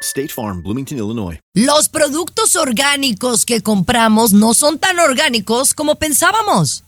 State 0.00 0.28
Farm, 0.28 0.62
Bloomington, 0.62 0.98
Illinois. 0.98 1.38
Los 1.54 1.88
productos 1.88 2.56
orgánicos 2.56 3.44
que 3.44 3.62
compramos 3.62 4.32
no 4.32 4.54
son 4.54 4.78
tan 4.78 4.98
orgánicos 4.98 5.74
como 5.74 5.96
pensábamos. 5.96 6.84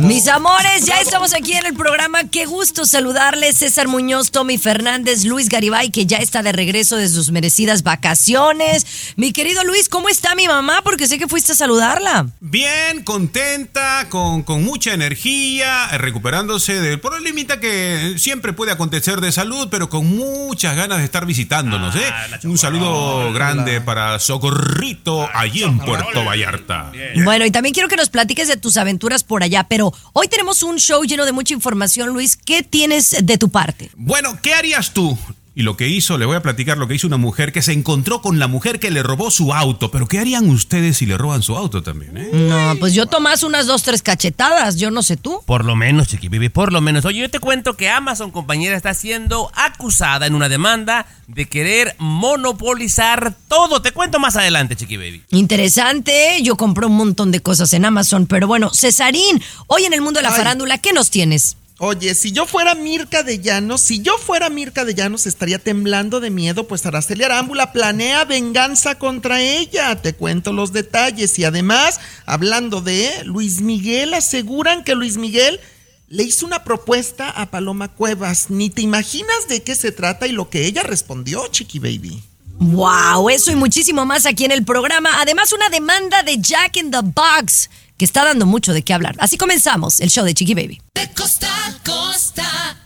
Mis 0.00 0.26
amores, 0.28 0.86
ya 0.86 1.00
estamos 1.00 1.34
aquí 1.34 1.52
en 1.52 1.66
el 1.66 1.74
programa. 1.74 2.24
Qué 2.24 2.46
gusto 2.46 2.86
saludarles. 2.86 3.58
César 3.58 3.88
Muñoz, 3.88 4.30
Tommy 4.30 4.56
Fernández, 4.58 5.24
Luis 5.24 5.48
Garibay, 5.48 5.90
que 5.90 6.06
ya 6.06 6.16
está 6.18 6.42
de 6.42 6.52
regreso 6.52 6.96
de 6.96 7.08
sus 7.08 7.30
merecidas 7.30 7.82
vacaciones. 7.82 8.86
Mi 9.16 9.32
querido 9.32 9.64
Luis, 9.64 9.88
¿cómo 9.88 10.08
está 10.08 10.34
mi 10.34 10.46
mamá? 10.48 10.80
Porque 10.82 11.06
sé 11.06 11.18
que 11.18 11.28
fuiste 11.28 11.52
a 11.52 11.54
saludarla. 11.54 12.26
Bien, 12.40 13.02
contenta, 13.04 14.06
con, 14.08 14.42
con 14.42 14.64
mucha 14.64 14.94
energía, 14.94 15.88
recuperándose 15.98 16.80
del 16.80 17.00
problemita 17.00 17.60
que 17.60 18.14
siempre 18.18 18.52
puede 18.52 18.72
acontecer 18.72 19.20
de 19.20 19.30
salud, 19.32 19.68
pero 19.70 19.90
con 19.90 20.06
muchas 20.06 20.74
ganas 20.76 20.98
de 20.98 21.04
estar 21.04 21.26
visitándonos. 21.26 21.94
¿eh? 21.96 22.12
Un 22.44 22.56
saludo 22.56 23.32
grande 23.32 23.80
para 23.80 24.18
Socorrito, 24.18 25.28
allí 25.34 25.62
en 25.62 25.78
Puerto 25.78 26.24
Vallarta. 26.24 26.92
Bueno, 27.24 27.44
y 27.44 27.50
también 27.50 27.74
quiero 27.74 27.88
que 27.88 27.96
nos 27.96 28.08
platiques 28.08 28.48
de 28.48 28.56
tus 28.56 28.76
aventuras 28.76 29.24
por 29.24 29.42
allá, 29.42 29.65
pero 29.68 29.92
hoy 30.12 30.28
tenemos 30.28 30.62
un 30.62 30.78
show 30.78 31.02
lleno 31.04 31.24
de 31.24 31.32
mucha 31.32 31.54
información, 31.54 32.10
Luis. 32.10 32.36
¿Qué 32.36 32.62
tienes 32.62 33.16
de 33.24 33.38
tu 33.38 33.48
parte? 33.48 33.90
Bueno, 33.96 34.38
¿qué 34.42 34.54
harías 34.54 34.92
tú? 34.92 35.16
Y 35.58 35.62
lo 35.62 35.74
que 35.74 35.88
hizo, 35.88 36.18
le 36.18 36.26
voy 36.26 36.36
a 36.36 36.42
platicar 36.42 36.76
lo 36.76 36.86
que 36.86 36.94
hizo 36.96 37.06
una 37.06 37.16
mujer 37.16 37.50
que 37.50 37.62
se 37.62 37.72
encontró 37.72 38.20
con 38.20 38.38
la 38.38 38.46
mujer 38.46 38.78
que 38.78 38.90
le 38.90 39.02
robó 39.02 39.30
su 39.30 39.54
auto. 39.54 39.90
Pero 39.90 40.06
¿qué 40.06 40.18
harían 40.18 40.50
ustedes 40.50 40.98
si 40.98 41.06
le 41.06 41.16
roban 41.16 41.42
su 41.42 41.56
auto 41.56 41.82
también? 41.82 42.14
eh? 42.18 42.28
No, 42.30 42.74
pues 42.78 42.92
yo 42.92 43.06
tomás 43.06 43.42
unas 43.42 43.64
dos, 43.64 43.82
tres 43.82 44.02
cachetadas, 44.02 44.76
yo 44.76 44.90
no 44.90 45.02
sé 45.02 45.16
tú. 45.16 45.40
Por 45.46 45.64
lo 45.64 45.74
menos, 45.74 46.08
Chiqui 46.08 46.28
Baby, 46.28 46.50
por 46.50 46.74
lo 46.74 46.82
menos. 46.82 47.06
Oye, 47.06 47.20
yo 47.20 47.30
te 47.30 47.38
cuento 47.38 47.74
que 47.74 47.88
Amazon, 47.88 48.32
compañera, 48.32 48.76
está 48.76 48.92
siendo 48.92 49.50
acusada 49.54 50.26
en 50.26 50.34
una 50.34 50.50
demanda 50.50 51.06
de 51.26 51.46
querer 51.46 51.96
monopolizar 51.98 53.34
todo. 53.48 53.80
Te 53.80 53.92
cuento 53.92 54.18
más 54.18 54.36
adelante, 54.36 54.76
Chiqui 54.76 54.98
Baby. 54.98 55.22
Interesante, 55.30 56.38
yo 56.42 56.56
compré 56.58 56.84
un 56.84 56.96
montón 56.96 57.30
de 57.30 57.40
cosas 57.40 57.72
en 57.72 57.86
Amazon, 57.86 58.26
pero 58.26 58.46
bueno, 58.46 58.70
Cesarín, 58.74 59.42
hoy 59.68 59.84
en 59.86 59.94
el 59.94 60.02
mundo 60.02 60.18
de 60.18 60.24
la 60.24 60.32
Ay. 60.32 60.36
farándula, 60.36 60.76
¿qué 60.76 60.92
nos 60.92 61.10
tienes? 61.10 61.56
Oye, 61.78 62.14
si 62.14 62.32
yo 62.32 62.46
fuera 62.46 62.74
Mirka 62.74 63.22
de 63.22 63.38
Llanos, 63.38 63.82
si 63.82 64.00
yo 64.00 64.16
fuera 64.16 64.48
Mirka 64.48 64.86
de 64.86 64.94
Llanos, 64.94 65.26
estaría 65.26 65.58
temblando 65.58 66.20
de 66.20 66.30
miedo, 66.30 66.66
pues 66.66 66.86
Araceli 66.86 67.22
Arámbula 67.22 67.70
planea 67.72 68.24
venganza 68.24 68.98
contra 68.98 69.42
ella. 69.42 70.00
Te 70.00 70.14
cuento 70.14 70.54
los 70.54 70.72
detalles. 70.72 71.38
Y 71.38 71.44
además, 71.44 72.00
hablando 72.24 72.80
de 72.80 73.24
Luis 73.24 73.60
Miguel, 73.60 74.14
aseguran 74.14 74.84
que 74.84 74.94
Luis 74.94 75.18
Miguel 75.18 75.60
le 76.08 76.22
hizo 76.22 76.46
una 76.46 76.64
propuesta 76.64 77.28
a 77.28 77.50
Paloma 77.50 77.88
Cuevas. 77.88 78.48
Ni 78.48 78.70
te 78.70 78.80
imaginas 78.80 79.46
de 79.46 79.62
qué 79.62 79.74
se 79.74 79.92
trata 79.92 80.26
y 80.26 80.32
lo 80.32 80.48
que 80.48 80.64
ella 80.64 80.82
respondió, 80.82 81.46
Chiqui 81.48 81.78
Baby. 81.78 82.22
Wow, 82.58 83.28
eso 83.28 83.52
y 83.52 83.56
muchísimo 83.56 84.06
más 84.06 84.24
aquí 84.24 84.46
en 84.46 84.52
el 84.52 84.64
programa. 84.64 85.20
Además, 85.20 85.52
una 85.52 85.68
demanda 85.68 86.22
de 86.22 86.38
Jack 86.38 86.78
in 86.78 86.90
the 86.90 87.00
Box 87.02 87.68
que 87.96 88.04
está 88.04 88.24
dando 88.24 88.46
mucho 88.46 88.72
de 88.72 88.82
qué 88.82 88.92
hablar. 88.92 89.16
Así 89.18 89.36
comenzamos 89.36 90.00
el 90.00 90.10
show 90.10 90.24
de 90.24 90.34
Chiqui 90.34 90.54
Baby. 90.54 90.80
De 90.94 91.10
costa 91.12 91.48
a 91.66 91.72
costa, 91.82 92.76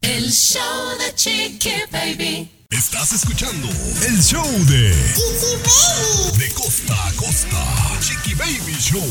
el 0.00 0.30
show 0.30 0.98
de 0.98 1.14
Chiqui 1.14 1.72
Baby. 1.90 2.59
Estás 2.70 3.12
escuchando 3.12 3.68
el 4.06 4.22
show 4.22 4.46
de 4.66 4.94
Chiqui 5.12 5.56
Baby. 5.56 6.38
De 6.38 6.54
costa 6.54 6.94
a 7.04 7.12
costa. 7.14 7.98
Chiqui 8.00 8.34
Baby 8.34 8.76
Show. 8.78 9.02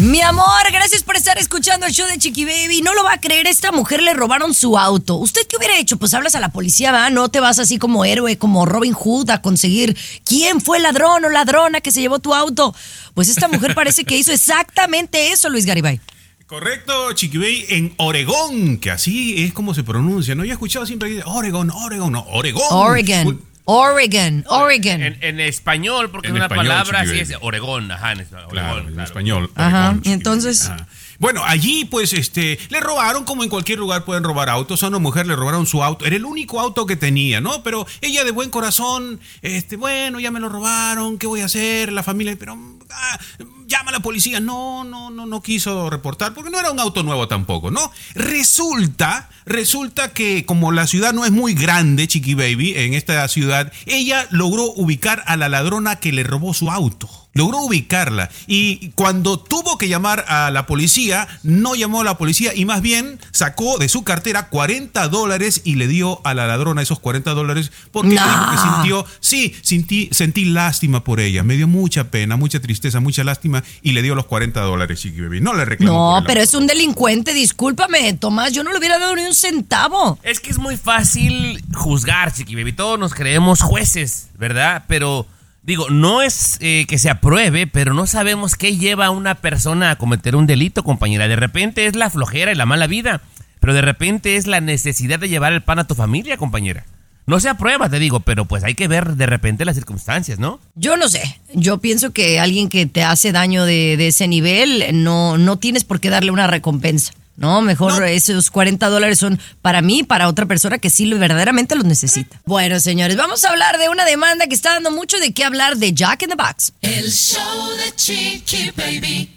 Mi 0.00 0.20
amor, 0.20 0.44
gracias 0.70 1.02
por 1.02 1.16
estar 1.16 1.38
escuchando 1.38 1.86
el 1.86 1.92
show 1.94 2.06
de 2.06 2.18
Chiqui 2.18 2.44
Baby. 2.44 2.82
No 2.82 2.92
lo 2.92 3.02
va 3.02 3.14
a 3.14 3.18
creer, 3.18 3.46
esta 3.46 3.72
mujer 3.72 4.02
le 4.02 4.12
robaron 4.12 4.52
su 4.52 4.76
auto. 4.76 5.14
¿Usted 5.14 5.46
qué 5.48 5.56
hubiera 5.56 5.78
hecho? 5.78 5.96
Pues 5.96 6.12
hablas 6.12 6.34
a 6.34 6.40
la 6.40 6.50
policía, 6.50 6.92
¿va? 6.92 7.08
No 7.08 7.30
te 7.30 7.40
vas 7.40 7.58
así 7.58 7.78
como 7.78 8.04
héroe, 8.04 8.36
como 8.36 8.66
Robin 8.66 8.92
Hood 8.92 9.30
a 9.30 9.40
conseguir 9.40 9.96
quién 10.26 10.60
fue 10.60 10.76
el 10.76 10.82
ladrón 10.82 11.24
o 11.24 11.30
ladrona 11.30 11.80
que 11.80 11.92
se 11.92 12.02
llevó 12.02 12.18
tu 12.18 12.34
auto. 12.34 12.74
Pues 13.14 13.28
esta 13.28 13.48
mujer 13.48 13.74
parece 13.74 14.04
que 14.04 14.18
hizo 14.18 14.32
exactamente 14.32 15.32
eso, 15.32 15.48
Luis 15.48 15.64
Garibay. 15.64 15.98
Correcto, 16.46 17.12
Chiquibay, 17.12 17.66
en 17.70 17.94
Oregón, 17.96 18.78
que 18.78 18.92
así 18.92 19.42
es 19.42 19.52
como 19.52 19.74
se 19.74 19.82
pronuncia. 19.82 20.36
No, 20.36 20.44
yo 20.44 20.50
he 20.50 20.52
escuchado 20.52 20.86
siempre 20.86 21.08
que 21.08 21.16
dice 21.16 21.26
Oregón, 21.26 21.70
Oregón, 21.70 22.12
no, 22.12 22.20
Oregón. 22.20 22.62
Oregon, 22.70 23.40
Oregon, 23.64 24.44
Oregon. 24.46 25.02
En, 25.02 25.18
en 25.22 25.40
español, 25.40 26.08
porque 26.10 26.28
En 26.28 26.34
es 26.34 26.36
una 26.36 26.44
español, 26.44 26.68
palabra 26.68 27.00
así 27.00 27.18
es 27.18 27.34
Oregón, 27.40 27.90
ajá, 27.90 28.12
en 28.12 28.20
español. 28.20 28.48
Claro, 28.50 28.74
Oregón, 28.74 28.92
en 28.94 29.00
español. 29.00 29.50
Ajá, 29.56 29.88
Oregón, 29.88 30.02
entonces-. 30.04 30.68
Ajá. 30.68 30.86
Bueno, 31.18 31.42
allí 31.44 31.84
pues 31.84 32.12
este 32.12 32.58
le 32.68 32.80
robaron 32.80 33.24
como 33.24 33.42
en 33.42 33.48
cualquier 33.48 33.78
lugar 33.78 34.04
pueden 34.04 34.24
robar 34.24 34.48
autos. 34.48 34.82
A 34.82 34.88
una 34.88 34.98
mujer 34.98 35.26
le 35.26 35.36
robaron 35.36 35.66
su 35.66 35.82
auto. 35.82 36.04
Era 36.04 36.16
el 36.16 36.24
único 36.24 36.60
auto 36.60 36.86
que 36.86 36.96
tenía, 36.96 37.40
¿no? 37.40 37.62
Pero 37.62 37.86
ella 38.00 38.24
de 38.24 38.30
buen 38.30 38.50
corazón, 38.50 39.20
este, 39.42 39.76
bueno, 39.76 40.20
ya 40.20 40.30
me 40.30 40.40
lo 40.40 40.48
robaron, 40.48 41.18
¿qué 41.18 41.26
voy 41.26 41.40
a 41.40 41.46
hacer? 41.46 41.92
La 41.92 42.02
familia, 42.02 42.36
pero 42.38 42.56
ah, 42.90 43.18
llama 43.66 43.90
a 43.90 43.92
la 43.92 44.00
policía. 44.00 44.40
No, 44.40 44.84
no, 44.84 45.10
no, 45.10 45.26
no 45.26 45.42
quiso 45.42 45.90
reportar 45.90 46.34
porque 46.34 46.50
no 46.50 46.58
era 46.58 46.70
un 46.70 46.80
auto 46.80 47.02
nuevo 47.02 47.28
tampoco, 47.28 47.70
¿no? 47.70 47.90
Resulta, 48.14 49.28
resulta 49.44 50.12
que 50.12 50.44
como 50.44 50.72
la 50.72 50.86
ciudad 50.86 51.12
no 51.12 51.24
es 51.24 51.32
muy 51.32 51.54
grande, 51.54 52.08
Chiqui 52.08 52.34
Baby, 52.34 52.74
en 52.76 52.94
esta 52.94 53.26
ciudad, 53.28 53.72
ella 53.86 54.26
logró 54.30 54.64
ubicar 54.72 55.22
a 55.26 55.36
la 55.36 55.48
ladrona 55.48 55.96
que 55.96 56.12
le 56.12 56.22
robó 56.22 56.54
su 56.54 56.70
auto. 56.70 57.08
Logró 57.36 57.60
ubicarla 57.60 58.30
y 58.46 58.90
cuando 58.94 59.38
tuvo 59.38 59.78
que 59.78 59.88
llamar 59.88 60.24
a 60.28 60.50
la 60.50 60.66
policía, 60.66 61.28
no 61.42 61.74
llamó 61.74 62.00
a 62.00 62.04
la 62.04 62.18
policía 62.18 62.52
y 62.54 62.64
más 62.64 62.82
bien 62.82 63.18
sacó 63.32 63.78
de 63.78 63.88
su 63.88 64.04
cartera 64.04 64.48
40 64.48 65.08
dólares 65.08 65.60
y 65.64 65.74
le 65.76 65.86
dio 65.88 66.20
a 66.24 66.34
la 66.34 66.46
ladrona 66.46 66.82
esos 66.82 66.98
40 67.00 67.32
dólares 67.34 67.70
porque 67.92 68.14
No. 68.14 68.22
dijo 68.22 68.50
que 68.50 68.56
sintió, 68.58 69.06
sí, 69.20 69.54
sentí, 69.62 70.08
sentí 70.12 70.44
lástima 70.46 71.04
por 71.04 71.20
ella, 71.20 71.42
me 71.42 71.56
dio 71.56 71.68
mucha 71.68 72.10
pena, 72.10 72.36
mucha 72.36 72.60
tristeza, 72.60 73.00
mucha 73.00 73.22
lástima 73.24 73.62
y 73.82 73.92
le 73.92 74.02
dio 74.02 74.14
los 74.14 74.26
40 74.26 74.60
dólares, 74.62 75.00
Chiqui 75.00 75.20
Baby. 75.20 75.40
No 75.40 75.54
le 75.54 75.64
reclamó. 75.64 76.20
No, 76.20 76.26
pero 76.26 76.40
es 76.40 76.54
un 76.54 76.66
delincuente, 76.66 77.34
discúlpame, 77.34 78.12
Tomás, 78.14 78.52
yo 78.52 78.64
no 78.64 78.72
le 78.72 78.78
hubiera 78.78 78.98
dado 78.98 79.14
ni 79.16 79.22
un 79.22 79.34
centavo. 79.34 80.18
Es 80.22 80.40
que 80.40 80.50
es 80.50 80.58
muy 80.58 80.76
fácil 80.76 81.62
juzgar, 81.74 82.32
Chiqui 82.32 82.54
Baby. 82.54 82.72
Todos 82.72 82.98
nos 82.98 83.14
creemos 83.14 83.60
jueces, 83.60 84.28
¿verdad? 84.38 84.84
Pero, 84.88 85.26
digo, 85.66 85.90
no 85.90 86.22
es 86.22 86.56
eh, 86.60 86.86
que 86.88 86.98
se 86.98 87.10
apruebe, 87.10 87.66
pero 87.66 87.92
no 87.92 88.06
sabemos 88.06 88.54
qué 88.54 88.76
lleva 88.76 89.06
a 89.06 89.10
una 89.10 89.34
persona 89.34 89.90
a 89.90 89.98
cometer 89.98 90.36
un 90.36 90.46
delito, 90.46 90.84
compañera. 90.84 91.28
De 91.28 91.36
repente 91.36 91.86
es 91.86 91.96
la 91.96 92.08
flojera 92.08 92.52
y 92.52 92.54
la 92.54 92.66
mala 92.66 92.86
vida, 92.86 93.20
pero 93.60 93.74
de 93.74 93.82
repente 93.82 94.36
es 94.36 94.46
la 94.46 94.60
necesidad 94.60 95.18
de 95.18 95.28
llevar 95.28 95.52
el 95.52 95.62
pan 95.62 95.80
a 95.80 95.86
tu 95.86 95.94
familia, 95.94 96.36
compañera. 96.36 96.86
No 97.26 97.40
se 97.40 97.48
aprueba, 97.48 97.90
te 97.90 97.98
digo, 97.98 98.20
pero 98.20 98.44
pues 98.44 98.62
hay 98.62 98.76
que 98.76 98.86
ver 98.86 99.16
de 99.16 99.26
repente 99.26 99.64
las 99.64 99.74
circunstancias, 99.74 100.38
¿no? 100.38 100.60
Yo 100.76 100.96
no 100.96 101.08
sé, 101.08 101.40
yo 101.52 101.78
pienso 101.78 102.12
que 102.12 102.38
alguien 102.38 102.68
que 102.68 102.86
te 102.86 103.02
hace 103.02 103.32
daño 103.32 103.64
de, 103.64 103.96
de 103.96 104.06
ese 104.06 104.28
nivel, 104.28 105.02
no, 105.02 105.36
no 105.36 105.58
tienes 105.58 105.82
por 105.82 105.98
qué 105.98 106.08
darle 106.08 106.30
una 106.30 106.46
recompensa. 106.46 107.12
No, 107.36 107.60
mejor 107.60 108.02
esos 108.04 108.50
40 108.50 108.88
dólares 108.88 109.18
son 109.18 109.38
para 109.62 109.82
mí, 109.82 110.02
para 110.02 110.26
otra 110.28 110.46
persona 110.46 110.78
que 110.78 110.88
sí 110.90 111.04
lo- 111.06 111.18
verdaderamente 111.18 111.74
los 111.74 111.84
necesita. 111.84 112.40
Bueno, 112.46 112.80
señores, 112.80 113.16
vamos 113.16 113.44
a 113.44 113.50
hablar 113.50 113.78
de 113.78 113.88
una 113.90 114.04
demanda 114.06 114.46
que 114.46 114.54
está 114.54 114.72
dando 114.72 114.90
mucho 114.90 115.18
de 115.18 115.32
qué 115.34 115.44
hablar 115.44 115.76
de 115.76 115.92
Jack 115.92 116.22
in 116.22 116.30
the 116.30 116.34
Box. 116.34 116.72
El 116.80 117.10
show 117.12 117.68
de 117.76 117.94
Chiqui 117.94 118.70
Baby. 118.76 119.35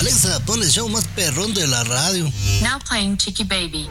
Alexa, 0.00 0.40
pon 0.46 0.62
el 0.62 0.70
show 0.70 0.88
más 0.88 1.04
perrón 1.08 1.52
de 1.52 1.66
la 1.66 1.82
radio. 1.84 2.24
Now 2.62 2.78
playing 2.88 3.16
Chiqui 3.16 3.44
Baby. 3.44 3.88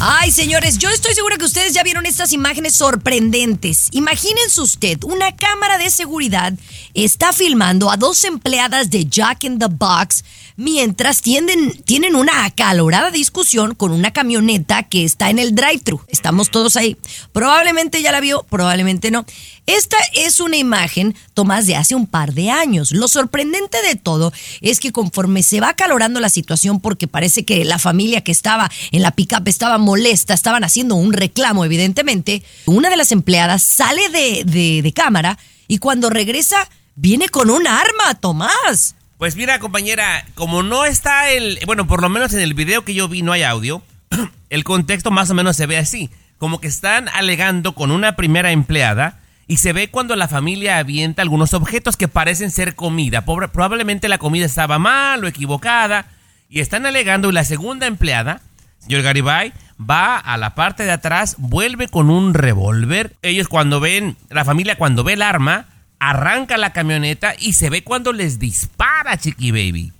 Ay, 0.00 0.30
señores, 0.32 0.76
yo 0.78 0.90
estoy 0.90 1.14
segura 1.14 1.36
que 1.38 1.44
ustedes 1.44 1.72
ya 1.72 1.82
vieron 1.82 2.04
estas 2.04 2.32
imágenes 2.32 2.74
sorprendentes. 2.74 3.88
Imagínense 3.92 4.60
usted, 4.60 5.02
una 5.04 5.34
cámara 5.36 5.78
de 5.78 5.88
seguridad 5.90 6.52
está 6.94 7.32
filmando 7.32 7.90
a 7.90 7.96
dos 7.96 8.24
empleadas 8.24 8.90
de 8.90 9.06
Jack 9.06 9.44
in 9.44 9.58
the 9.58 9.68
Box 9.70 10.24
mientras 10.56 11.22
tienden- 11.22 11.82
tienen 11.84 12.16
una 12.16 12.44
acalorada 12.44 13.10
discusión 13.10 13.74
con 13.74 13.92
una 13.92 14.12
camioneta 14.12 14.82
que 14.82 15.04
está 15.04 15.30
en 15.30 15.38
el 15.38 15.54
drive-thru. 15.54 16.00
Estamos 16.08 16.50
todos 16.50 16.76
ahí. 16.76 16.96
Probablemente 17.32 18.02
ya 18.02 18.12
la 18.12 18.20
vio, 18.20 18.44
probablemente 18.50 19.10
no. 19.10 19.24
Esta 19.66 19.96
es 20.12 20.40
una 20.40 20.56
imagen 20.58 21.16
tomada 21.32 21.62
de 21.62 21.76
hace 21.76 21.94
un 21.94 22.06
par 22.06 22.34
de 22.34 22.50
años. 22.50 22.92
Lo 22.92 23.08
sorprendente 23.08 23.80
de 23.80 23.94
todo 23.96 24.32
es 24.60 24.73
es 24.74 24.80
que 24.80 24.92
conforme 24.92 25.42
se 25.42 25.60
va 25.60 25.70
acalorando 25.70 26.20
la 26.20 26.28
situación, 26.28 26.80
porque 26.80 27.08
parece 27.08 27.44
que 27.46 27.64
la 27.64 27.78
familia 27.78 28.20
que 28.20 28.32
estaba 28.32 28.70
en 28.92 29.00
la 29.00 29.12
pickup 29.12 29.48
estaba 29.48 29.78
molesta, 29.78 30.34
estaban 30.34 30.62
haciendo 30.64 30.94
un 30.96 31.12
reclamo, 31.14 31.64
evidentemente, 31.64 32.42
una 32.66 32.90
de 32.90 32.96
las 32.96 33.10
empleadas 33.12 33.62
sale 33.62 34.08
de, 34.10 34.44
de- 34.44 34.82
de 34.82 34.92
cámara 34.92 35.38
y 35.68 35.78
cuando 35.78 36.10
regresa 36.10 36.68
viene 36.96 37.28
con 37.30 37.48
un 37.50 37.66
arma, 37.66 38.14
Tomás. 38.20 38.94
Pues 39.18 39.36
mira, 39.36 39.58
compañera, 39.60 40.26
como 40.34 40.62
no 40.62 40.84
está 40.84 41.30
el. 41.30 41.58
Bueno, 41.66 41.86
por 41.86 42.02
lo 42.02 42.08
menos 42.08 42.34
en 42.34 42.40
el 42.40 42.52
video 42.52 42.84
que 42.84 42.94
yo 42.94 43.08
vi 43.08 43.22
no 43.22 43.32
hay 43.32 43.42
audio. 43.44 43.82
El 44.50 44.64
contexto 44.64 45.10
más 45.10 45.30
o 45.30 45.34
menos 45.34 45.56
se 45.56 45.66
ve 45.66 45.78
así. 45.78 46.10
Como 46.38 46.60
que 46.60 46.66
están 46.68 47.08
alegando 47.08 47.74
con 47.74 47.90
una 47.90 48.16
primera 48.16 48.50
empleada. 48.52 49.20
Y 49.46 49.58
se 49.58 49.72
ve 49.72 49.88
cuando 49.88 50.16
la 50.16 50.28
familia 50.28 50.78
avienta 50.78 51.22
algunos 51.22 51.52
objetos 51.52 51.96
que 51.96 52.08
parecen 52.08 52.50
ser 52.50 52.74
comida. 52.74 53.24
Probablemente 53.24 54.08
la 54.08 54.18
comida 54.18 54.46
estaba 54.46 54.78
mal 54.78 55.22
o 55.22 55.28
equivocada. 55.28 56.06
Y 56.48 56.60
están 56.60 56.86
alegando. 56.86 57.30
Y 57.30 57.32
la 57.32 57.44
segunda 57.44 57.86
empleada, 57.86 58.40
señor 58.78 59.02
Garibay, 59.02 59.52
va 59.78 60.16
a 60.16 60.36
la 60.36 60.54
parte 60.54 60.84
de 60.84 60.92
atrás, 60.92 61.36
vuelve 61.38 61.88
con 61.88 62.10
un 62.10 62.34
revólver. 62.34 63.16
Ellos 63.22 63.48
cuando 63.48 63.80
ven, 63.80 64.16
la 64.30 64.44
familia 64.44 64.76
cuando 64.76 65.04
ve 65.04 65.14
el 65.14 65.22
arma, 65.22 65.66
arranca 65.98 66.56
la 66.56 66.72
camioneta 66.72 67.34
y 67.38 67.54
se 67.54 67.70
ve 67.70 67.82
cuando 67.82 68.12
les 68.12 68.38
dispara, 68.38 69.16
Chiqui 69.18 69.50
Baby. 69.50 69.92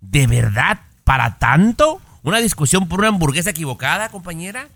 ¿De 0.00 0.26
verdad? 0.26 0.80
¿Para 1.04 1.38
tanto? 1.38 2.00
¿Una 2.22 2.38
discusión 2.38 2.88
por 2.88 3.00
una 3.00 3.08
hamburguesa 3.08 3.50
equivocada, 3.50 4.08
compañera? 4.08 4.68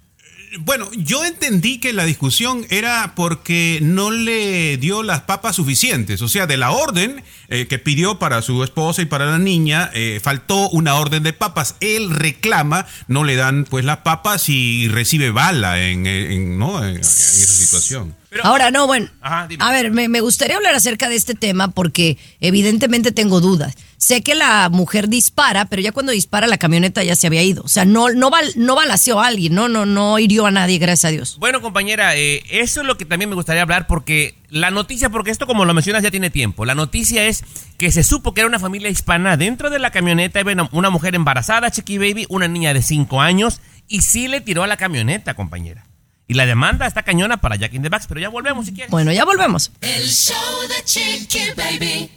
Bueno, 0.59 0.91
yo 0.97 1.25
entendí 1.25 1.79
que 1.79 1.93
la 1.93 2.05
discusión 2.05 2.67
era 2.71 3.13
porque 3.15 3.79
no 3.83 4.11
le 4.11 4.77
dio 4.79 5.03
las 5.05 5.21
papas 5.23 5.55
suficientes. 5.57 6.23
O 6.23 6.29
sea, 6.29 6.47
de 6.49 6.57
la 6.57 6.73
orden 6.73 7.23
eh, 7.49 7.67
que 7.69 7.79
pidió 7.79 8.19
para 8.19 8.43
su 8.43 8.65
esposa 8.65 9.01
y 9.03 9.05
para 9.05 9.27
la 9.27 9.39
niña, 9.39 9.91
eh, 9.95 10.21
faltó 10.23 10.69
una 10.71 10.95
orden 10.97 11.23
de 11.23 11.33
papas. 11.33 11.77
Él 11.81 12.11
reclama, 12.11 12.87
no 13.07 13.23
le 13.23 13.37
dan 13.37 13.65
pues 13.69 13.85
las 13.85 13.99
papas 13.99 14.49
y 14.49 14.89
recibe 14.89 15.31
bala 15.31 15.81
en, 15.81 16.07
en- 16.07 16.59
¿no? 16.59 16.83
en- 16.85 16.97
en 16.97 17.01
esa 17.01 17.55
situación. 17.55 18.17
Ahora, 18.43 18.71
no, 18.71 18.87
bueno. 18.87 19.09
Ajá, 19.21 19.49
a 19.59 19.73
ver, 19.73 19.91
me, 19.91 20.09
me 20.09 20.21
gustaría 20.21 20.57
hablar 20.57 20.75
acerca 20.75 21.09
de 21.09 21.17
este 21.17 21.35
tema 21.35 21.69
porque 21.73 22.17
evidentemente 22.41 23.13
tengo 23.13 23.41
dudas. 23.41 23.75
Sé 24.03 24.23
que 24.23 24.35
la 24.35 24.71
mujer 24.71 25.09
dispara, 25.11 25.67
pero 25.67 25.83
ya 25.83 25.93
cuando 25.93 26.11
dispara 26.13 26.47
la 26.47 26.57
camioneta 26.57 27.05
ya 27.05 27.15
se 27.15 27.27
había 27.27 27.43
ido. 27.43 27.63
O 27.63 27.69
sea, 27.69 27.85
no, 27.85 28.09
no, 28.09 28.31
bal- 28.31 28.55
no 28.57 28.75
balaceó 28.75 29.21
a 29.21 29.27
alguien, 29.27 29.55
no, 29.55 29.69
no, 29.69 29.85
no 29.85 30.19
hirió 30.19 30.47
a 30.47 30.51
nadie, 30.51 30.79
gracias 30.79 31.05
a 31.05 31.13
Dios. 31.13 31.37
Bueno, 31.39 31.61
compañera, 31.61 32.17
eh, 32.17 32.43
eso 32.51 32.81
es 32.81 32.87
lo 32.87 32.97
que 32.97 33.05
también 33.05 33.29
me 33.29 33.35
gustaría 33.37 33.61
hablar 33.61 33.87
porque 33.87 34.37
la 34.49 34.71
noticia, 34.71 35.11
porque 35.11 35.31
esto 35.31 35.47
como 35.47 35.67
lo 35.67 35.75
mencionas 35.75 36.03
ya 36.03 36.11
tiene 36.11 36.31
tiempo, 36.31 36.65
la 36.65 36.75
noticia 36.75 37.27
es 37.27 37.45
que 37.77 37.93
se 37.93 38.03
supo 38.03 38.33
que 38.33 38.41
era 38.41 38.49
una 38.49 38.59
familia 38.59 38.89
hispana, 38.89 39.37
dentro 39.37 39.69
de 39.69 39.79
la 39.79 39.91
camioneta 39.91 40.41
había 40.41 40.55
una, 40.55 40.71
una 40.73 40.89
mujer 40.89 41.15
embarazada, 41.15 41.71
Chiqui 41.71 41.99
Baby, 41.99 42.25
una 42.31 42.49
niña 42.49 42.73
de 42.73 42.81
5 42.81 43.21
años, 43.21 43.61
y 43.87 44.01
sí 44.01 44.29
le 44.29 44.41
tiró 44.41 44.63
a 44.63 44.67
la 44.67 44.79
camioneta, 44.79 45.35
compañera. 45.35 45.85
Y 46.27 46.35
la 46.35 46.47
demanda 46.47 46.87
está 46.87 47.03
cañona 47.03 47.37
para 47.43 47.57
Jack 47.57 47.75
in 47.75 47.83
the 47.83 47.91
Box, 47.91 48.07
pero 48.09 48.19
ya 48.21 48.31
volvemos 48.31 48.65
si 48.65 48.73
quieres. 48.73 48.91
Bueno, 48.91 49.13
ya 49.13 49.27
volvemos. 49.27 49.73
El 49.83 50.09
show 50.09 50.37
de 50.69 50.85
Chiqui 50.85 51.41
Baby. 51.55 52.11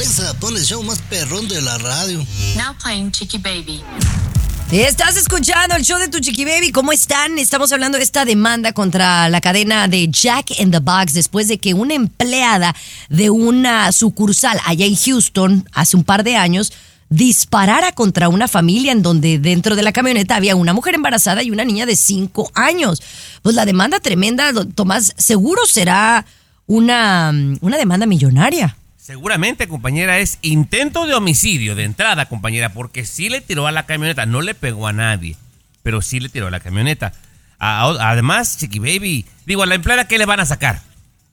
Alexa, 0.00 0.32
pon 0.40 0.56
el 0.56 0.64
show 0.64 0.82
más 0.82 0.98
perrón 1.10 1.46
de 1.46 1.60
la 1.60 1.76
radio. 1.76 2.24
Now 2.56 2.74
playing 2.82 3.12
Chicky 3.12 3.36
Baby. 3.36 3.82
Estás 4.72 5.18
escuchando 5.18 5.76
el 5.76 5.84
show 5.84 5.98
de 5.98 6.08
tu 6.08 6.20
chiqui 6.20 6.46
baby. 6.46 6.72
¿Cómo 6.72 6.90
están? 6.90 7.38
Estamos 7.38 7.70
hablando 7.70 7.98
de 7.98 8.04
esta 8.04 8.24
demanda 8.24 8.72
contra 8.72 9.28
la 9.28 9.42
cadena 9.42 9.88
de 9.88 10.08
Jack 10.08 10.58
in 10.58 10.70
the 10.70 10.78
Box 10.78 11.12
después 11.12 11.48
de 11.48 11.58
que 11.58 11.74
una 11.74 11.92
empleada 11.92 12.74
de 13.10 13.28
una 13.28 13.92
sucursal 13.92 14.58
allá 14.64 14.86
en 14.86 14.96
Houston 14.96 15.68
hace 15.72 15.98
un 15.98 16.04
par 16.04 16.24
de 16.24 16.34
años 16.34 16.72
disparara 17.10 17.92
contra 17.92 18.30
una 18.30 18.48
familia 18.48 18.92
en 18.92 19.02
donde 19.02 19.38
dentro 19.38 19.76
de 19.76 19.82
la 19.82 19.92
camioneta 19.92 20.34
había 20.34 20.56
una 20.56 20.72
mujer 20.72 20.94
embarazada 20.94 21.42
y 21.42 21.50
una 21.50 21.66
niña 21.66 21.84
de 21.84 21.96
5 21.96 22.52
años. 22.54 23.02
Pues 23.42 23.54
la 23.54 23.66
demanda 23.66 24.00
tremenda, 24.00 24.50
Tomás, 24.74 25.12
seguro 25.18 25.66
será 25.66 26.24
una, 26.66 27.34
una 27.60 27.76
demanda 27.76 28.06
millonaria. 28.06 28.78
Seguramente, 29.02 29.66
compañera, 29.66 30.18
es 30.18 30.38
intento 30.42 31.06
de 31.06 31.14
homicidio 31.14 31.74
de 31.74 31.84
entrada, 31.84 32.26
compañera, 32.26 32.74
porque 32.74 33.06
sí 33.06 33.30
le 33.30 33.40
tiró 33.40 33.66
a 33.66 33.72
la 33.72 33.86
camioneta, 33.86 34.26
no 34.26 34.42
le 34.42 34.54
pegó 34.54 34.86
a 34.86 34.92
nadie, 34.92 35.36
pero 35.82 36.02
sí 36.02 36.20
le 36.20 36.28
tiró 36.28 36.48
a 36.48 36.50
la 36.50 36.60
camioneta. 36.60 37.14
A- 37.58 37.96
además, 38.10 38.58
Chiqui 38.58 38.78
Baby, 38.78 39.24
digo, 39.46 39.62
a 39.62 39.66
la 39.66 39.74
empleada, 39.76 40.06
¿qué 40.06 40.18
le 40.18 40.26
van 40.26 40.40
a 40.40 40.44
sacar? 40.44 40.82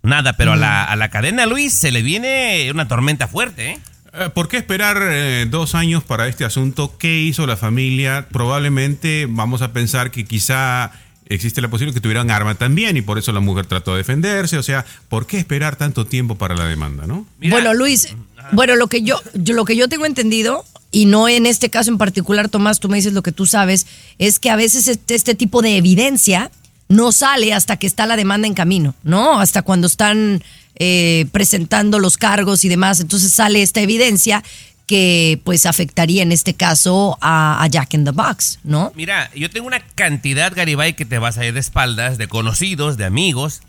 Nada, 0.01 0.37
pero 0.37 0.53
a, 0.53 0.55
la, 0.55 0.85
a 0.85 0.95
la 0.95 1.09
cadena, 1.09 1.45
Luis, 1.45 1.73
se 1.73 1.91
le 1.91 2.01
viene 2.03 2.69
una 2.71 2.87
tormenta 2.87 3.27
fuerte, 3.27 3.71
¿eh? 3.71 3.79
Eh, 4.13 4.29
¿Por 4.33 4.47
qué 4.47 4.55
esperar 4.57 4.97
eh, 5.01 5.45
dos 5.49 5.75
años 5.75 6.05
para 6.05 6.29
este 6.29 6.45
asunto? 6.45 6.97
¿Qué 6.97 7.19
hizo 7.19 7.45
la 7.45 7.57
familia? 7.57 8.27
Probablemente 8.31 9.27
vamos 9.29 9.61
a 9.61 9.73
pensar 9.73 10.09
que 10.11 10.23
quizá 10.23 10.91
existe 11.29 11.61
la 11.61 11.69
posibilidad 11.69 11.93
que 11.95 12.01
tuvieran 12.01 12.31
arma 12.31 12.55
también 12.55 12.97
y 12.97 13.01
por 13.01 13.17
eso 13.17 13.31
la 13.31 13.39
mujer 13.39 13.65
trató 13.65 13.91
de 13.91 13.97
defenderse. 13.99 14.57
O 14.57 14.63
sea, 14.63 14.85
¿por 15.09 15.25
qué 15.27 15.37
esperar 15.37 15.75
tanto 15.75 16.05
tiempo 16.05 16.35
para 16.35 16.55
la 16.55 16.65
demanda, 16.65 17.05
no? 17.07 17.25
Mira, 17.39 17.55
Bueno, 17.55 17.73
Luis, 17.73 18.09
bueno, 18.51 18.75
lo 18.75 18.87
que 18.87 19.01
yo, 19.03 19.19
yo- 19.33 19.53
lo 19.53 19.65
que 19.65 19.75
yo 19.75 19.87
tengo 19.89 20.05
entendido, 20.05 20.65
y 20.91 21.05
no 21.05 21.27
en 21.27 21.45
este 21.45 21.69
caso 21.69 21.91
en 21.91 21.97
particular, 21.97 22.47
Tomás, 22.49 22.79
tú 22.79 22.87
me 22.89 22.97
dices 22.97 23.13
lo 23.13 23.21
que 23.23 23.31
tú 23.31 23.45
sabes, 23.45 23.87
es 24.19 24.39
que 24.39 24.49
a 24.49 24.55
veces 24.55 24.87
este, 24.87 25.15
este 25.15 25.35
tipo 25.35 25.61
de 25.61 25.77
evidencia 25.77 26.49
no 26.89 27.11
sale 27.11 27.53
hasta 27.53 27.75
que 27.77 27.87
está 27.87 28.05
la 28.05 28.15
demanda 28.15 28.47
en 28.47 28.53
camino, 28.53 28.95
¿no? 29.03 29.39
Hasta 29.41 29.61
cuando 29.63 29.87
están 29.87 30.41
eh, 30.79 31.25
presentando 31.33 31.99
los 31.99 32.17
cargos 32.17 32.63
y 32.63 32.69
demás. 32.69 32.99
Entonces 33.01 33.33
sale 33.33 33.61
esta 33.61 33.81
evidencia 33.81 34.43
que 34.87 35.41
pues 35.43 35.65
afectaría 35.65 36.23
en 36.23 36.31
este 36.31 36.55
caso 36.55 37.17
a, 37.21 37.67
Jack 37.69 37.93
in 37.93 38.05
the 38.05 38.11
Box, 38.11 38.59
¿no? 38.63 38.93
Mira, 38.95 39.29
yo 39.35 39.49
tengo 39.49 39.67
una 39.67 39.81
cantidad, 39.81 40.53
Garibay, 40.55 40.95
que 40.95 41.05
te 41.05 41.19
vas 41.19 41.37
a 41.37 41.45
ir 41.45 41.53
de 41.53 41.59
espaldas, 41.59 42.17
de 42.17 42.29
conocidos, 42.29 42.95
de 42.95 43.03
amigos, 43.03 43.61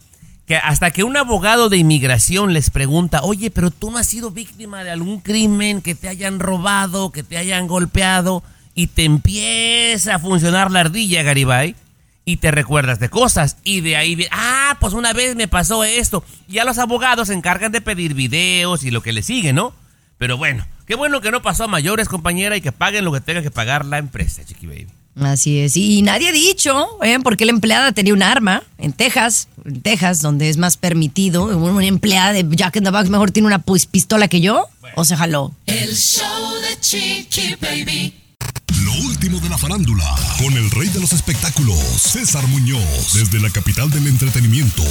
que 0.47 0.57
hasta 0.57 0.93
que 0.93 1.03
un 1.03 1.17
abogado 1.17 1.69
de 1.69 1.77
inmigración 1.77 2.53
les 2.53 2.71
pregunta, 2.71 3.23
oye, 3.23 3.51
pero 3.51 3.73
tú 3.73 3.91
no 3.91 3.99
has 3.99 4.07
sido 4.07 4.31
víctima 4.31 4.85
de 4.85 4.93
algún 4.93 5.21
crimen, 5.21 5.83
que 5.83 5.97
te 5.97 6.09
hayan 6.09 6.39
robado, 6.39 7.11
que 7.11 7.25
te 7.25 7.37
hayan 7.37 7.67
golpeado, 7.67 8.45
y 8.77 8.87
te 8.87 9.05
empieza 9.05 10.15
a 10.15 10.19
funcionar 10.21 10.71
la 10.71 10.81
ardilla, 10.81 11.25
Garibay, 11.25 11.75
y 12.25 12.37
te 12.37 12.53
recuerdas 12.53 13.01
de 13.01 13.09
cosas, 13.09 13.57
y 13.65 13.81
de 13.81 13.97
ahí, 13.97 14.25
ah, 14.31 14.77
pues 14.79 14.93
una 14.95 15.13
vez 15.13 15.35
me 15.35 15.49
pasó 15.49 15.83
esto, 15.83 16.23
y 16.47 16.55
ya 16.55 16.65
los 16.65 16.79
abogados 16.79 17.27
se 17.27 17.35
encargan 17.35 17.73
de 17.73 17.81
pedir 17.81 18.15
videos 18.15 18.85
y 18.85 18.93
lo 18.93 19.03
que 19.03 19.13
le 19.13 19.23
sigue, 19.23 19.53
¿no? 19.53 19.75
Pero 20.19 20.37
bueno, 20.37 20.67
qué 20.87 20.97
bueno 20.97 21.21
que 21.21 21.31
no 21.31 21.43
pasó 21.43 21.65
a 21.65 21.69
mayores, 21.69 22.09
compañera, 22.09 22.57
y 22.57 22.61
que 22.61 22.73
paguen 22.73 23.05
lo 23.05 23.13
que 23.13 23.21
tenga 23.21 23.43
que 23.43 23.51
pagar 23.51 23.85
la 23.85 23.99
empresa, 23.99 24.45
Chiqui 24.45 24.67
Baby. 24.67 24.89
Así 25.21 25.59
es. 25.59 25.77
Y 25.77 26.03
nadie 26.03 26.29
ha 26.29 26.33
dicho, 26.33 27.03
¿eh? 27.03 27.19
porque 27.23 27.45
la 27.45 27.51
empleada 27.51 27.93
tenía 27.93 28.15
un 28.15 28.23
arma 28.23 28.63
en 28.79 28.93
Texas, 28.93 29.49
en 29.65 29.81
Texas, 29.81 30.21
donde 30.23 30.49
es 30.49 30.57
más 30.57 30.77
permitido. 30.77 31.45
Una 31.45 31.87
empleada 31.87 32.33
de 32.33 32.47
Jack 32.49 32.77
in 32.77 32.85
the 32.85 32.91
Box 32.91 33.09
mejor 33.09 33.31
tiene 33.31 33.47
una 33.47 33.61
pues, 33.61 33.87
pistola 33.87 34.29
que 34.29 34.41
yo, 34.41 34.67
o 34.95 35.05
se 35.05 35.17
jaló. 35.17 35.53
El 35.67 35.95
show 35.97 36.55
de 36.61 36.81
Chiqui 36.81 37.57
Baby. 37.61 38.15
Último 39.05 39.39
de 39.41 39.49
la 39.49 39.57
farándula, 39.59 40.05
con 40.39 40.53
el 40.55 40.71
rey 40.71 40.89
de 40.89 40.99
los 41.01 41.13
espectáculos, 41.13 41.79
César 41.79 42.47
Muñoz, 42.49 43.13
desde 43.15 43.39
la 43.41 43.49
capital 43.51 43.91
del 43.91 44.07
entretenimiento, 44.09 44.83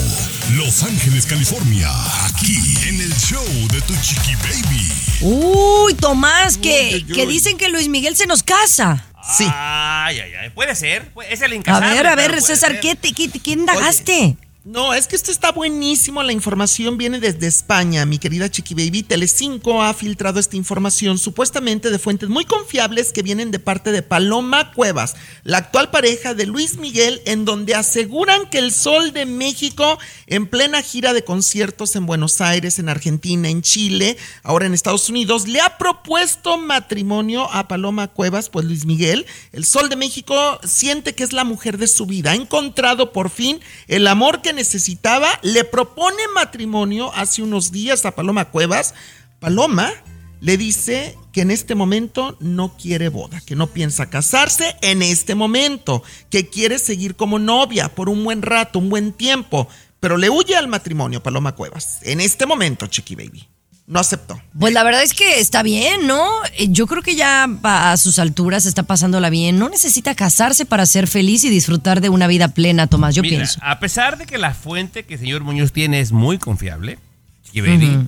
Los 0.54 0.84
Ángeles, 0.84 1.26
California, 1.26 1.90
aquí 2.26 2.58
en 2.88 3.02
el 3.02 3.14
show 3.18 3.44
de 3.72 3.82
Tu 3.82 3.94
Chiqui 4.02 4.36
Baby. 4.36 4.92
Uy, 5.22 5.94
Tomás, 5.96 6.58
que, 6.58 7.06
que 7.14 7.26
dicen 7.28 7.58
que 7.58 7.68
Luis 7.70 7.90
Miguel 7.90 8.16
se 8.16 8.28
nos 8.28 8.44
casa. 8.44 9.04
Sí. 9.38 9.46
Ay, 9.54 10.20
ay, 10.20 10.32
ay. 10.42 10.50
Puede 10.52 10.74
ser. 10.76 11.12
Es 11.30 11.42
el 11.42 11.52
A 11.52 11.56
incasable. 11.56 11.94
ver, 11.94 12.08
a 12.08 12.16
ver, 12.16 12.42
César. 12.42 12.80
¿qué, 12.80 12.96
te, 12.96 13.12
qué, 13.12 13.28
te- 13.28 13.40
qué 13.40 13.52
indagaste? 13.52 14.38
No, 14.70 14.94
es 14.94 15.08
que 15.08 15.16
esto 15.16 15.32
está 15.32 15.54
buenísimo. 15.54 16.22
La 16.24 16.34
información 16.34 16.98
viene 16.98 17.22
desde 17.22 17.48
España. 17.48 18.06
Mi 18.06 18.18
querida 18.18 18.52
Chiqui 18.52 18.74
Baby, 18.74 19.02
Telecinco 19.02 19.82
ha 19.82 19.94
filtrado 19.94 20.42
esta 20.42 20.58
información 20.58 21.18
supuestamente 21.18 21.90
de 21.90 21.98
fuentes 21.98 22.28
muy 22.28 22.44
confiables 22.44 23.14
que 23.14 23.22
vienen 23.22 23.50
de 23.50 23.60
parte 23.60 23.94
de 23.94 24.02
Paloma 24.02 24.74
Cuevas, 24.74 25.16
la 25.44 25.60
actual 25.60 25.90
pareja 25.90 26.34
de 26.34 26.48
Luis 26.48 26.80
Miguel, 26.80 27.22
en 27.26 27.46
donde 27.46 27.76
aseguran 27.76 28.50
que 28.50 28.58
el 28.58 28.74
Sol 28.74 29.14
de 29.14 29.26
México, 29.26 30.00
en 30.26 30.48
plena 30.48 30.82
gira 30.82 31.14
de 31.14 31.24
conciertos 31.24 31.96
en 31.96 32.06
Buenos 32.06 32.42
Aires, 32.42 32.78
en 32.78 32.90
Argentina, 32.90 33.48
en 33.48 33.62
Chile, 33.62 34.18
ahora 34.44 34.66
en 34.66 34.74
Estados 34.74 35.08
Unidos, 35.08 35.48
le 35.48 35.62
ha 35.62 35.78
propuesto 35.78 36.58
matrimonio 36.58 37.50
a 37.54 37.70
Paloma 37.70 38.10
Cuevas, 38.10 38.50
pues 38.50 38.66
Luis 38.66 38.86
Miguel, 38.86 39.28
el 39.54 39.64
Sol 39.64 39.88
de 39.88 39.96
México 39.96 40.60
siente 40.66 41.16
que 41.16 41.24
es 41.24 41.32
la 41.32 41.46
mujer 41.46 41.78
de 41.78 41.88
su 41.88 42.06
vida, 42.06 42.32
ha 42.32 42.36
encontrado 42.36 43.14
por 43.14 43.30
fin 43.30 43.62
el 43.88 44.08
amor 44.08 44.42
que 44.42 44.57
necesitaba, 44.58 45.30
le 45.44 45.64
propone 45.64 46.22
matrimonio 46.36 47.14
hace 47.14 47.42
unos 47.42 47.72
días 47.72 48.06
a 48.06 48.12
Paloma 48.12 48.50
Cuevas. 48.50 48.94
Paloma 49.40 49.94
le 50.42 50.58
dice 50.58 51.18
que 51.32 51.42
en 51.42 51.52
este 51.52 51.76
momento 51.76 52.36
no 52.40 52.76
quiere 52.76 53.10
boda, 53.10 53.40
que 53.46 53.56
no 53.56 53.68
piensa 53.68 54.10
casarse 54.10 54.76
en 54.82 55.02
este 55.02 55.36
momento, 55.36 56.04
que 56.30 56.50
quiere 56.50 56.80
seguir 56.80 57.16
como 57.16 57.40
novia 57.40 57.88
por 57.96 58.10
un 58.10 58.24
buen 58.24 58.42
rato, 58.42 58.80
un 58.80 58.90
buen 58.90 59.14
tiempo, 59.14 59.68
pero 60.00 60.18
le 60.18 60.30
huye 60.30 60.56
al 60.56 60.68
matrimonio 60.68 61.24
Paloma 61.24 61.56
Cuevas. 61.56 62.00
En 62.02 62.20
este 62.20 62.46
momento, 62.46 62.88
Chiqui 62.88 63.16
Baby. 63.16 63.48
No 63.88 64.00
aceptó. 64.00 64.40
Pues 64.60 64.74
la 64.74 64.84
verdad 64.84 65.02
es 65.02 65.14
que 65.14 65.40
está 65.40 65.64
bien, 65.64 66.08
¿no? 66.08 66.28
Eh, 66.58 66.68
Yo 66.70 66.88
creo 66.88 67.02
que 67.02 67.16
ya 67.16 67.48
a 67.64 67.96
sus 67.98 68.20
alturas 68.20 68.66
está 68.66 68.84
pasándola 68.84 69.30
bien. 69.30 69.58
No 69.58 69.70
necesita 69.70 70.14
casarse 70.14 70.66
para 70.66 70.86
ser 70.86 71.08
feliz 71.08 71.44
y 71.46 71.50
disfrutar 71.50 72.02
de 72.02 72.10
una 72.10 72.28
vida 72.28 72.50
plena, 72.50 72.88
Tomás. 72.88 73.16
Yo 73.16 73.22
Mira, 73.22 73.38
pienso. 73.38 73.60
a 73.64 73.80
pesar 73.80 74.18
de 74.18 74.26
que 74.26 74.38
la 74.38 74.54
fuente 74.54 75.04
que 75.06 75.14
el 75.16 75.20
señor 75.22 75.42
Muñoz 75.44 75.72
tiene 75.72 76.02
es 76.02 76.12
muy 76.12 76.38
confiable, 76.38 77.00
Chiqui 77.46 77.62
Baby, 77.62 78.06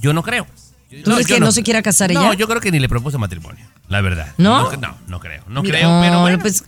yo 0.00 0.12
no 0.14 0.22
creo. 0.22 0.46
¿Tú 1.04 1.12
crees 1.12 1.26
que 1.26 1.38
no 1.38 1.52
se 1.52 1.62
quiera 1.62 1.82
casar 1.82 2.10
No, 2.12 2.20
ella? 2.24 2.34
yo 2.34 2.48
creo 2.48 2.60
que 2.60 2.72
ni 2.72 2.80
le 2.80 2.88
propuso 2.88 3.16
matrimonio, 3.18 3.64
la 3.88 4.00
verdad. 4.00 4.32
¿No? 4.38 4.72
No, 4.76 4.96
no, 5.06 5.20
creo. 5.20 5.44
No 5.46 5.62
Mira. 5.62 5.78
creo, 5.78 6.00
pero 6.00 6.14
No, 6.14 6.20
bueno. 6.22 6.38
pues, 6.40 6.64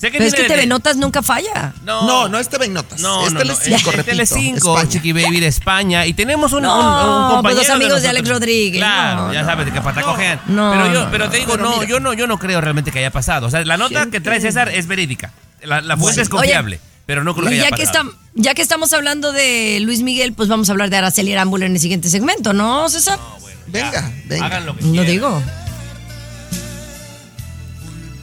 sé 0.00 0.10
pero 0.12 0.24
es 0.24 0.30
que 0.32 0.36
tiene 0.42 0.48
TV 0.48 0.60
de- 0.62 0.66
Notas 0.68 0.96
nunca 0.96 1.22
falla. 1.22 1.74
No, 1.84 2.06
No, 2.06 2.28
no 2.28 2.38
es 2.38 2.48
TV 2.48 2.68
Notas. 2.68 3.00
No, 3.00 3.26
es 3.26 3.32
no, 3.32 3.38
no, 3.40 3.40
Telecinco, 3.40 3.76
es 3.90 3.96
repito. 3.96 4.04
Telecinco, 4.04 4.74
España. 4.76 4.88
Chiqui 4.92 5.12
Baby 5.12 5.40
de 5.40 5.46
España. 5.48 6.06
Y 6.06 6.14
tenemos 6.14 6.52
un, 6.52 6.62
No, 6.62 6.74
un- 6.78 6.86
un 6.86 7.28
pues 7.28 7.34
compañero 7.34 7.62
los 7.62 7.70
amigos 7.70 8.02
de. 8.02 8.08
Alex 8.08 8.28
Rodríguez. 8.28 8.80
Claro, 8.80 9.26
No, 9.28 9.32
ya 9.32 9.40
no. 9.42 9.46
sabes 9.48 9.66
de 9.66 9.72
que 9.72 9.80
patacojean. 9.80 10.40
No, 10.46 10.70
pero 10.72 10.86
yo, 10.92 11.04
no, 11.04 11.10
pero 11.10 11.24
no. 11.24 11.30
te 11.30 11.36
digo, 11.38 11.52
Pero 11.52 11.64
no, 11.64 11.74
mira. 11.76 11.88
yo 11.88 12.00
no, 12.00 12.12
yo 12.14 12.26
no 12.26 12.38
creo 12.38 12.60
realmente 12.60 12.90
que 12.92 13.00
haya 13.00 13.10
pasado. 13.10 13.46
O 13.46 13.50
sea, 13.50 13.64
la 13.64 13.76
nota 13.76 14.06
que 14.10 14.20
trae 14.20 14.40
César 14.40 14.68
es 14.68 14.86
verídica. 14.86 15.32
La, 15.62 15.80
la 15.80 15.96
fuente 15.96 16.14
Sí. 16.16 16.20
es 16.22 16.28
confiable, 16.28 16.78
pero 17.04 17.24
no 17.24 17.34
creo 17.34 17.48
que 17.48 17.54
haya 17.54 17.70
ya 17.70 17.76
que, 17.76 17.84
pasado. 17.84 18.10
estam- 18.10 18.14
ya 18.34 18.54
que 18.54 18.62
estamos 18.62 18.92
hablando 18.92 19.32
de 19.32 19.80
Luis 19.80 20.02
Miguel, 20.02 20.32
pues 20.32 20.48
vamos 20.48 20.68
a 20.68 20.72
hablar 20.72 20.90
de 20.90 20.96
Araceli 20.98 21.32
Arámbula 21.32 21.66
en 21.66 21.72
el 21.72 21.80
siguiente 21.80 22.08
segmento, 22.08 22.52
¿no, 22.52 22.88
César? 22.88 23.18
Venga, 23.66 24.10
venga. 24.26 24.46
Hagan 24.46 24.66
lo 24.66 24.76
que 24.76 24.84
No 24.84 25.02
digo. 25.02 25.42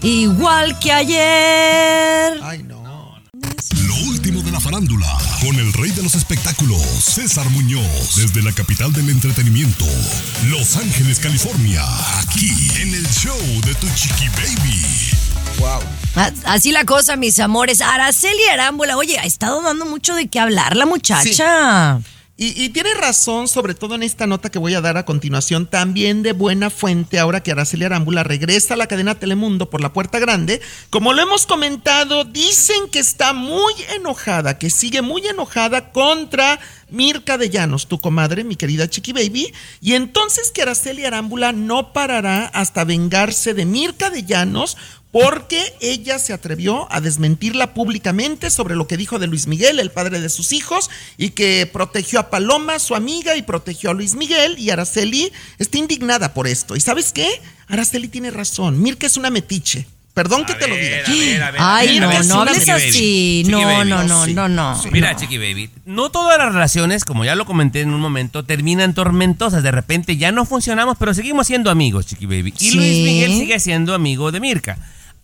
Igual 0.05 0.77
que 0.77 0.91
ayer. 0.91 2.39
Ay, 2.43 2.61
no. 2.61 3.19
Lo 3.87 3.95
último 4.07 4.43
de 4.43 4.51
la 4.51 4.59
farándula, 4.59 5.17
con 5.41 5.55
el 5.55 5.73
rey 5.73 5.89
de 5.89 6.03
los 6.03 6.13
espectáculos, 6.13 6.79
César 6.79 7.49
Muñoz, 7.49 8.15
desde 8.15 8.43
la 8.43 8.51
capital 8.51 8.93
del 8.93 9.09
entretenimiento, 9.09 9.85
Los 10.47 10.77
Ángeles, 10.77 11.17
California, 11.17 11.81
aquí 12.19 12.51
en 12.79 12.93
el 12.93 13.07
show 13.07 13.35
de 13.65 13.73
tu 13.73 13.87
chiqui 13.95 14.29
baby. 14.29 14.85
Wow. 15.57 15.81
Así 16.45 16.71
la 16.71 16.85
cosa, 16.85 17.15
mis 17.15 17.39
amores. 17.39 17.81
Araceli 17.81 18.43
Arámbula, 18.53 18.97
oye, 18.97 19.17
ha 19.17 19.23
estado 19.25 19.63
dando 19.63 19.87
mucho 19.87 20.13
de 20.13 20.27
qué 20.27 20.39
hablar 20.39 20.75
la 20.75 20.85
muchacha. 20.85 21.99
Y, 22.37 22.67
tiene 22.69 22.93
razón, 22.95 23.47
sobre 23.47 23.75
todo 23.75 23.95
en 23.95 24.03
esta 24.03 24.27
nota 24.27 24.49
que 24.49 24.59
voy 24.59 24.73
a 24.73 24.81
dar 24.81 24.97
a 24.97 25.05
continuación, 25.05 25.67
también 25.67 26.21
de 26.21 26.33
buena 26.33 26.69
fuente, 26.69 27.17
ahora 27.17 27.41
que 27.41 27.53
Araceli 27.53 27.85
Arámbula 27.85 28.25
regresa 28.25 28.73
a 28.73 28.77
la 28.77 28.87
cadena 28.87 29.15
Telemundo 29.15 29.69
por 29.69 29.79
la 29.79 29.93
puerta 29.93 30.19
grande. 30.19 30.59
Como 30.89 31.13
lo 31.13 31.21
hemos 31.21 31.45
comentado, 31.45 32.25
dicen 32.25 32.89
que 32.91 32.99
está 32.99 33.31
muy 33.31 33.73
enojada, 33.95 34.57
que 34.57 34.69
sigue 34.69 35.01
muy 35.01 35.25
enojada 35.25 35.93
contra 35.93 36.59
Mirka 36.95 37.37
de 37.37 37.49
Llanos, 37.49 37.87
tu 37.87 37.99
comadre, 37.99 38.43
mi 38.43 38.55
querida 38.55 38.89
Chiqui 38.89 39.11
Baby. 39.11 39.53
Y 39.81 39.93
entonces 39.93 40.51
que 40.51 40.61
Araceli 40.61 41.05
Arámbula 41.05 41.51
no 41.51 41.93
parará 41.93 42.45
hasta 42.45 42.85
vengarse 42.85 43.53
de 43.53 43.65
Mirka 43.65 44.09
de 44.09 44.23
Llanos 44.23 44.77
porque 45.11 45.73
ella 45.79 46.19
se 46.19 46.33
atrevió 46.33 46.91
a 46.91 46.99
desmentirla 46.99 47.73
públicamente 47.73 48.49
sobre 48.49 48.75
lo 48.75 48.85
que 48.85 48.97
dijo 48.97 49.17
de 49.17 49.27
Luis 49.27 49.47
Miguel, 49.47 49.79
el 49.79 49.91
padre 49.91 50.19
de 50.19 50.27
sus 50.27 50.51
hijos, 50.51 50.89
y 51.17 51.29
que 51.29 51.69
protegió 51.71 52.19
a 52.19 52.29
Paloma, 52.29 52.79
su 52.79 52.95
amiga, 52.95 53.37
y 53.37 53.41
protegió 53.41 53.91
a 53.91 53.93
Luis 53.93 54.15
Miguel, 54.15 54.59
y 54.59 54.71
Araceli 54.71 55.31
está 55.57 55.77
indignada 55.77 56.33
por 56.33 56.47
esto. 56.47 56.75
¿Y 56.75 56.81
sabes 56.81 57.13
qué? 57.13 57.41
Araceli 57.67 58.09
tiene 58.09 58.29
razón, 58.29 58.81
Mirka 58.81 59.07
es 59.07 59.15
una 59.15 59.29
metiche. 59.29 59.87
Perdón 60.15 60.45
que 60.45 60.53
te 60.55 60.67
lo 60.69 60.75
diga. 60.75 60.99
A 61.05 61.11
ver, 61.11 61.43
a 61.43 61.51
ver, 61.51 61.61
Ay, 61.61 61.99
no, 61.99 62.23
no 62.23 62.41
hables 62.41 62.69
así. 62.69 63.43
No, 63.47 63.61
Baby. 63.61 63.89
no, 63.89 64.03
no, 64.05 64.25
sí. 64.25 64.33
no, 64.33 64.47
no. 64.47 64.81
Mira, 64.91 65.11
no. 65.11 65.19
Chiqui 65.19 65.37
Baby, 65.37 65.69
no 65.85 66.09
todas 66.09 66.37
las 66.37 66.53
relaciones, 66.53 67.03
como 67.03 67.25
ya 67.25 67.35
lo 67.35 67.45
comenté 67.45 67.81
en 67.81 67.93
un 67.93 67.99
momento, 67.99 68.43
terminan 68.45 68.93
tormentosas. 68.93 69.61
De 69.61 69.71
repente 69.71 70.15
ya 70.15 70.31
no 70.31 70.45
funcionamos, 70.45 70.95
pero 70.97 71.13
seguimos 71.13 71.47
siendo 71.47 71.69
amigos, 71.69 72.05
Chiqui 72.07 72.25
Baby. 72.27 72.53
Y 72.59 72.69
Sí. 72.71 72.77
Luis 72.77 73.03
Miguel 73.03 73.31
sigue 73.33 73.59
siendo 73.59 73.93
amigo 73.93 74.31
de 74.31 74.39
Mirka. 74.39 74.77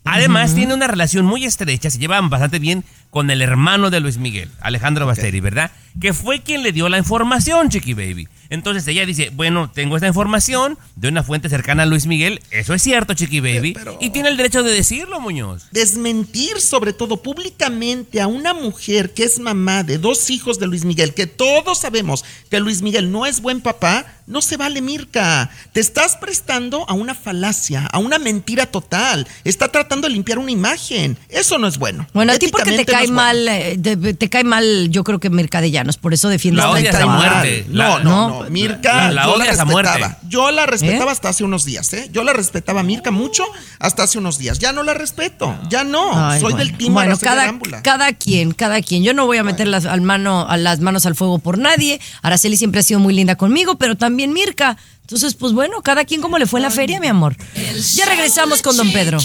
Además, 0.04 0.54
tiene 0.54 0.74
una 0.74 0.88
relación 0.88 1.24
muy 1.24 1.44
estrecha, 1.44 1.88
se 1.90 1.98
llevan 1.98 2.28
bastante 2.28 2.58
bien 2.58 2.84
con 3.10 3.30
el 3.30 3.42
hermano 3.42 3.90
de 3.90 4.00
Luis 4.00 4.16
Miguel, 4.18 4.50
Alejandro 4.60 5.06
Basteri, 5.06 5.40
¿verdad? 5.40 5.70
Que 6.00 6.14
fue 6.14 6.40
quien 6.40 6.62
le 6.62 6.72
dio 6.72 6.88
la 6.88 6.96
información, 6.98 7.68
Chiqui 7.68 7.92
Baby. 7.92 8.26
Entonces 8.48 8.86
ella 8.88 9.04
dice, 9.06 9.30
bueno, 9.34 9.70
tengo 9.70 9.96
esta 9.96 10.08
información 10.08 10.78
de 10.96 11.08
una 11.08 11.22
fuente 11.22 11.48
cercana 11.50 11.82
a 11.82 11.86
Luis 11.86 12.06
Miguel, 12.06 12.40
eso 12.50 12.72
es 12.72 12.82
cierto, 12.82 13.12
Chiqui 13.14 13.40
Baby, 13.40 13.74
pero- 13.74 13.98
y 14.00 14.10
tiene 14.10 14.30
el 14.30 14.36
derecho 14.38 14.62
de 14.62 14.72
decirlo, 14.72 15.20
Muñoz. 15.20 15.66
desmentir 15.72 16.60
sobre 16.60 16.94
todo 16.94 17.22
públicamente 17.22 18.20
a 18.22 18.26
una 18.26 18.54
mujer 18.54 19.12
que 19.12 19.24
es 19.24 19.38
mamá 19.38 19.82
de 19.84 19.98
dos 19.98 20.30
hijos 20.30 20.58
de 20.58 20.66
Luis 20.66 20.84
Miguel, 20.86 21.12
que 21.14 21.26
todos 21.26 21.78
sabemos 21.80 22.24
que 22.50 22.60
Luis 22.60 22.80
Miguel 22.80 23.12
no 23.12 23.26
es 23.26 23.40
buen 23.42 23.60
papá, 23.60 24.06
no 24.26 24.40
se 24.40 24.56
vale 24.56 24.80
Mirka. 24.80 25.50
Te 25.72 25.80
estás 25.80 26.16
prestando 26.16 26.88
a 26.88 26.94
una 26.94 27.14
falacia, 27.14 27.86
a 27.86 27.98
una 27.98 28.18
mentira 28.18 28.66
total. 28.66 29.26
Está 29.44 29.68
tratando 29.68 29.91
de 30.00 30.08
limpiar 30.10 30.38
una 30.38 30.50
imagen. 30.50 31.18
Eso 31.28 31.58
no 31.58 31.66
es 31.66 31.78
bueno. 31.78 32.06
Bueno, 32.14 32.32
a 32.32 32.38
ti 32.38 32.48
porque 32.48 32.72
te 32.72 32.78
no 32.78 32.84
cae 32.84 33.06
bueno. 33.06 33.12
mal, 33.14 33.48
eh, 33.48 33.78
te, 33.82 33.96
te 34.14 34.28
cae 34.30 34.44
mal, 34.44 34.88
yo 34.90 35.04
creo 35.04 35.20
que 35.20 35.28
Mercadellanos, 35.30 35.96
por 35.98 36.14
eso 36.14 36.28
defiendes 36.28 36.64
La 36.64 36.70
odias 36.70 36.94
a 36.94 37.06
muerte. 37.06 37.66
No, 37.68 37.98
La- 37.98 38.04
no, 38.04 38.28
no. 38.44 38.50
Mirka, 38.50 39.08
la- 39.08 39.12
la 39.12 39.22
yo 39.24 39.28
la 39.28 39.34
odias 39.44 39.58
a 39.60 39.64
respetaba. 39.64 39.98
muerte. 39.98 40.16
Yo 40.28 40.50
la 40.50 40.66
respetaba 40.66 41.10
¿Eh? 41.10 41.12
hasta 41.12 41.28
hace 41.28 41.44
unos 41.44 41.64
días, 41.64 41.92
¿eh? 41.92 42.08
Yo 42.12 42.24
la 42.24 42.32
respetaba 42.32 42.80
a 42.80 42.82
Mirka 42.82 43.10
mucho 43.10 43.44
hasta 43.78 44.04
hace 44.04 44.18
unos 44.18 44.38
días. 44.38 44.58
Ya 44.58 44.72
no 44.72 44.82
la 44.82 44.94
respeto. 44.94 45.54
Ya 45.68 45.84
no. 45.84 46.10
Ay, 46.14 46.40
Soy 46.40 46.52
bueno. 46.52 46.58
del 46.64 46.76
team 46.78 46.94
Bueno, 46.94 47.18
cada, 47.18 47.52
cada 47.82 48.12
quien, 48.12 48.52
cada 48.52 48.80
quien. 48.80 49.02
Yo 49.04 49.12
no 49.14 49.26
voy 49.26 49.38
a 49.38 49.42
meter 49.44 49.66
las, 49.68 49.84
al 49.84 50.00
mano, 50.00 50.46
a 50.48 50.56
las 50.56 50.80
manos 50.80 51.04
al 51.06 51.14
fuego 51.14 51.38
por 51.38 51.58
nadie. 51.58 52.00
Araceli 52.22 52.56
siempre 52.56 52.80
ha 52.80 52.82
sido 52.82 53.00
muy 53.00 53.12
linda 53.14 53.36
conmigo, 53.36 53.76
pero 53.76 53.96
también 53.96 54.32
Mirka. 54.32 54.76
Entonces, 55.12 55.34
pues 55.34 55.52
bueno, 55.52 55.82
cada 55.82 56.06
quien 56.06 56.22
como 56.22 56.38
le 56.38 56.46
fue 56.46 56.58
en 56.60 56.62
la 56.62 56.70
feria, 56.70 56.98
mi 56.98 57.06
amor. 57.06 57.36
Ya 57.96 58.06
regresamos 58.06 58.62
con 58.62 58.78
don 58.78 58.90
Pedro. 58.92 59.18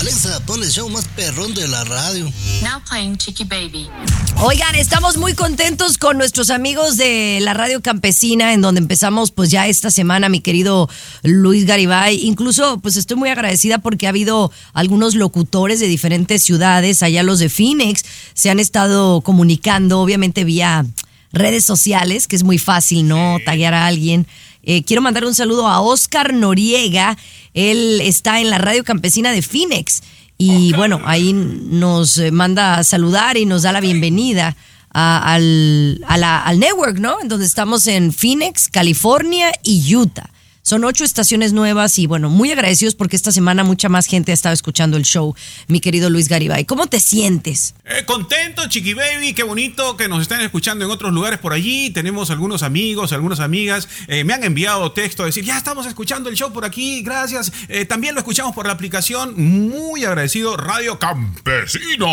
Alexa, 0.00 0.40
pon 0.46 0.62
el 0.62 0.70
show 0.70 0.88
más 0.88 1.06
perrón 1.08 1.52
de 1.52 1.68
la 1.68 1.84
radio. 1.84 2.24
Now 2.62 2.80
playing 2.88 3.18
Chiqui 3.18 3.44
Baby. 3.44 3.90
Oigan, 4.38 4.74
estamos 4.76 5.18
muy 5.18 5.34
contentos 5.34 5.98
con 5.98 6.16
nuestros 6.16 6.48
amigos 6.48 6.96
de 6.96 7.38
la 7.42 7.52
Radio 7.52 7.82
Campesina, 7.82 8.54
en 8.54 8.62
donde 8.62 8.80
empezamos 8.80 9.30
pues 9.30 9.50
ya 9.50 9.66
esta 9.66 9.90
semana, 9.90 10.30
mi 10.30 10.40
querido 10.40 10.88
Luis 11.22 11.66
Garibay. 11.66 12.24
Incluso 12.24 12.78
pues 12.78 12.96
estoy 12.96 13.18
muy 13.18 13.28
agradecida 13.28 13.76
porque 13.76 14.06
ha 14.06 14.08
habido 14.08 14.50
algunos 14.72 15.14
locutores 15.14 15.80
de 15.80 15.86
diferentes 15.86 16.42
ciudades, 16.42 17.02
allá 17.02 17.22
los 17.22 17.40
de 17.40 17.50
Phoenix, 17.50 18.06
se 18.32 18.48
han 18.48 18.58
estado 18.58 19.20
comunicando, 19.20 20.00
obviamente 20.00 20.44
vía 20.44 20.86
redes 21.32 21.64
sociales, 21.64 22.26
que 22.26 22.36
es 22.36 22.42
muy 22.42 22.58
fácil, 22.58 23.06
¿no? 23.06 23.38
Taguear 23.44 23.74
a 23.74 23.86
alguien. 23.86 24.26
Eh, 24.66 24.82
quiero 24.84 25.00
mandar 25.00 25.24
un 25.24 25.34
saludo 25.34 25.66
a 25.68 25.80
Oscar 25.80 26.34
Noriega. 26.34 27.16
Él 27.54 28.00
está 28.02 28.40
en 28.40 28.50
la 28.50 28.58
radio 28.58 28.84
campesina 28.84 29.32
de 29.32 29.40
Phoenix. 29.40 30.02
Y 30.38 30.74
bueno, 30.74 31.00
ahí 31.06 31.32
nos 31.32 32.18
eh, 32.18 32.30
manda 32.30 32.76
a 32.78 32.84
saludar 32.84 33.38
y 33.38 33.46
nos 33.46 33.62
da 33.62 33.72
la 33.72 33.80
bienvenida 33.80 34.54
a- 34.92 35.32
al, 35.34 36.04
a 36.06 36.18
la- 36.18 36.42
al 36.42 36.58
network, 36.58 36.98
¿no? 36.98 37.20
En 37.22 37.28
donde 37.28 37.46
estamos 37.46 37.86
en 37.86 38.12
Phoenix, 38.12 38.68
California 38.68 39.50
y 39.62 39.94
Utah. 39.96 40.28
Son 40.66 40.82
ocho 40.82 41.04
estaciones 41.04 41.52
nuevas 41.52 41.96
y 41.96 42.08
bueno, 42.08 42.28
muy 42.28 42.50
agradecidos 42.50 42.96
porque 42.96 43.14
esta 43.14 43.30
semana 43.30 43.62
mucha 43.62 43.88
más 43.88 44.06
gente 44.06 44.32
ha 44.32 44.34
estado 44.34 44.52
escuchando 44.52 44.96
el 44.96 45.04
show, 45.04 45.32
mi 45.68 45.78
querido 45.78 46.10
Luis 46.10 46.28
Garibay. 46.28 46.64
¿Cómo 46.64 46.88
te 46.88 46.98
sientes? 46.98 47.76
Eh, 47.84 48.04
contento, 48.04 48.68
Chiqui 48.68 48.92
Baby, 48.92 49.32
qué 49.32 49.44
bonito 49.44 49.96
que 49.96 50.08
nos 50.08 50.22
están 50.22 50.40
escuchando 50.40 50.84
en 50.84 50.90
otros 50.90 51.12
lugares 51.12 51.38
por 51.38 51.52
allí. 51.52 51.90
Tenemos 51.90 52.30
algunos 52.30 52.64
amigos, 52.64 53.12
algunas 53.12 53.38
amigas. 53.38 53.88
eh, 54.08 54.24
me 54.24 54.34
han 54.34 54.42
enviado 54.42 54.90
texto 54.90 55.22
a 55.22 55.26
decir, 55.26 55.44
ya 55.44 55.56
estamos 55.56 55.86
escuchando 55.86 56.28
el 56.28 56.34
show 56.34 56.52
por 56.52 56.64
aquí, 56.64 57.00
gracias. 57.02 57.52
Eh, 57.68 57.84
también 57.84 58.16
lo 58.16 58.22
escuchamos 58.22 58.52
por 58.52 58.66
la 58.66 58.72
aplicación. 58.72 59.34
Muy 59.36 60.04
agradecido, 60.04 60.56
Radio 60.56 60.98
Campesino. 60.98 62.08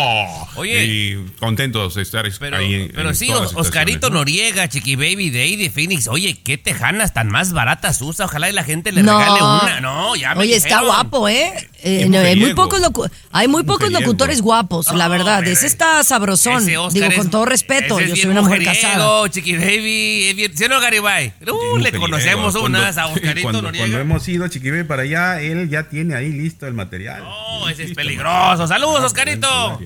Oye. 0.54 0.84
Y 0.84 1.26
contentos 1.40 1.96
de 1.96 2.02
estar 2.02 2.24
Pero, 2.38 2.56
ahí 2.56 2.74
en, 2.74 2.92
pero 2.94 3.08
en 3.08 3.16
sí, 3.16 3.30
Oscarito. 3.32 4.10
Noriega, 4.10 4.68
Chiqui 4.68 4.94
Baby, 4.94 5.30
Day 5.30 5.56
de 5.56 5.70
Phoenix. 5.70 6.06
Oye, 6.06 6.38
qué 6.44 6.56
tejanas 6.56 7.14
tan 7.14 7.26
más 7.26 7.52
baratas 7.52 8.00
usa. 8.00 8.26
Ojalá 8.26 8.43
y 8.48 8.52
la 8.52 8.64
gente 8.64 8.92
le 8.92 9.02
No. 9.02 9.18
regale 9.18 9.42
una. 9.42 9.80
No, 9.80 10.16
ya 10.16 10.34
me 10.34 10.40
Oye, 10.42 10.56
está 10.56 10.68
dijeron. 10.80 10.86
guapo, 10.86 11.28
¿eh? 11.28 11.68
Eh, 11.82 12.06
no, 12.08 12.18
hay, 12.18 12.36
muy 12.36 12.54
pocos 12.54 12.80
locu- 12.80 13.10
hay 13.30 13.46
muy 13.48 13.62
pocos 13.62 13.82
Mujeriego. 13.90 14.00
locutores 14.12 14.40
guapos, 14.40 14.86
la 14.94 15.04
No, 15.04 15.10
verdad. 15.10 15.36
hombre. 15.38 15.52
Ese 15.52 15.66
está 15.66 16.02
sabrosón. 16.02 16.62
Ese 16.62 16.78
Oscar 16.78 16.92
Digo, 16.94 17.06
es- 17.12 17.18
con 17.18 17.30
todo 17.30 17.44
respeto, 17.44 17.98
ese 17.98 18.04
es 18.04 18.08
yo 18.10 18.14
bien 18.14 18.22
soy 18.24 18.30
una 18.32 18.42
mujer 18.42 18.64
casada. 18.64 19.28
Chiqui 19.30 19.52
Baby, 19.56 20.24
es 20.30 20.36
bien. 20.36 20.56
¿Sí 20.56 20.64
no, 20.68 20.80
Garibay? 20.80 21.32
Uh, 21.46 21.76
le 21.78 21.92
conocemos 21.92 22.56
Cuando- 22.56 22.78
unas 22.78 22.96
a 22.96 23.06
Oscarito 23.08 23.42
cuando, 23.42 23.62
Noriega. 23.62 23.84
cuando 23.86 24.00
hemos 24.00 24.26
ido 24.28 24.44
a 24.44 24.48
Chiquibé 24.48 24.84
para 24.84 25.02
allá, 25.02 25.40
él 25.42 25.68
ya 25.68 25.84
tiene 25.88 26.14
ahí 26.14 26.30
listo 26.32 26.66
el 26.66 26.72
material. 26.74 27.22
No, 27.22 27.68
ese 27.68 27.84
es 27.84 27.92
peligroso. 27.94 28.66
Saludos, 28.66 29.04
Oscarito. 29.04 29.78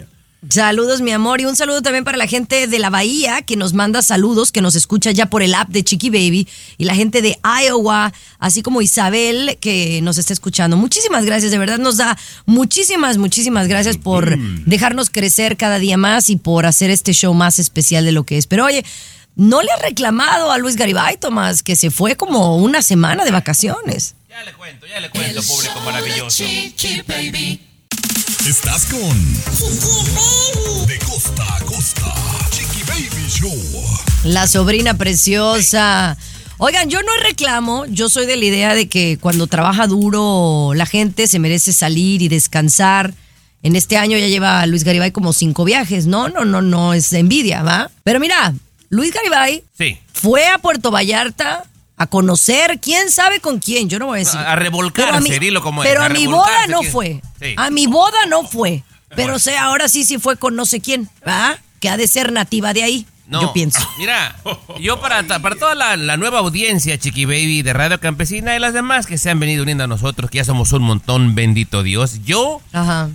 Saludos, 0.48 1.00
mi 1.00 1.10
amor, 1.10 1.40
y 1.40 1.46
un 1.46 1.56
saludo 1.56 1.82
también 1.82 2.04
para 2.04 2.16
la 2.16 2.28
gente 2.28 2.68
de 2.68 2.78
la 2.78 2.90
Bahía 2.90 3.42
que 3.42 3.56
nos 3.56 3.74
manda 3.74 4.02
saludos, 4.02 4.52
que 4.52 4.60
nos 4.60 4.76
escucha 4.76 5.10
ya 5.10 5.26
por 5.26 5.42
el 5.42 5.52
app 5.52 5.68
de 5.68 5.82
Chiqui 5.82 6.10
Baby, 6.10 6.46
y 6.78 6.84
la 6.84 6.94
gente 6.94 7.22
de 7.22 7.36
Iowa, 7.42 8.12
así 8.38 8.62
como 8.62 8.80
Isabel 8.80 9.58
que 9.60 10.00
nos 10.02 10.16
está 10.16 10.32
escuchando. 10.32 10.76
Muchísimas 10.76 11.24
gracias, 11.24 11.50
de 11.50 11.58
verdad 11.58 11.78
nos 11.78 11.96
da 11.96 12.16
muchísimas, 12.46 13.18
muchísimas 13.18 13.66
gracias 13.66 13.96
por 13.96 14.38
dejarnos 14.38 15.10
crecer 15.10 15.56
cada 15.56 15.80
día 15.80 15.96
más 15.96 16.30
y 16.30 16.36
por 16.36 16.66
hacer 16.66 16.90
este 16.90 17.12
show 17.12 17.34
más 17.34 17.58
especial 17.58 18.04
de 18.04 18.12
lo 18.12 18.24
que 18.24 18.38
es. 18.38 18.46
Pero 18.46 18.64
oye, 18.64 18.84
no 19.34 19.60
le 19.60 19.72
ha 19.72 19.76
reclamado 19.78 20.52
a 20.52 20.58
Luis 20.58 20.76
Garibay, 20.76 21.16
Tomás, 21.16 21.64
que 21.64 21.74
se 21.74 21.90
fue 21.90 22.14
como 22.14 22.58
una 22.58 22.82
semana 22.82 23.24
de 23.24 23.32
vacaciones. 23.32 24.14
Ya 24.28 24.44
le 24.44 24.52
cuento, 24.52 24.86
ya 24.86 25.00
le 25.00 25.10
cuento, 25.10 25.42
público 25.42 25.80
maravilloso. 25.80 26.44
Chiqui 26.44 27.02
baby. 27.08 27.67
Estás 28.46 28.86
con 28.86 29.34
De 30.86 30.98
costa 31.00 31.56
a 31.56 31.60
costa. 31.64 32.14
Chiqui 32.50 32.82
Baby 32.84 33.28
Show. 33.28 33.54
La 34.24 34.46
sobrina 34.46 34.94
preciosa. 34.94 36.16
Oigan, 36.58 36.88
yo 36.90 37.00
no 37.02 37.12
reclamo, 37.22 37.86
yo 37.86 38.08
soy 38.08 38.26
de 38.26 38.36
la 38.36 38.44
idea 38.44 38.74
de 38.74 38.88
que 38.88 39.18
cuando 39.20 39.46
trabaja 39.46 39.86
duro 39.86 40.72
la 40.74 40.86
gente 40.86 41.26
se 41.26 41.38
merece 41.38 41.72
salir 41.72 42.22
y 42.22 42.28
descansar. 42.28 43.14
En 43.62 43.76
este 43.76 43.96
año 43.96 44.16
ya 44.18 44.28
lleva 44.28 44.64
Luis 44.66 44.84
Garibay 44.84 45.10
como 45.12 45.32
cinco 45.32 45.64
viajes. 45.64 46.06
No, 46.06 46.28
no, 46.28 46.44
no, 46.44 46.62
no, 46.62 46.94
es 46.94 47.12
envidia, 47.12 47.62
¿va? 47.62 47.90
Pero 48.04 48.20
mira, 48.20 48.54
Luis 48.88 49.12
Garibay 49.12 49.64
Sí. 49.76 49.98
fue 50.12 50.46
a 50.46 50.58
Puerto 50.58 50.90
Vallarta 50.90 51.64
a 51.98 52.06
conocer 52.06 52.78
quién 52.80 53.10
sabe 53.10 53.40
con 53.40 53.58
quién, 53.58 53.88
yo 53.88 53.98
no 53.98 54.06
voy 54.06 54.20
a 54.20 54.24
decir. 54.24 54.38
A- 54.40 54.52
a 54.52 54.56
revolcarse, 54.56 55.10
Pero 55.12 55.22
mi- 55.22 55.38
dilo 55.38 55.60
como 55.62 55.82
es, 55.82 55.88
Pero 55.88 56.02
a 56.02 56.06
a 56.06 56.08
mi 56.08 56.26
boda 56.26 56.66
no 56.68 56.80
¿quién? 56.80 56.92
fue. 56.92 57.22
Sí. 57.40 57.54
A 57.56 57.70
mi 57.70 57.86
boda 57.86 58.26
no 58.28 58.44
fue. 58.44 58.82
Pero 59.14 59.38
sé, 59.38 59.56
ahora 59.56 59.88
sí 59.88 60.04
sí 60.04 60.18
fue 60.18 60.36
con 60.36 60.54
no 60.54 60.64
sé 60.66 60.80
quién, 60.80 61.08
¿verdad? 61.24 61.58
Que 61.80 61.88
ha 61.88 61.96
de 61.96 62.06
ser 62.08 62.30
nativa 62.32 62.72
de 62.74 62.82
ahí, 62.82 63.06
No, 63.26 63.40
yo 63.42 63.52
pienso. 63.52 63.80
Mira, 63.98 64.36
yo 64.80 65.00
para, 65.00 65.22
para 65.40 65.56
toda 65.56 65.74
la, 65.74 65.96
la 65.96 66.16
nueva 66.16 66.38
audiencia, 66.40 66.98
Chiqui 66.98 67.24
Baby, 67.24 67.62
de 67.62 67.72
Radio 67.72 67.98
Campesina 68.00 68.54
y 68.54 68.58
las 68.58 68.74
demás 68.74 69.06
que 69.06 69.16
se 69.18 69.30
han 69.30 69.40
venido 69.40 69.62
uniendo 69.62 69.84
a 69.84 69.86
nosotros, 69.86 70.30
que 70.30 70.38
ya 70.38 70.44
somos 70.44 70.72
un 70.72 70.82
montón, 70.82 71.34
bendito 71.34 71.82
Dios. 71.82 72.20
Yo, 72.24 72.60
Ajá. 72.72 73.08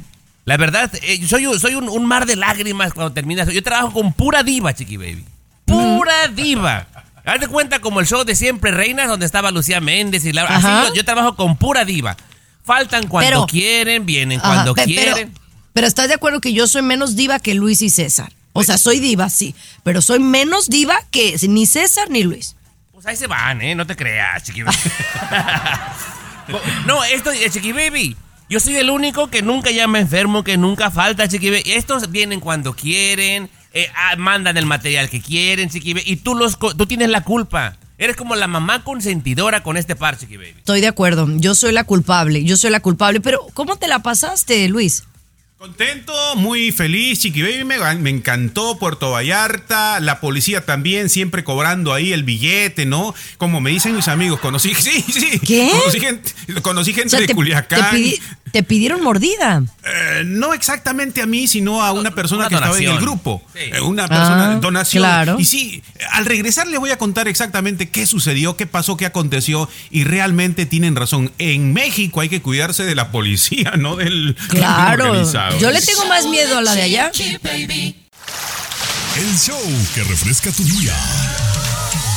la 0.45 0.57
verdad, 0.57 0.91
eh, 1.03 1.25
soy, 1.27 1.45
soy 1.59 1.75
un, 1.75 1.87
un 1.89 2.05
mar 2.05 2.25
de 2.25 2.35
lágrimas 2.37 2.93
cuando 2.93 3.13
terminas. 3.13 3.47
Yo 3.49 3.61
trabajo 3.63 3.93
con 3.93 4.13
pura 4.13 4.43
diva, 4.43 4.73
Chiqui 4.73 4.97
Baby. 4.97 5.23
Pura 5.65 6.27
diva. 6.27 6.87
Haz 7.25 7.39
de 7.39 7.47
cuenta 7.47 7.79
como 7.79 7.99
el 8.01 8.07
show 8.07 8.23
de 8.25 8.35
Siempre 8.35 8.71
Reinas, 8.71 9.07
donde 9.07 9.25
estaba 9.25 9.51
Lucía 9.51 9.79
Méndez 9.79 10.25
y 10.25 10.33
Laura. 10.33 10.57
Así 10.57 10.67
yo, 10.89 10.93
yo 10.95 11.05
trabajo 11.05 11.35
con 11.35 11.55
pura 11.57 11.85
diva. 11.85 12.17
Faltan 12.65 13.07
cuando 13.07 13.29
Pero- 13.29 13.47
quieren, 13.47 14.05
vienen 14.05 14.39
Ajá, 14.39 14.53
cuando 14.53 14.73
pe- 14.75 14.85
quieren. 14.85 15.31
Pero, 15.31 15.43
pero 15.73 15.87
estás 15.87 16.07
de 16.07 16.15
acuerdo 16.15 16.41
que 16.41 16.53
yo 16.53 16.67
soy 16.67 16.81
menos 16.81 17.15
diva 17.15 17.39
que 17.39 17.53
Luis 17.53 17.81
y 17.81 17.89
César. 17.89 18.31
O 18.53 18.63
sea, 18.63 18.77
soy 18.77 18.99
diva, 18.99 19.29
sí. 19.29 19.55
Pero 19.83 20.01
soy 20.01 20.19
menos 20.19 20.69
diva 20.69 20.97
que 21.11 21.35
ni 21.47 21.65
César 21.65 22.09
ni 22.09 22.23
Luis. 22.23 22.55
Pues 22.91 23.05
ahí 23.05 23.15
se 23.15 23.27
van, 23.27 23.61
¿eh? 23.61 23.73
No 23.75 23.85
te 23.87 23.95
creas, 23.95 24.43
Chiqui 24.43 24.63
Baby. 24.63 24.77
no, 26.85 27.03
esto, 27.03 27.31
eh, 27.31 27.49
Chiqui 27.49 27.71
Baby. 27.71 28.15
Yo 28.49 28.59
soy 28.59 28.75
el 28.75 28.89
único 28.89 29.29
que 29.29 29.41
nunca 29.41 29.71
llama 29.71 29.99
enfermo, 29.99 30.43
que 30.43 30.57
nunca 30.57 30.91
falta, 30.91 31.27
Chiqui 31.27 31.49
Baby. 31.49 31.63
Estos 31.65 32.11
vienen 32.11 32.39
cuando 32.39 32.73
quieren, 32.75 33.49
eh, 33.73 33.87
ah, 33.95 34.15
mandan 34.17 34.55
el 34.57 34.65
material 34.65 35.09
que 35.09 35.21
quieren, 35.21 35.69
Chiqui 35.69 35.93
Baby. 35.93 36.03
Y 36.11 36.15
tú, 36.17 36.35
los, 36.35 36.57
tú 36.59 36.85
tienes 36.85 37.09
la 37.09 37.21
culpa. 37.23 37.77
Eres 37.97 38.15
como 38.15 38.35
la 38.35 38.47
mamá 38.47 38.83
consentidora 38.83 39.63
con 39.63 39.77
este 39.77 39.95
par, 39.95 40.17
Chiqui 40.17 40.37
Baby. 40.37 40.55
Estoy 40.57 40.81
de 40.81 40.87
acuerdo. 40.87 41.27
Yo 41.37 41.55
soy 41.55 41.71
la 41.71 41.83
culpable. 41.83 42.43
Yo 42.43 42.57
soy 42.57 42.71
la 42.71 42.79
culpable. 42.81 43.21
Pero, 43.21 43.39
¿cómo 43.53 43.75
te 43.77 43.87
la 43.87 43.99
pasaste, 43.99 44.67
Luis? 44.69 45.03
Contento, 45.57 46.13
muy 46.35 46.73
feliz, 46.73 47.19
Chiqui 47.19 47.41
Baby, 47.41 47.63
me, 47.63 47.77
me 47.95 48.09
encantó 48.09 48.77
Puerto 48.77 49.11
Vallarta, 49.11 50.01
la 50.01 50.19
policía 50.19 50.65
también 50.65 51.07
siempre 51.07 51.45
cobrando 51.45 51.93
ahí 51.93 52.11
el 52.11 52.23
billete, 52.23 52.85
¿no? 52.85 53.15
Como 53.37 53.61
me 53.61 53.69
dicen 53.69 53.95
mis 53.95 54.09
amigos, 54.09 54.41
conocí, 54.41 54.75
sí, 54.77 55.01
sí, 55.07 55.39
¿Qué? 55.39 55.69
conocí 55.71 55.99
gente, 56.01 56.33
conocí 56.61 56.91
gente 56.93 57.07
O 57.07 57.09
sea, 57.11 57.19
de 57.21 57.27
te, 57.27 57.33
Culiacán. 57.35 57.91
te 57.91 57.97
pidi- 57.97 58.19
te 58.53 58.61
pidieron 58.61 59.01
mordida. 59.03 59.63
Eh, 59.83 60.21
no 60.25 60.53
exactamente 60.53 61.23
a 61.23 61.25
mí, 61.25 61.47
sino 61.47 61.83
a 61.83 61.91
una 61.91 62.11
persona 62.11 62.41
una 62.41 62.49
que 62.49 62.55
estaba 62.55 62.77
en 62.77 62.83
el 62.87 62.99
grupo. 62.99 63.41
Sí. 63.51 63.59
Eh, 63.73 63.81
Una 63.81 64.07
persona, 64.07 64.51
Ah, 64.51 64.55
donación. 64.61 65.01
claro. 65.01 65.37
Y 65.39 65.45
sí, 65.45 65.81
al 66.11 66.25
regresar 66.25 66.67
les 66.67 66.79
voy 66.79 66.91
a 66.91 66.97
contar 66.99 67.27
exactamente 67.27 67.89
qué 67.89 68.05
sucedió, 68.05 68.55
qué 68.55 68.67
pasó, 68.67 68.95
qué 68.95 69.07
aconteció. 69.07 69.67
Y 69.89 70.03
realmente 70.03 70.67
tienen 70.67 70.95
razón. 70.95 71.31
En 71.39 71.73
México 71.73 72.21
hay 72.21 72.29
que 72.29 72.43
cuidarse 72.43 72.83
de 72.83 72.93
la 72.93 73.11
policía, 73.11 73.71
no 73.79 73.95
del 73.95 74.35
Claro. 74.49 75.05
organizado. 75.09 75.57
Yo 75.57 75.71
le 75.71 75.81
tengo 75.81 76.05
más 76.05 76.25
miedo 76.27 76.55
a 76.59 76.61
la 76.61 76.75
de 76.75 76.83
allá. 76.83 77.09
Chiqui 77.11 77.37
baby. 77.43 77.95
El 79.17 79.37
show 79.39 79.59
que 79.95 80.03
refresca 80.03 80.51
tu 80.51 80.63
día. 80.63 80.95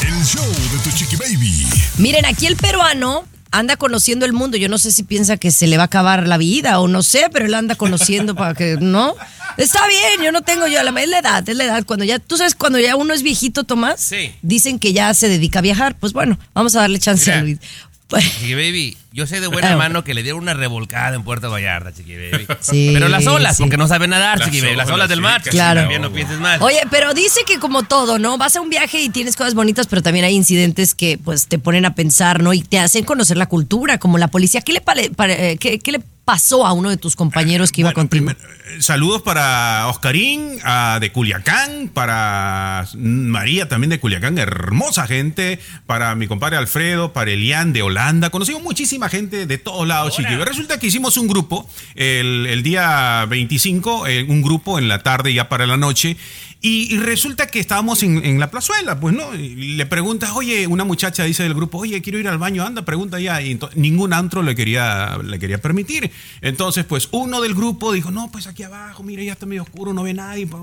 El 0.03 0.23
show 0.25 0.45
de 0.73 0.79
tu 0.85 0.91
Chiqui 0.97 1.17
Baby. 1.17 1.67
Miren, 1.97 2.27
aquí 2.27 2.47
el 2.47 2.57
peruano 2.57 3.25
anda 3.51 3.77
conociendo 3.77 4.27
el 4.27 4.33
mundo. 4.33 4.57
Yo 4.57 4.69
no 4.69 4.79
sé 4.79 4.93
si 4.93 5.03
piensa 5.03 5.37
que 5.37 5.51
se 5.51 5.67
le 5.67 5.77
va 5.77 5.85
a 5.85 5.87
acabar 5.87 6.27
la 6.27 6.37
vida 6.39 6.79
o 6.81 6.89
no 6.89 7.03
sé, 7.03 7.27
pero 7.33 7.47
él 7.47 7.55
anda 7.55 7.75
conociendo 7.77 8.35
para 8.35 8.55
que, 8.55 8.77
¿no? 8.81 9.15
Está 9.57 9.87
bien, 9.89 10.23
yo 10.23 10.33
no 10.33 10.43
tengo 10.43 10.67
yo, 10.67 10.83
la- 10.83 11.01
es 11.01 11.09
la 11.09 11.19
edad, 11.21 11.49
es 11.49 11.57
la 11.57 11.65
edad. 11.65 11.85
Cuando 11.87 12.05
ya, 12.05 12.19
tú 12.19 12.37
sabes, 12.37 12.55
cuando 12.55 12.79
ya 12.79 12.95
uno 12.97 13.15
es 13.15 13.23
viejito, 13.23 13.65
Tomás, 13.65 14.01
Sí. 14.03 14.33
dicen 14.43 14.79
que 14.79 14.93
ya 14.93 15.15
se 15.15 15.29
dedica 15.29 15.61
a 15.61 15.63
viajar. 15.63 15.97
Pues 15.99 16.13
bueno, 16.13 16.39
vamos 16.53 16.77
a 16.77 16.81
darle 16.81 16.99
chance 16.99 17.31
Mira. 17.31 17.39
a 17.39 17.43
Luis. 17.43 17.59
Pues, 18.09 18.23
Chiqui 18.25 18.55
Baby, 18.55 18.97
yo 19.13 19.27
sé 19.27 19.41
de 19.41 19.49
buena 19.49 19.73
Ah, 19.73 19.77
mano 19.77 20.05
que 20.05 20.15
le 20.15 20.23
dieron 20.23 20.41
una 20.43 20.55
revolcada 20.55 21.17
en 21.17 21.25
Puerto 21.25 21.51
Vallarta, 21.51 21.93
Chiqui 21.93 22.15
Baby. 22.15 22.47
Sí, 22.61 22.91
Pero 22.95 23.09
las 23.09 23.27
olas, 23.27 23.57
sí. 23.57 23.65
porque 23.65 23.77
no 23.77 23.89
sabe 23.89 24.07
nadar, 24.07 24.39
Las 24.39 24.47
Chiqui 24.49 24.61
Baby. 24.61 24.77
Las 24.77 24.89
olas, 24.91 25.09
del 25.09 25.19
sí, 25.19 25.23
mar, 25.23 25.39
casi 25.39 25.51
Claro. 25.51 25.81
También 25.81 26.03
no 26.03 26.13
pienses 26.13 26.39
mal. 26.39 26.63
Oye, 26.63 26.81
pero 26.91 27.15
dice 27.15 27.41
que 27.47 27.59
como 27.59 27.83
todo, 27.83 28.21
¿no? 28.21 28.39
Vas 28.39 28.55
a 28.55 28.61
un 28.61 28.71
viaje 28.71 29.01
y 29.01 29.09
tienes 29.09 29.35
cosas 29.35 29.55
bonitas, 29.55 29.89
pero 29.89 30.03
también 30.03 30.25
hay 30.25 30.35
incidentes 30.37 30.95
que 30.95 31.19
pues 31.19 31.49
te 31.49 31.59
ponen 31.59 31.85
a 31.85 31.95
pensar, 31.97 32.43
¿no? 32.45 32.53
Y 32.55 32.63
te 32.63 32.79
hacen 32.79 33.05
conocer 33.05 33.37
la 33.37 33.47
cultura, 33.47 33.99
como 33.99 34.19
la 34.19 34.29
policía. 34.29 34.61
¿Qué 34.61 34.73
le, 34.73 34.81
pare- 34.81 35.11
pare- 35.11 35.51
eh, 35.53 35.57
qué, 35.59 35.81
qué 35.81 35.91
le 35.93 36.01
pasó 36.27 36.67
a 36.67 36.73
uno 36.75 36.91
de 36.91 36.99
tus 36.99 37.17
compañeros 37.17 37.73
que 37.73 37.81
iba 37.81 37.93
Bueno, 37.93 38.09
contigo? 38.11 38.27
primer- 38.27 38.37
eh, 38.77 38.83
saludos 38.83 39.23
para 39.23 39.87
Oscarín, 39.89 40.59
ah, 40.65 40.99
de 41.01 41.11
Culiacán, 41.13 41.89
para 41.95 42.87
María 42.99 43.69
también 43.69 43.91
de 43.91 44.01
Culiacán, 44.01 44.37
hermosa 44.37 45.07
gente, 45.07 45.59
para 45.87 46.15
mi 46.17 46.27
compadre 46.27 46.57
Alfredo, 46.57 47.13
para 47.13 47.31
Elian 47.31 47.73
de 47.73 47.83
Holanda. 47.83 48.29
Conocimos 48.31 48.63
muchísima 48.63 49.09
gente 49.09 49.47
de 49.47 49.57
todos 49.59 49.87
lados, 49.87 50.15
Chiqui. 50.17 50.35
Resulta 50.35 50.79
que 50.79 50.89
hicimos 50.89 51.17
un 51.17 51.29
grupo 51.29 51.67
el, 51.95 52.47
el 52.49 52.63
día 52.63 53.25
25, 53.29 54.07
eh, 54.09 54.25
un 54.29 54.43
grupo 54.43 54.79
en 54.79 54.89
la 54.89 55.03
tarde 55.03 55.33
ya 55.33 55.49
para 55.49 55.67
la 55.67 55.77
noche. 55.77 56.17
Y, 56.61 56.97
resulta 56.99 57.47
que 57.47 57.61
estábamos 57.61 58.03
en, 58.03 58.25
en 58.25 58.41
la 58.41 58.51
plazuela, 58.51 58.99
pues, 58.99 59.15
¿no? 59.15 59.35
Y 59.35 59.75
le 59.77 59.87
preguntas, 59.87 60.31
oye, 60.35 60.67
una 60.67 60.85
muchacha 60.85 61.25
dice 61.25 61.43
del 61.43 61.55
grupo, 61.55 61.79
oye, 61.79 62.03
quiero 62.03 62.19
ir 62.19 62.27
al 62.29 62.39
baño, 62.39 62.65
anda, 62.65 62.83
pregunta 62.85 63.21
ya. 63.21 63.41
Y 63.41 63.59
ningún 63.75 64.13
antro 64.13 64.43
le 64.43 64.55
quería, 64.55 65.19
le 65.23 65.39
quería 65.39 65.59
permitir. 65.59 66.11
Entonces, 66.41 66.85
pues, 66.85 67.09
uno 67.13 67.41
del 67.41 67.55
grupo 67.55 67.93
dijo, 67.93 68.11
no, 68.11 68.31
pues 68.33 68.47
aquí 68.47 68.63
abajo, 68.63 69.03
mira, 69.03 69.23
ya 69.23 69.33
está 69.33 69.47
medio 69.47 69.63
oscuro, 69.63 69.93
no 69.93 70.03
ve 70.03 70.15
nadie, 70.15 70.47
pues, 70.47 70.63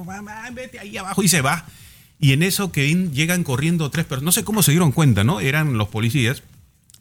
vete 0.53 0.79
ahí 0.79 0.97
abajo 0.97 1.23
y 1.23 1.27
se 1.27 1.41
va. 1.41 1.65
Y 2.19 2.34
en 2.34 2.43
eso 2.43 2.71
que 2.71 2.93
llegan 3.12 3.43
corriendo 3.43 3.89
tres 3.89 4.06
personas, 4.06 4.25
no 4.25 4.32
sé 4.32 4.43
cómo 4.43 4.63
se 4.63 4.71
dieron 4.71 4.91
cuenta, 4.91 5.23
¿no? 5.23 5.39
Eran 5.39 5.77
los 5.77 5.89
policías. 5.89 6.43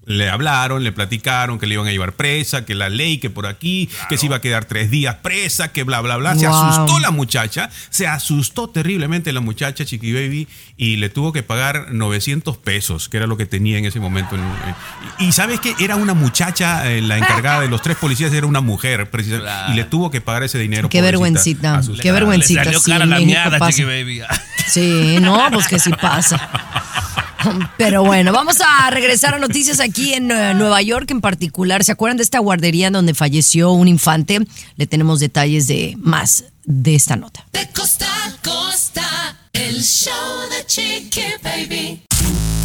Le 0.04 0.28
hablaron, 0.28 0.82
le 0.82 0.90
platicaron 0.90 1.58
que 1.60 1.66
le 1.66 1.74
iban 1.74 1.86
a 1.86 1.90
llevar 1.92 2.12
presa, 2.14 2.64
que 2.64 2.74
la 2.74 2.88
ley, 2.88 3.18
que 3.18 3.30
por 3.30 3.46
aquí, 3.46 3.88
que 4.08 4.18
se 4.18 4.26
iba 4.26 4.36
a 4.36 4.40
quedar 4.40 4.64
tres 4.64 4.90
días 4.90 5.14
presa, 5.22 5.68
que 5.72 5.84
bla, 5.84 6.00
bla, 6.00 6.16
bla. 6.16 6.34
Se 6.34 6.48
Wow. 6.48 6.56
asustó 6.56 6.98
la 6.98 7.12
muchacha, 7.12 7.70
se 7.88 8.08
asustó 8.08 8.68
terriblemente 8.68 9.32
la 9.32 9.40
muchacha, 9.40 9.84
Chiqui 9.84 10.12
Baby, 10.12 10.48
y 10.76 10.96
le 10.96 11.08
tuvo 11.08 11.32
que 11.32 11.44
pagar 11.44 11.92
900 11.92 12.56
pesos, 12.56 13.08
que 13.08 13.18
era 13.18 13.26
lo 13.28 13.36
que 13.36 13.46
tenía 13.46 13.78
en 13.78 13.84
ese 13.84 14.00
momento. 14.00 14.34
en- 14.34 14.40
en- 14.42 15.28
y 15.28 15.30
sabes 15.32 15.60
que 15.60 15.74
era 15.78 15.94
una 15.96 16.14
muchacha, 16.14 16.90
eh, 16.90 17.00
la 17.00 17.18
encargada 17.18 17.60
de 17.60 17.68
los 17.68 17.80
tres 17.82 17.96
policías 17.96 18.32
era 18.32 18.46
una 18.46 18.60
mujer, 18.60 19.08
precisamente, 19.10 19.44
Claro. 19.50 19.72
y 19.72 19.76
le 19.76 19.84
tuvo 19.84 20.10
que 20.10 20.20
pagar 20.20 20.42
ese 20.42 20.58
dinero. 20.58 20.88
Qué 20.88 21.00
vergüencita, 21.00 21.80
qué 22.00 22.10
vergüencita. 22.12 22.64
Le 22.64 22.72
salió 22.72 22.82
cara 22.82 23.06
la. 23.06 23.70
Chiqui 23.70 23.84
Baby. 23.84 24.22
Sí, 24.66 25.18
no, 25.20 25.48
pues 25.52 25.68
que 25.68 25.78
sí 25.78 25.90
pasa. 26.00 26.48
Pero 27.78 28.04
bueno, 28.04 28.32
vamos 28.32 28.58
a 28.60 28.90
regresar 28.90 29.34
a 29.34 29.38
noticias 29.38 29.80
aquí 29.80 30.14
en 30.14 30.30
eh, 30.30 30.54
Nueva 30.54 30.82
York 30.82 31.10
en 31.10 31.20
particular. 31.20 31.84
¿Se 31.84 31.92
acuerdan 31.92 32.16
de 32.16 32.22
esta 32.22 32.38
guardería 32.38 32.88
en 32.88 32.92
donde 32.94 33.14
falleció 33.14 33.72
un 33.72 33.88
infante? 33.88 34.40
Le 34.76 34.86
tenemos 34.86 35.20
detalles 35.20 35.66
de 35.66 35.94
más 35.98 36.44
de 36.64 36.94
esta 36.94 37.16
nota. 37.16 37.46
De 37.52 37.68
costa 37.68 38.06
a 38.26 38.32
costa, 38.42 39.36
el 39.52 39.82
show 39.82 40.12
de 40.50 40.66
Chiqui 40.66 41.22
Baby. 41.42 42.02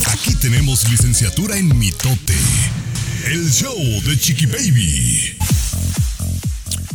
Aquí 0.05 0.35
tenemos 0.35 0.89
licenciatura 0.89 1.57
en 1.57 1.77
mitote. 1.77 2.35
El 3.25 3.51
show 3.51 3.75
de 4.05 4.17
Chiqui 4.17 4.45
Baby. 4.45 5.37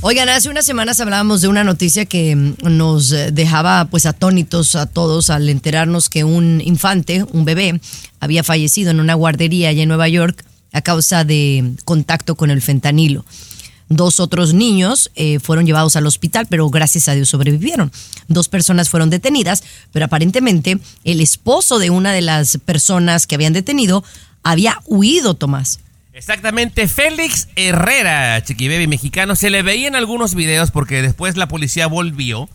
Oigan, 0.04 0.28
hace 0.28 0.48
unas 0.48 0.66
semanas 0.66 0.98
hablábamos 0.98 1.42
de 1.42 1.46
una 1.46 1.62
noticia 1.62 2.06
que 2.06 2.34
mm, 2.34 2.56
nos 2.62 3.12
eh, 3.12 3.30
dejaba 3.30 3.84
pues 3.84 4.04
atónitos 4.04 4.74
a 4.74 4.86
todos 4.86 5.30
al 5.30 5.48
enterarnos 5.48 6.08
que 6.10 6.24
un 6.24 6.60
infante, 6.64 7.24
un 7.30 7.44
bebé, 7.44 7.80
había 8.18 8.42
fallecido 8.42 8.90
en 8.90 8.98
una 8.98 9.14
guardería 9.14 9.68
allá 9.68 9.84
en 9.84 9.88
Nueva 9.88 10.08
York 10.08 10.44
a 10.72 10.82
causa 10.82 11.22
de 11.22 11.74
contacto 11.84 12.34
con 12.34 12.50
el 12.50 12.62
fentanilo. 12.62 13.24
Dos 13.88 14.18
otros 14.18 14.54
niños 14.54 15.08
eh, 15.14 15.38
fueron 15.38 15.66
llevados 15.66 15.94
al 15.94 16.08
hospital, 16.08 16.48
pero 16.50 16.68
gracias 16.68 17.08
a 17.08 17.14
Dios 17.14 17.28
sobrevivieron. 17.28 17.92
Dos 18.26 18.48
personas 18.48 18.88
fueron 18.88 19.08
detenidas, 19.08 19.62
pero 19.92 20.06
aparentemente 20.06 20.80
el 21.04 21.20
esposo 21.20 21.78
de 21.78 21.90
una 21.90 22.12
de 22.12 22.22
las 22.22 22.58
personas 22.64 23.28
que 23.28 23.36
habían 23.36 23.52
detenido 23.52 24.02
había 24.42 24.80
huido, 24.84 25.34
Tomás. 25.34 25.78
Exactamente, 26.14 26.88
Félix 26.88 27.48
Herrera, 27.57 28.42
Chiqui 28.44 28.68
Baby 28.68 28.87
mexicano, 28.87 29.35
se 29.35 29.48
le 29.51 29.62
veía 29.62 29.88
en 29.88 29.96
algunos 29.96 30.35
videos 30.35 30.70
porque 30.70 31.01
después 31.01 31.37
la 31.37 31.48
policía 31.48 31.87
volvió 31.87 32.48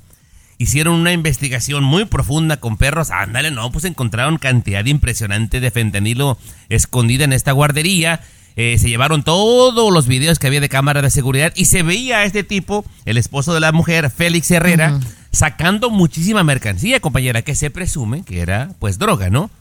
hicieron 0.60 0.96
una 0.96 1.12
investigación 1.12 1.84
muy 1.84 2.06
profunda 2.06 2.58
con 2.58 2.78
perros. 2.78 3.10
Ándale, 3.12 3.52
no, 3.52 3.72
pues 3.72 3.86
encontraron 3.86 4.38
cantidad 4.38 4.86
impresionante 4.86 5.60
de 5.60 5.72
fentanilo 5.72 6.38
escondida 6.70 7.24
en 7.26 7.34
esta 7.34 7.52
guardería. 7.52 8.22
Eh, 8.56 8.78
se 8.80 8.90
llevaron 8.90 9.22
todos 9.24 9.94
los 9.94 10.08
videos 10.08 10.40
que 10.40 10.48
había 10.48 10.60
de 10.62 10.70
cámara 10.70 11.02
de 11.04 11.12
seguridad 11.12 11.54
y 11.56 11.66
se 11.66 11.84
veía 11.84 12.18
a 12.20 12.24
este 12.24 12.44
tipo, 12.44 12.86
el 13.06 13.18
esposo 13.18 13.54
de 13.54 13.60
la 13.60 13.72
mujer, 13.72 14.10
Félix 14.10 14.50
Herrera, 14.50 15.00
sacando 15.32 15.92
muchísima 15.92 16.44
mercancía, 16.44 17.00
compañera, 17.00 17.44
que 17.44 17.54
se 17.54 17.70
presume 17.70 18.24
que 18.24 18.40
era 18.42 18.70
pues 18.80 18.98
droga, 18.98 19.30
¿no? 19.30 19.52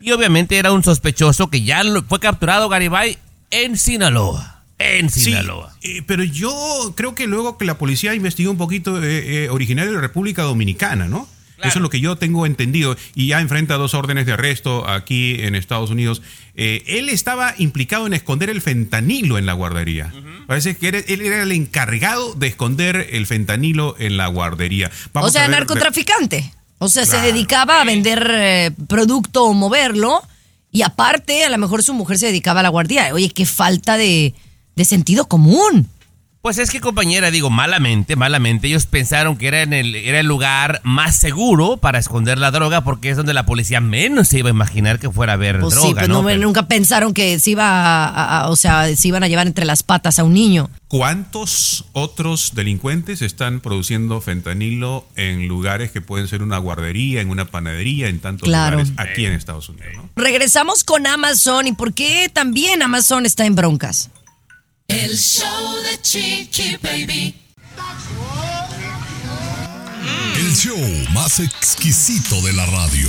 Y 0.00 0.10
obviamente 0.12 0.58
era 0.58 0.72
un 0.72 0.82
sospechoso 0.84 1.48
que 1.48 1.62
ya 1.62 1.82
lo- 1.82 2.02
fue 2.02 2.20
capturado 2.20 2.68
Garibay 2.68 3.16
en 3.52 3.76
Sinaloa. 3.78 4.64
En 4.78 5.08
Sí, 5.10 5.20
Sinaloa. 5.20 5.76
eh, 5.82 6.02
pero 6.06 6.24
yo 6.24 6.92
creo 6.96 7.14
que 7.14 7.28
luego 7.28 7.56
que 7.56 7.64
la 7.64 7.78
policía 7.78 8.14
investigó 8.14 8.50
un 8.50 8.56
poquito, 8.58 9.00
eh, 9.02 9.44
eh, 9.44 9.48
originario 9.50 9.92
de 9.92 10.00
República 10.00 10.42
Dominicana, 10.42 11.06
¿no? 11.06 11.28
Eso 11.62 11.78
es 11.78 11.82
lo 11.82 11.90
que 11.90 12.00
yo 12.00 12.16
tengo 12.16 12.44
entendido. 12.44 12.96
Y 13.14 13.28
ya 13.28 13.40
enfrenta 13.40 13.76
dos 13.76 13.94
órdenes 13.94 14.26
de 14.26 14.32
arresto 14.32 14.88
aquí 14.88 15.36
en 15.42 15.54
Estados 15.54 15.90
Unidos. 15.90 16.20
Eh, 16.56 16.82
él 16.88 17.08
estaba 17.08 17.54
implicado 17.56 18.08
en 18.08 18.14
esconder 18.14 18.50
el 18.50 18.60
fentanilo 18.60 19.38
en 19.38 19.46
la 19.46 19.52
guardería. 19.52 20.12
Parece 20.48 20.76
que 20.76 20.88
era- 20.88 20.98
él 20.98 21.20
era 21.20 21.40
el 21.44 21.52
encargado 21.52 22.34
de 22.34 22.48
esconder 22.48 23.06
el 23.12 23.28
fentanilo 23.28 23.94
en 24.00 24.16
la 24.16 24.26
guardería. 24.26 24.90
Vamos 25.12 25.30
o 25.30 25.32
sea, 25.32 25.44
a 25.44 25.48
ver- 25.48 25.58
narcotraficante. 25.60 26.52
O 26.78 26.88
sea, 26.88 27.04
Claro. 27.04 27.20
se 27.20 27.26
dedicaba 27.32 27.80
a 27.80 27.84
vender 27.84 28.28
eh, 28.34 28.70
producto 28.88 29.44
o 29.44 29.52
moverlo. 29.54 30.20
Y 30.72 30.82
aparte, 30.82 31.44
a 31.44 31.50
lo 31.50 31.58
mejor 31.58 31.82
su 31.82 31.92
mujer 31.92 32.18
se 32.18 32.26
dedicaba 32.26 32.60
a 32.60 32.62
la 32.62 32.70
guardia. 32.70 33.12
Oye, 33.12 33.28
qué 33.28 33.44
falta 33.44 33.98
de, 33.98 34.34
de 34.74 34.84
sentido 34.84 35.28
común. 35.28 35.88
Pues 36.42 36.58
es 36.58 36.70
que 36.72 36.80
compañera, 36.80 37.30
digo, 37.30 37.50
malamente, 37.50 38.16
malamente, 38.16 38.66
ellos 38.66 38.86
pensaron 38.86 39.36
que 39.36 39.46
era, 39.46 39.62
en 39.62 39.72
el, 39.72 39.94
era 39.94 40.18
el 40.18 40.26
lugar 40.26 40.80
más 40.82 41.14
seguro 41.14 41.76
para 41.76 42.00
esconder 42.00 42.36
la 42.36 42.50
droga 42.50 42.82
porque 42.82 43.10
es 43.10 43.16
donde 43.16 43.32
la 43.32 43.46
policía 43.46 43.80
menos 43.80 44.26
se 44.26 44.40
iba 44.40 44.48
a 44.48 44.50
imaginar 44.50 44.98
que 44.98 45.08
fuera 45.08 45.34
a 45.34 45.36
haber 45.36 45.60
Pues 45.60 45.74
sí, 45.74 45.80
droga, 45.80 46.00
pues 46.00 46.08
¿no? 46.08 46.22
no, 46.22 46.26
Pero- 46.26 46.40
nunca 46.42 46.66
pensaron 46.66 47.14
que 47.14 47.38
se 47.38 47.50
iba 47.52 47.64
a, 47.64 48.08
a- 48.08 48.40
a- 48.40 48.48
o 48.48 48.56
sea, 48.56 48.88
se 48.96 49.06
iban 49.06 49.22
a 49.22 49.28
llevar 49.28 49.46
entre 49.46 49.64
las 49.64 49.84
patas 49.84 50.18
a 50.18 50.24
un 50.24 50.34
niño. 50.34 50.68
¿Cuántos 50.88 51.84
otros 51.92 52.56
delincuentes 52.56 53.22
están 53.22 53.60
produciendo 53.60 54.20
fentanilo 54.20 55.06
en 55.14 55.46
lugares 55.46 55.92
que 55.92 56.00
pueden 56.00 56.26
ser 56.26 56.42
una 56.42 56.58
guardería, 56.58 57.20
en 57.20 57.30
una 57.30 57.44
panadería, 57.44 58.08
en 58.08 58.18
tantos 58.18 58.48
Claro. 58.48 58.78
lugares 58.78 58.92
aquí 58.98 59.26
en 59.26 59.34
Estados 59.34 59.68
Unidos? 59.68 59.92
¿no? 59.94 60.08
Regresamos 60.16 60.82
con 60.82 61.06
Amazon 61.06 61.68
y 61.68 61.72
por 61.72 61.94
qué 61.94 62.28
también 62.32 62.82
Amazon 62.82 63.26
está 63.26 63.46
en 63.46 63.54
broncas. 63.54 64.10
El 64.92 65.16
show 65.16 65.46
de 65.90 66.02
Chiqui 66.02 66.76
Baby. 66.82 67.34
El 70.36 70.54
show 70.54 70.76
más 71.14 71.40
exquisito 71.40 72.38
de 72.42 72.52
la 72.52 72.66
radio. 72.66 73.08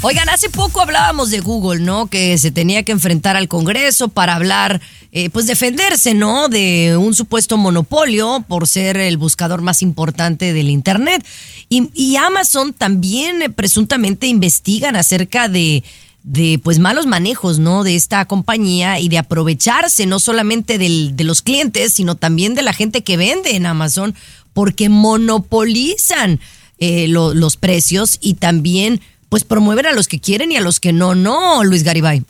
Oigan, 0.00 0.30
hace 0.30 0.48
poco 0.48 0.80
hablábamos 0.80 1.30
de 1.30 1.40
Google, 1.40 1.82
¿no? 1.82 2.06
Que 2.06 2.38
se 2.38 2.50
tenía 2.50 2.84
que 2.84 2.92
enfrentar 2.92 3.36
al 3.36 3.48
Congreso 3.48 4.08
para 4.08 4.34
hablar, 4.34 4.80
eh, 5.12 5.28
pues 5.28 5.46
defenderse, 5.46 6.14
¿no? 6.14 6.48
De 6.48 6.96
un 6.96 7.14
supuesto 7.14 7.58
monopolio 7.58 8.42
por 8.48 8.66
ser 8.66 8.96
el 8.96 9.18
buscador 9.18 9.60
más 9.60 9.82
importante 9.82 10.54
del 10.54 10.70
Internet. 10.70 11.22
Y, 11.68 11.90
y 11.92 12.16
Amazon 12.16 12.72
también 12.72 13.42
eh, 13.42 13.50
presuntamente 13.50 14.26
investigan 14.26 14.96
acerca 14.96 15.48
de, 15.48 15.84
de, 16.24 16.58
pues, 16.62 16.78
malos 16.78 17.06
manejos, 17.06 17.58
¿no? 17.58 17.84
De 17.84 17.94
esta 17.94 18.24
compañía 18.24 18.98
y 18.98 19.08
de 19.10 19.18
aprovecharse 19.18 20.06
no 20.06 20.18
solamente 20.18 20.78
del- 20.78 21.14
de 21.16 21.24
los 21.24 21.42
clientes, 21.42 21.92
sino 21.92 22.14
también 22.16 22.54
de 22.54 22.62
la 22.62 22.72
gente 22.72 23.04
que 23.04 23.16
vende 23.16 23.54
en 23.56 23.66
Amazon, 23.66 24.14
porque 24.54 24.88
monopolizan 24.88 26.40
eh, 26.80 27.06
lo- 27.08 27.34
los 27.34 27.56
precios 27.56 28.18
y 28.20 28.34
también 28.34 29.00
pues 29.28 29.44
promueven 29.44 29.86
a 29.86 29.92
los 29.92 30.08
que 30.08 30.18
quieren 30.20 30.50
y 30.50 30.56
a 30.56 30.60
los 30.60 30.80
que 30.80 30.92
no, 30.92 31.14
no, 31.14 31.62
Luis 31.62 31.84
Garibay. 31.84 32.24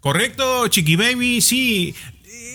Correcto, 0.00 0.68
Chiqui 0.68 0.96
Baby, 0.96 1.40
sí. 1.40 1.94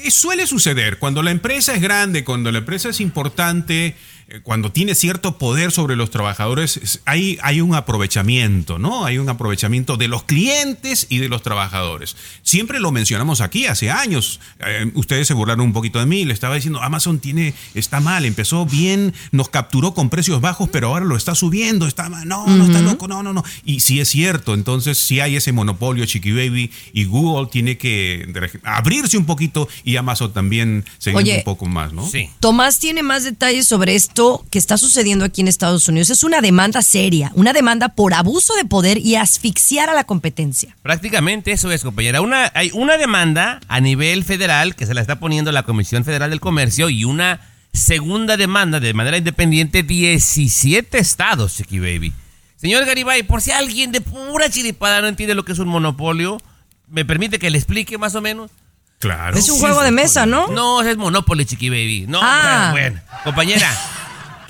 Eh, 0.03 0.11
Suele 0.11 0.45
suceder 0.47 0.99
cuando 0.99 1.23
la 1.23 1.31
empresa 1.31 1.73
es 1.73 1.81
grande, 1.81 2.23
cuando 2.23 2.51
la 2.51 2.59
empresa 2.59 2.89
es 2.89 2.99
importante, 3.01 3.95
cuando 4.43 4.71
tiene 4.71 4.95
cierto 4.95 5.37
poder 5.37 5.71
sobre 5.71 5.95
los 5.95 6.09
trabajadores, 6.09 6.77
es- 6.77 7.01
hay, 7.05 7.37
hay 7.43 7.61
un 7.61 7.75
aprovechamiento, 7.75 8.79
¿no? 8.79 9.05
Hay 9.05 9.17
un 9.17 9.29
aprovechamiento 9.29 9.97
de 9.97 10.07
los 10.07 10.23
clientes 10.23 11.07
y 11.09 11.17
de 11.19 11.29
los 11.29 11.41
trabajadores. 11.43 12.15
Siempre 12.41 12.79
lo 12.79 12.91
mencionamos 12.91 13.41
aquí 13.41 13.65
hace 13.67 13.91
años. 13.91 14.39
Eh, 14.65 14.91
ustedes 14.95 15.27
se 15.27 15.33
burlaron 15.33 15.65
un 15.65 15.73
poquito 15.73 15.99
de 15.99 16.05
mí, 16.05 16.25
le 16.25 16.33
estaba 16.33 16.55
diciendo, 16.55 16.81
Amazon 16.81 17.19
tiene, 17.19 17.53
está 17.73 17.99
mal, 17.99 18.25
empezó 18.25 18.65
bien, 18.65 19.13
nos 19.31 19.49
capturó 19.49 19.93
con 19.93 20.09
precios 20.09 20.41
bajos, 20.41 20.69
pero 20.71 20.87
ahora 20.87 21.05
lo 21.05 21.15
está 21.17 21.35
subiendo, 21.35 21.85
está 21.87 22.09
mal. 22.09 22.27
No, 22.27 22.47
no 22.47 22.65
está 22.65 22.81
loco, 22.81 23.07
no, 23.07 23.23
no, 23.23 23.33
no. 23.33 23.43
Y 23.65 23.81
sí 23.81 23.99
es 23.99 24.09
cierto, 24.09 24.53
entonces 24.53 24.97
sí 24.97 25.19
hay 25.19 25.35
ese 25.35 25.51
monopolio, 25.51 26.05
Chiqui 26.05 26.31
Baby, 26.31 26.71
y 26.93 27.05
Google 27.05 27.47
tiene 27.51 27.77
que 27.77 28.27
abrirse 28.63 29.17
un 29.17 29.25
poquito 29.25 29.67
y 29.83 29.97
Amazon 29.97 30.31
también 30.33 30.85
seguir 30.97 31.17
Oye, 31.17 31.37
un 31.39 31.43
poco 31.43 31.65
más, 31.65 31.93
¿no? 31.93 32.07
Sí. 32.07 32.29
Tomás 32.39 32.79
tiene 32.79 33.03
más 33.03 33.23
detalles 33.23 33.67
sobre 33.67 33.95
esto 33.95 34.12
que 34.49 34.59
está 34.59 34.77
sucediendo 34.77 35.25
aquí 35.25 35.41
en 35.41 35.47
Estados 35.47 35.87
Unidos. 35.87 36.09
Es 36.09 36.23
una 36.23 36.41
demanda 36.41 36.81
seria, 36.81 37.31
una 37.35 37.53
demanda 37.53 37.89
por 37.89 38.13
abuso 38.13 38.53
de 38.55 38.65
poder 38.65 38.97
y 38.99 39.15
asfixiar 39.15 39.89
a 39.89 39.93
la 39.93 40.03
competencia. 40.03 40.75
Prácticamente 40.81 41.51
eso 41.51 41.71
es, 41.71 41.83
compañera. 41.83 42.21
Una, 42.21 42.51
hay 42.53 42.69
una 42.73 42.97
demanda 42.97 43.59
a 43.67 43.79
nivel 43.79 44.23
federal 44.23 44.75
que 44.75 44.85
se 44.85 44.93
la 44.93 45.01
está 45.01 45.19
poniendo 45.19 45.51
la 45.51 45.63
Comisión 45.63 46.05
Federal 46.05 46.29
del 46.29 46.39
Comercio 46.39 46.89
y 46.89 47.05
una 47.05 47.39
segunda 47.73 48.37
demanda 48.37 48.79
de 48.79 48.93
manera 48.93 49.17
independiente 49.17 49.81
17 49.83 50.97
estados, 50.99 51.55
Chiqui 51.55 51.79
Baby. 51.79 52.13
Señor 52.55 52.85
Garibay, 52.85 53.23
por 53.23 53.41
si 53.41 53.51
alguien 53.51 53.91
de 53.91 53.99
pura 54.01 54.49
chiripada 54.49 55.01
no 55.01 55.07
entiende 55.07 55.33
lo 55.35 55.43
que 55.43 55.51
es 55.51 55.59
un 55.59 55.67
monopolio, 55.67 56.41
¿me 56.87 57.03
permite 57.03 57.39
que 57.39 57.49
le 57.49 57.57
explique 57.57 57.97
más 57.97 58.15
o 58.15 58.21
menos? 58.21 58.51
Claro. 58.99 59.37
Es 59.37 59.49
un 59.49 59.59
juego 59.59 59.81
de 59.83 59.91
mesa, 59.91 60.25
¿no? 60.25 60.47
No, 60.47 60.81
es 60.81 60.95
Monopoly, 60.95 61.43
Chiqui 61.45 61.67
Baby. 61.69 62.05
No, 62.07 62.21
Ah. 62.23 62.69
bueno, 62.71 63.01
bueno. 63.01 63.21
compañera. 63.25 63.69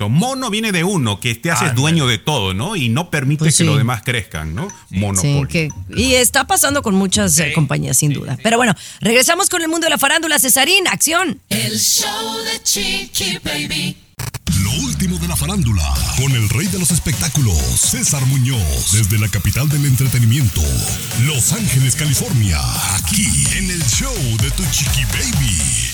Mono 0.00 0.50
viene 0.50 0.72
de 0.72 0.84
uno, 0.84 1.20
que 1.20 1.34
te 1.34 1.50
haces 1.50 1.70
Ah, 1.70 1.74
dueño 1.74 2.06
de 2.06 2.18
todo, 2.18 2.54
¿no? 2.54 2.76
Y 2.76 2.88
no 2.88 3.10
permite 3.10 3.40
Pues 3.44 3.54
que 3.56 3.58
sí. 3.58 3.64
los 3.64 3.78
demás 3.78 4.02
crezcan, 4.04 4.54
¿no? 4.54 4.68
Sí, 4.90 4.98
Monopolio. 4.98 5.48
que- 5.48 5.68
y 5.96 6.14
está 6.14 6.46
pasando 6.46 6.82
con 6.82 6.94
muchas 6.94 7.38
eh, 7.38 7.52
compañías, 7.54 7.96
sin 7.96 8.12
duda. 8.12 8.36
Pero 8.42 8.56
bueno, 8.56 8.74
regresamos 9.00 9.48
con 9.48 9.62
el 9.62 9.68
mundo 9.68 9.86
de 9.86 9.90
la 9.90 9.98
farándula. 9.98 10.38
Cesarín, 10.38 10.86
acción. 10.88 11.40
El 11.48 11.78
show 11.78 12.36
de 12.44 12.62
Chiqui 12.62 13.38
Baby. 13.44 13.96
Lo 14.62 14.70
último 14.84 15.18
de 15.18 15.26
la 15.26 15.36
farándula, 15.36 15.82
con 16.16 16.30
el 16.32 16.48
rey 16.50 16.66
de 16.68 16.78
los 16.78 16.90
espectáculos, 16.90 17.56
César 17.76 18.24
Muñoz, 18.26 18.92
desde 18.92 19.18
la 19.18 19.28
capital 19.28 19.68
del 19.68 19.86
entretenimiento, 19.86 20.60
Los 21.22 21.52
Ángeles, 21.52 21.96
California, 21.96 22.60
aquí 22.96 23.26
en 23.56 23.70
el 23.70 23.82
show 23.84 24.14
de 24.40 24.50
tu 24.50 24.62
chiqui 24.70 25.04
baby. 25.06 25.93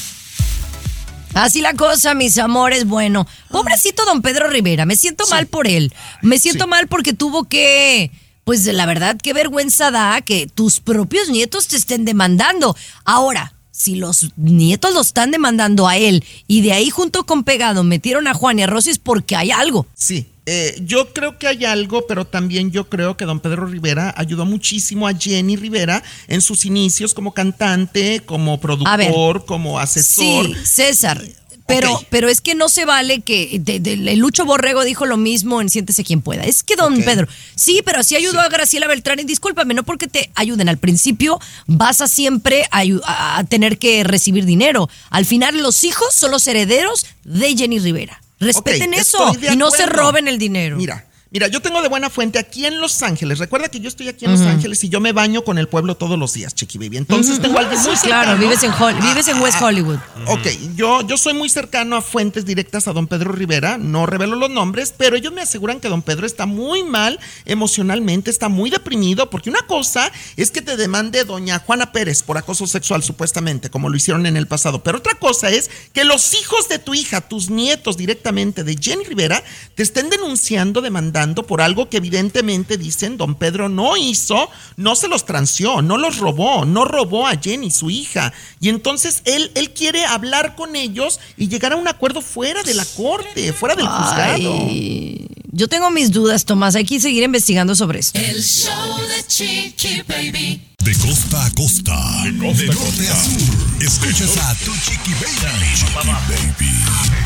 Así 1.35 1.61
la 1.61 1.75
cosa, 1.75 2.15
mis 2.15 2.39
amores. 2.39 2.87
Bueno, 2.87 3.27
pobrecito 3.51 4.05
don 4.05 4.23
Pedro 4.23 4.49
Rivera, 4.49 4.87
me 4.87 4.97
siento 4.97 5.25
mal 5.29 5.47
por 5.47 5.67
él. 5.67 5.93
Me 6.23 6.39
siento 6.39 6.67
mal 6.67 6.89
porque 6.89 7.13
tuvo 7.13 7.45
que, 7.45 8.11
pues 8.45 8.67
la 8.67 8.87
verdad, 8.87 9.17
qué 9.23 9.33
vergüenza 9.33 9.91
da 9.91 10.21
que 10.23 10.47
tus 10.47 10.81
propios 10.81 11.29
nietos 11.29 11.69
te 11.69 11.77
estén 11.77 12.05
demandando. 12.05 12.77
Ahora, 13.05 13.55
si 13.71 13.95
los 13.95 14.33
nietos 14.37 14.93
lo 14.93 15.01
están 15.01 15.31
demandando 15.31 15.89
a 15.89 15.97
él 15.97 16.25
y 16.47 16.61
de 16.61 16.73
ahí 16.73 16.91
junto 16.91 17.25
con 17.25 17.45
Pegado 17.45 17.83
metieron 17.85 18.27
a 18.27 18.35
Juan 18.35 18.59
y 18.59 18.63
a 18.63 18.67
Rosy 18.67 18.91
es 18.91 18.99
porque 18.99 19.37
hay 19.37 19.51
algo. 19.51 19.87
Sí, 19.95 20.27
eh, 20.53 20.75
yo 20.85 21.13
creo 21.13 21.39
que 21.39 21.47
hay 21.47 21.65
algo, 21.65 22.07
pero 22.09 22.25
también 22.25 22.73
yo 22.73 22.89
creo 22.89 23.17
que 23.17 23.25
don 23.25 23.39
Pedro 23.39 23.67
Rivera 23.67 24.13
ayudó 24.17 24.45
muchísimo 24.47 25.07
a 25.07 25.15
Jenny 25.15 25.55
Rivera 25.55 26.03
en 26.27 26.41
sus 26.41 26.65
inicios 26.65 27.15
como 27.15 27.33
cantante, 27.33 28.21
como 28.27 28.53
ver. 28.53 28.61
productor, 28.61 29.45
como 29.45 29.79
asesor. 29.79 30.47
Sí, 30.47 30.55
César. 30.65 31.23
Pero, 31.69 32.05
pero 32.11 32.29
es 32.29 32.41
que 32.41 32.57
no 32.57 32.69
se 32.69 32.85
vale 32.85 33.21
que 33.21 33.61
de- 33.61 34.17
Lucho 34.17 34.45
Borrego 34.45 34.83
dijo 34.83 35.07
lo 35.07 35.17
mismo 35.17 35.61
en 35.61 35.71
Siéntese 35.71 36.03
quien 36.03 36.21
pueda. 36.21 36.43
Es 36.43 36.65
que 36.65 36.75
don. 36.75 37.01
Pedro, 37.01 37.29
sí, 37.55 37.81
pero 37.85 38.01
así 38.01 38.17
ayudó 38.17 38.41
a 38.41 38.49
Graciela 38.49 38.89
Beltrán 38.89 39.21
y 39.21 39.25
discúlpame, 39.25 39.75
no 39.75 39.85
porque 39.85 40.09
te 40.09 40.33
ayuden 40.35 40.69
al 40.69 40.79
principio, 40.79 41.39
vas 41.69 42.01
a 42.01 42.09
siempre 42.09 42.65
a 42.73 43.45
tener 43.49 43.79
que 43.79 44.03
recibir 44.03 44.47
dinero. 44.47 44.91
Al 45.11 45.27
final 45.27 45.59
los 45.63 45.85
hijos 45.85 46.13
son 46.13 46.33
los 46.33 46.45
herederos 46.49 47.07
de 47.23 47.57
Jenny 47.57 47.79
Rivera. 47.79 48.21
Respeten 48.41 48.95
eso 48.95 49.33
y 49.53 49.57
no 49.57 49.71
se 49.71 49.87
roben 49.87 50.27
el 50.27 50.39
dinero. 50.39 50.77
Mira, 50.77 51.05
Mira, 51.33 51.47
yo 51.47 51.63
tengo 51.63 51.81
de 51.81 51.89
buena 51.89 52.11
fuente 52.11 52.41
aquí 52.41 52.67
en 52.67 52.81
Los 52.81 53.03
Ángeles. 53.05 53.39
Recuerda 53.39 53.69
que 53.69 53.79
yo 53.79 53.89
estoy 53.89 54.09
aquí 54.09 54.25
en 54.25 54.33
Los. 54.33 54.41
Ángeles 54.41 54.83
y 54.83 54.89
yo 54.89 54.99
me 55.01 55.13
baño 55.13 55.45
con 55.45 55.59
el 55.59 55.69
pueblo 55.69 55.95
todos 55.97 56.19
los 56.19 56.33
días, 56.33 56.55
Chiqui 56.57 56.77
Baby. 56.79 56.97
Entonces 56.97 57.41
tengo 57.41 57.59
a 57.59 57.61
alguien 57.61 57.79
Sí, 57.81 57.89
muy 57.89 57.97
claro, 57.99 58.37
vives 58.37 58.65
en 58.65 58.73
Hol- 58.73 59.01
vives 59.01 59.29
en 59.29 59.41
West 59.41 59.63
Hollywood. 59.63 59.99
Ok, 60.27 60.49
yo, 60.75 61.03
yo 61.07 61.17
soy 61.17 61.35
muy 61.35 61.49
cercano 61.49 61.95
a 61.95 62.03
fuentes 62.03 62.45
directas 62.47 62.89
a 62.89 62.93
don 62.93 63.07
Pedro 63.07 63.31
Rivera. 63.31 63.79
No 63.79 64.07
revelo 64.07 64.35
los 64.35 64.51
nombres, 64.51 64.93
pero 64.97 65.15
ellos 65.17 65.33
me 65.33 65.43
aseguran 65.43 65.79
que 65.79 65.89
don 65.89 66.03
Pedro 66.03 66.27
está 66.27 66.47
muy 66.47 66.83
mal 66.83 67.21
emocionalmente, 67.45 68.31
está 68.31 68.49
muy 68.49 68.71
deprimido, 68.71 69.31
porque 69.31 69.51
una 69.51 69.63
cosa 69.69 70.11
es 70.37 70.51
que 70.51 70.63
te 70.63 70.77
demande 70.77 71.23
doña 71.25 71.61
Juana 71.61 71.93
Pérez 71.93 72.23
por 72.25 72.39
acoso 72.39 72.67
sexual, 72.67 73.03
supuestamente, 73.05 73.71
como 73.71 73.89
lo 73.89 73.97
hicieron 73.97 74.27
en 74.27 74.37
el 74.37 74.49
pasado. 74.49 74.83
Pero 74.83 74.99
otra 74.99 75.15
cosa 75.15 75.51
es 75.51 75.71
que 75.93 76.05
los 76.05 76.35
hijos 76.35 76.69
de 76.69 76.79
tu 76.81 76.95
hija, 76.95 77.21
tus 77.21 77.51
nietos 77.51 77.97
directamente 77.97 78.65
de 78.65 78.77
Jenny 78.81 79.05
Rivera, 79.05 79.45
te 79.77 79.83
estén 79.85 80.11
denunciando, 80.11 80.81
demandando 80.81 81.20
por 81.47 81.61
algo 81.61 81.89
que 81.89 81.99
evidentemente 81.99 82.77
dicen 82.77 83.17
don 83.17 83.35
Pedro 83.35 83.69
no 83.69 83.97
hizo, 83.97 84.49
no 84.77 84.97
se 84.97 85.09
los 85.09 85.27
transió, 85.27 85.83
no 85.83 85.99
los 85.99 86.19
robó, 86.19 86.65
no 86.65 86.85
robó 86.85 87.27
a 87.27 87.37
Jenny, 87.37 87.71
su 87.71 87.91
hija. 87.91 88.33
Y 88.61 88.69
entonces 88.69 89.23
él, 89.25 89.51
él 89.55 89.71
quiere 89.71 90.05
hablar 90.05 90.57
con 90.57 90.77
ellos 90.77 91.21
y 91.37 91.49
llegar 91.49 91.73
a 91.73 91.77
un 91.77 91.89
acuerdo 91.89 92.23
fuera 92.23 92.63
de 92.63 92.75
la 92.75 92.85
corte, 92.97 93.53
fuera 93.53 93.75
del 93.75 93.87
juzgado. 93.87 94.55
Ay, 94.67 95.27
yo 95.53 95.69
tengo 95.69 95.91
mis 95.91 96.11
dudas, 96.11 96.45
Tomás. 96.45 96.75
Hay 96.75 96.85
que 96.85 97.01
seguir 97.01 97.23
investigando 97.23 97.75
sobre 97.75 98.01
esto. 98.01 98.19
El 98.19 98.43
show 98.43 98.99
de 99.09 99.27
Chiqui 99.27 100.03
Baby. 100.09 100.71
De 100.85 100.97
costa 100.97 101.45
a 101.45 101.51
costa, 101.51 102.23
de, 102.25 102.33
norte 102.33 102.71
a 102.71 103.23
sur, 103.23 103.83
escuchas 103.83 104.39
a 104.39 104.55
tu 104.65 104.73
chiqui 104.79 105.13
baby. 105.13 105.77
Chiqui 105.77 105.93
baby. 105.93 107.20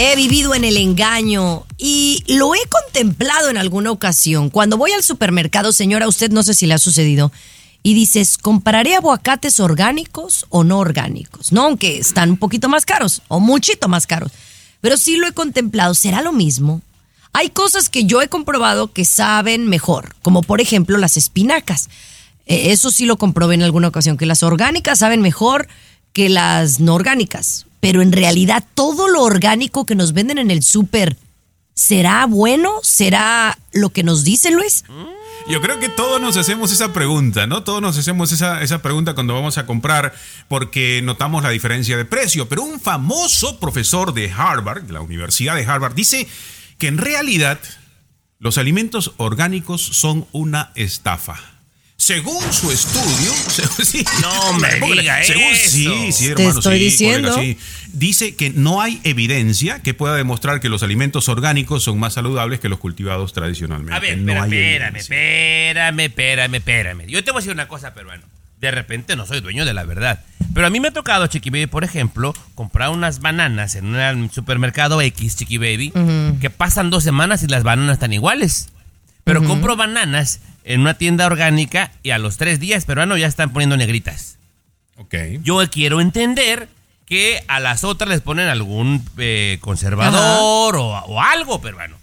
He 0.00 0.14
vivido 0.14 0.54
en 0.54 0.62
el 0.62 0.76
engaño 0.76 1.66
y 1.76 2.22
lo 2.28 2.54
he 2.54 2.60
contemplado 2.68 3.50
en 3.50 3.56
alguna 3.56 3.90
ocasión. 3.90 4.48
Cuando 4.48 4.76
voy 4.76 4.92
al 4.92 5.02
supermercado, 5.02 5.72
señora, 5.72 6.06
usted 6.06 6.30
no 6.30 6.44
sé 6.44 6.54
si 6.54 6.68
le 6.68 6.74
ha 6.74 6.78
sucedido, 6.78 7.32
y 7.82 7.94
dices, 7.94 8.38
¿compraré 8.38 8.94
aguacates 8.94 9.58
orgánicos 9.58 10.46
o 10.50 10.62
no 10.62 10.78
orgánicos? 10.78 11.50
No, 11.50 11.62
aunque 11.64 11.98
están 11.98 12.30
un 12.30 12.36
poquito 12.36 12.68
más 12.68 12.86
caros 12.86 13.22
o 13.26 13.40
muchito 13.40 13.88
más 13.88 14.06
caros. 14.06 14.30
Pero 14.80 14.96
sí 14.96 15.16
lo 15.16 15.26
he 15.26 15.32
contemplado. 15.32 15.94
¿Será 15.94 16.22
lo 16.22 16.32
mismo? 16.32 16.80
Hay 17.32 17.50
cosas 17.50 17.88
que 17.88 18.04
yo 18.04 18.22
he 18.22 18.28
comprobado 18.28 18.92
que 18.92 19.04
saben 19.04 19.66
mejor, 19.66 20.14
como 20.22 20.42
por 20.42 20.60
ejemplo 20.60 20.96
las 20.98 21.16
espinacas. 21.16 21.88
Eh, 22.46 22.70
Eso 22.70 22.92
sí 22.92 23.04
lo 23.04 23.18
comprobé 23.18 23.56
en 23.56 23.62
alguna 23.62 23.88
ocasión, 23.88 24.16
que 24.16 24.26
las 24.26 24.44
orgánicas 24.44 25.00
saben 25.00 25.22
mejor 25.22 25.66
que 26.12 26.28
las 26.28 26.78
no 26.78 26.94
orgánicas. 26.94 27.66
Pero 27.80 28.02
en 28.02 28.12
realidad 28.12 28.64
todo 28.74 29.08
lo 29.08 29.22
orgánico 29.22 29.86
que 29.86 29.94
nos 29.94 30.12
venden 30.12 30.38
en 30.38 30.50
el 30.50 30.62
súper, 30.62 31.16
¿será 31.74 32.26
bueno? 32.26 32.72
¿Será 32.82 33.58
lo 33.72 33.90
que 33.90 34.02
nos 34.02 34.24
dice 34.24 34.50
Luis? 34.50 34.84
Yo 35.48 35.62
creo 35.62 35.78
que 35.78 35.88
todos 35.88 36.20
nos 36.20 36.36
hacemos 36.36 36.72
esa 36.72 36.92
pregunta, 36.92 37.46
¿no? 37.46 37.62
Todos 37.62 37.80
nos 37.80 37.96
hacemos 37.96 38.32
esa, 38.32 38.62
esa 38.62 38.82
pregunta 38.82 39.14
cuando 39.14 39.34
vamos 39.34 39.56
a 39.56 39.64
comprar 39.64 40.14
porque 40.48 41.00
notamos 41.02 41.42
la 41.42 41.50
diferencia 41.50 41.96
de 41.96 42.04
precio. 42.04 42.48
Pero 42.48 42.62
un 42.62 42.80
famoso 42.80 43.58
profesor 43.58 44.12
de 44.12 44.30
Harvard, 44.30 44.82
de 44.82 44.92
la 44.92 45.00
Universidad 45.00 45.54
de 45.54 45.64
Harvard, 45.64 45.94
dice 45.94 46.28
que 46.76 46.88
en 46.88 46.98
realidad 46.98 47.58
los 48.38 48.58
alimentos 48.58 49.12
orgánicos 49.16 49.80
son 49.80 50.26
una 50.32 50.72
estafa. 50.74 51.57
Según 52.00 52.40
su 52.52 52.70
estudio, 52.70 53.32
sí, 53.84 54.04
No 54.22 54.52
me 54.52 54.68
diga 54.78 55.20
según, 55.24 55.42
eso. 55.42 55.68
Sí, 55.68 56.12
sí, 56.12 56.26
Te 56.26 56.42
hermano, 56.44 56.58
estoy 56.60 56.78
sí, 56.78 56.84
diciendo. 56.84 57.34
colega, 57.34 57.54
sí. 57.56 57.88
Dice 57.92 58.36
que 58.36 58.50
no 58.50 58.80
hay 58.80 59.00
evidencia 59.02 59.80
que 59.80 59.94
pueda 59.94 60.14
demostrar 60.14 60.60
que 60.60 60.68
los 60.68 60.84
alimentos 60.84 61.28
orgánicos 61.28 61.82
son 61.82 61.98
más 61.98 62.12
saludables 62.14 62.60
que 62.60 62.68
los 62.68 62.78
cultivados 62.78 63.32
tradicionalmente. 63.32 63.94
A 63.94 63.98
ver, 63.98 64.16
no 64.18 64.32
espérame, 64.32 64.52
evidencia. 64.54 65.00
espérame, 65.00 66.00
espérame, 66.04 66.54
espérame. 66.54 67.06
Yo 67.08 67.24
te 67.24 67.32
voy 67.32 67.38
a 67.38 67.40
decir 67.40 67.52
una 67.52 67.66
cosa, 67.66 67.92
peruano. 67.94 68.22
De 68.60 68.70
repente 68.70 69.16
no 69.16 69.26
soy 69.26 69.40
dueño 69.40 69.64
de 69.64 69.74
la 69.74 69.82
verdad. 69.84 70.22
Pero 70.54 70.68
a 70.68 70.70
mí 70.70 70.78
me 70.78 70.88
ha 70.88 70.92
tocado, 70.92 71.26
Chiqui 71.26 71.50
Baby, 71.50 71.66
por 71.66 71.82
ejemplo, 71.82 72.32
comprar 72.54 72.90
unas 72.90 73.18
bananas 73.18 73.74
en 73.74 73.86
un 73.86 74.30
supermercado 74.30 75.02
X, 75.02 75.34
Chiqui 75.36 75.58
Baby, 75.58 75.92
que 76.40 76.48
pasan 76.48 76.90
dos 76.90 77.02
semanas 77.02 77.42
y 77.42 77.48
las 77.48 77.64
bananas 77.64 77.94
están 77.94 78.12
iguales. 78.12 78.68
Pero 79.24 79.42
compro 79.44 79.76
bananas 79.76 80.40
en 80.68 80.82
una 80.82 80.94
tienda 80.94 81.26
orgánica 81.26 81.92
y 82.02 82.10
a 82.10 82.18
los 82.18 82.36
tres 82.36 82.60
días, 82.60 82.84
peruano, 82.84 83.16
ya 83.16 83.26
están 83.26 83.54
poniendo 83.54 83.78
negritas. 83.78 84.38
Ok. 84.98 85.14
Yo 85.40 85.58
quiero 85.70 86.02
entender 86.02 86.68
que 87.06 87.42
a 87.48 87.58
las 87.58 87.84
otras 87.84 88.10
les 88.10 88.20
ponen 88.20 88.48
algún 88.48 89.02
eh, 89.16 89.56
conservador 89.62 90.76
o, 90.76 90.90
o 90.90 91.22
algo, 91.22 91.62
peruano. 91.62 91.96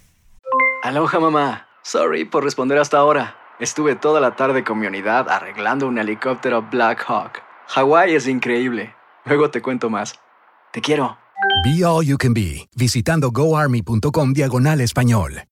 Aloha 0.82 1.20
mamá. 1.20 1.68
Sorry 1.84 2.26
por 2.26 2.44
responder 2.44 2.80
hasta 2.80 2.98
ahora. 2.98 3.38
Estuve 3.60 3.96
toda 3.96 4.20
la 4.20 4.36
tarde 4.36 4.64
con 4.64 4.80
mi 4.80 4.88
unidad 4.88 5.30
arreglando 5.30 5.88
un 5.88 6.00
helicóptero 6.00 6.64
Black 6.64 7.06
Hawk. 7.08 7.44
Hawái 7.68 8.16
es 8.16 8.28
increíble. 8.28 8.96
Luego 9.26 9.52
te 9.52 9.62
cuento 9.62 9.92
más. 9.92 10.20
Te 10.72 10.82
quiero. 10.82 11.20
Be 11.64 11.86
All 11.86 12.04
You 12.04 12.18
Can 12.18 12.34
Be, 12.34 12.68
visitando 12.76 13.30
goarmy.com 13.30 14.34
diagonal 14.34 14.82
español. 14.82 15.44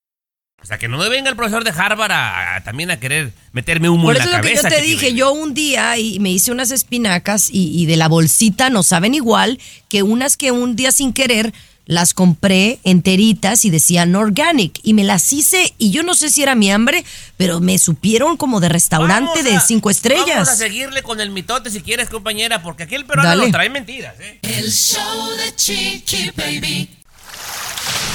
O 0.63 0.65
sea, 0.65 0.77
que 0.77 0.87
no 0.87 0.97
me 0.97 1.09
venga 1.09 1.29
el 1.29 1.35
profesor 1.35 1.63
de 1.65 1.71
Harvard 1.71 2.11
a, 2.13 2.55
a- 2.55 2.63
también 2.63 2.89
a 2.89 2.97
querer 2.99 3.33
meterme 3.51 3.89
humo 3.89 4.03
Por 4.05 4.15
en 4.15 4.21
eso 4.21 4.31
la 4.31 4.37
es 4.37 4.43
lo 4.45 4.49
que 4.49 4.53
cabeza. 4.55 4.69
yo 4.69 4.75
te 4.75 4.81
Chiqui 4.81 4.91
dije, 4.93 5.05
Baby. 5.07 5.17
yo 5.19 5.31
un 5.33 5.53
día 5.53 5.97
y 5.97 6.19
me 6.19 6.31
hice 6.31 6.51
unas 6.51 6.71
espinacas 6.71 7.49
y, 7.51 7.69
y 7.81 7.85
de 7.85 7.97
la 7.97 8.07
bolsita 8.07 8.69
no 8.69 8.81
saben 8.81 9.13
igual 9.13 9.59
que 9.89 10.03
unas 10.03 10.37
que 10.37 10.51
un 10.51 10.75
día 10.77 10.91
sin 10.93 11.11
querer 11.13 11.53
las 11.85 12.13
compré 12.13 12.79
enteritas 12.85 13.65
y 13.65 13.69
decían 13.69 14.15
organic 14.15 14.79
y 14.83 14.93
me 14.93 15.03
las 15.03 15.33
hice 15.33 15.73
y 15.77 15.91
yo 15.91 16.01
no 16.01 16.13
sé 16.15 16.29
si 16.29 16.41
era 16.41 16.55
mi 16.55 16.71
hambre, 16.71 17.03
pero 17.35 17.59
me 17.59 17.77
supieron 17.77 18.37
como 18.37 18.61
de 18.61 18.69
restaurante 18.69 19.31
Vamos 19.39 19.43
de 19.43 19.57
a- 19.57 19.59
cinco 19.59 19.89
Vamos 19.89 19.97
a 20.05 20.07
estrellas. 20.15 20.57
seguirle 20.57 21.03
con 21.03 21.19
el 21.19 21.29
mitote 21.31 21.69
si 21.69 21.81
quieres, 21.81 22.07
compañera, 22.07 22.63
porque 22.63 22.83
aquí 22.83 22.95
el 22.95 23.03
peruano 23.03 23.27
Dale. 23.31 23.41
nos 23.43 23.51
trae 23.51 23.69
mentiras, 23.69 24.15
¿eh? 24.21 24.39
El 24.43 24.71
show 24.71 25.29
de 25.35 25.53
Chiqui 25.57 26.31
Baby. 26.37 26.89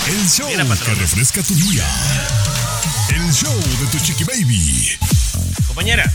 El 0.09 0.27
show 0.27 0.49
que 0.49 0.95
refresca 0.95 1.43
tu 1.43 1.55
día. 1.55 1.85
El 3.11 3.31
show 3.31 3.55
de 3.55 3.87
tu 3.93 3.99
chiqui 4.03 4.25
baby. 4.25 4.89
Compañera. 5.67 6.11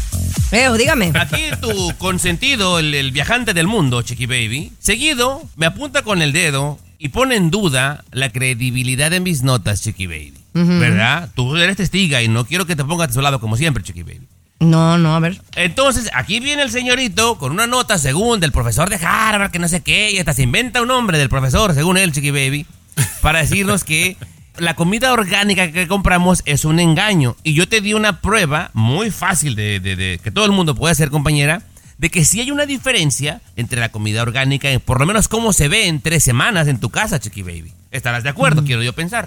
Veo, 0.52 0.76
dígame. 0.78 1.12
Aquí 1.14 1.44
tu 1.62 1.96
consentido, 2.00 2.80
el, 2.80 2.96
el 2.96 3.12
viajante 3.12 3.54
del 3.54 3.68
mundo, 3.68 4.02
Chiqui 4.02 4.26
Baby, 4.26 4.74
seguido 4.80 5.44
me 5.58 5.68
apunta 5.68 6.02
con 6.02 6.24
el 6.24 6.34
dedo 6.34 6.80
y 6.98 7.10
pone 7.10 7.36
en 7.36 7.52
duda 7.52 8.04
la 8.12 8.30
credibilidad 8.30 9.12
de 9.12 9.20
mis 9.20 9.44
notas, 9.44 9.82
Chiqui 9.84 10.08
Baby. 10.08 10.34
Ujú. 10.56 10.80
¿Verdad? 10.80 11.30
Tú 11.36 11.56
eres 11.58 11.78
testiga 11.78 12.24
y 12.24 12.28
no 12.28 12.46
quiero 12.46 12.66
que 12.66 12.76
te 12.76 12.84
pongas 12.84 13.10
a 13.10 13.14
su 13.14 13.22
lado 13.22 13.40
como 13.40 13.58
siempre, 13.58 13.84
Chiqui 13.84 14.02
Baby. 14.02 14.28
No, 14.60 14.98
no, 14.98 15.16
a 15.16 15.20
ver. 15.20 15.40
Entonces, 15.56 16.10
aquí 16.16 16.40
viene 16.40 16.64
el 16.64 16.72
señorito 16.72 17.38
con 17.38 17.52
una 17.52 17.68
nota 17.68 18.00
según 18.00 18.40
del 18.40 18.52
profesor 18.52 18.90
de 18.90 18.96
Harvard, 18.96 19.52
que 19.52 19.60
no 19.60 19.68
sé 19.68 19.82
qué, 19.82 20.12
y 20.12 20.18
hasta 20.18 20.34
se 20.34 20.42
inventa 20.42 20.82
un 20.82 20.88
nombre 20.88 21.20
del 21.20 21.30
profesor, 21.30 21.76
según 21.76 21.98
él, 21.98 22.12
Chiqui 22.12 22.32
Baby, 22.32 22.66
para 23.22 23.40
decirnos 23.40 23.84
que 23.84 24.18
la 24.58 24.76
comida 24.76 25.14
orgánica 25.14 25.72
que 25.72 25.88
compramos 25.88 26.44
es 26.46 26.64
un 26.66 26.80
engaño. 26.80 27.36
Y 27.44 27.54
yo 27.54 27.68
te 27.68 27.82
di 27.82 27.94
una 27.94 28.22
prueba 28.22 28.70
muy 28.74 29.10
fácil 29.12 29.56
de, 29.56 29.80
de- 29.80 29.96
de- 29.96 30.20
que 30.24 30.32
todo 30.32 30.46
el 30.46 30.52
mundo 30.52 30.76
puede 30.76 30.92
hacer, 30.92 31.10
compañera, 31.10 31.62
de 31.98 32.10
que 32.10 32.26
sí 32.26 32.40
hay 32.42 32.52
una 32.52 32.66
diferencia 32.66 33.42
entre 33.56 33.80
la 33.80 33.90
comida 33.90 34.22
orgánica 34.22 34.72
y 34.72 34.78
por 34.78 35.00
lo 35.00 35.06
menos 35.06 35.28
cómo 35.28 35.54
se 35.54 35.68
ve 35.70 35.88
en 35.88 36.02
tres 36.02 36.24
semanas 36.24 36.68
en 36.68 36.80
tu 36.80 36.90
casa, 36.90 37.20
Chiqui 37.20 37.42
Baby. 37.44 37.72
¿Estarás 37.92 38.24
de 38.24 38.30
acuerdo? 38.30 38.64
Quiero 38.64 38.84
yo 38.84 38.94
pensar. 38.94 39.26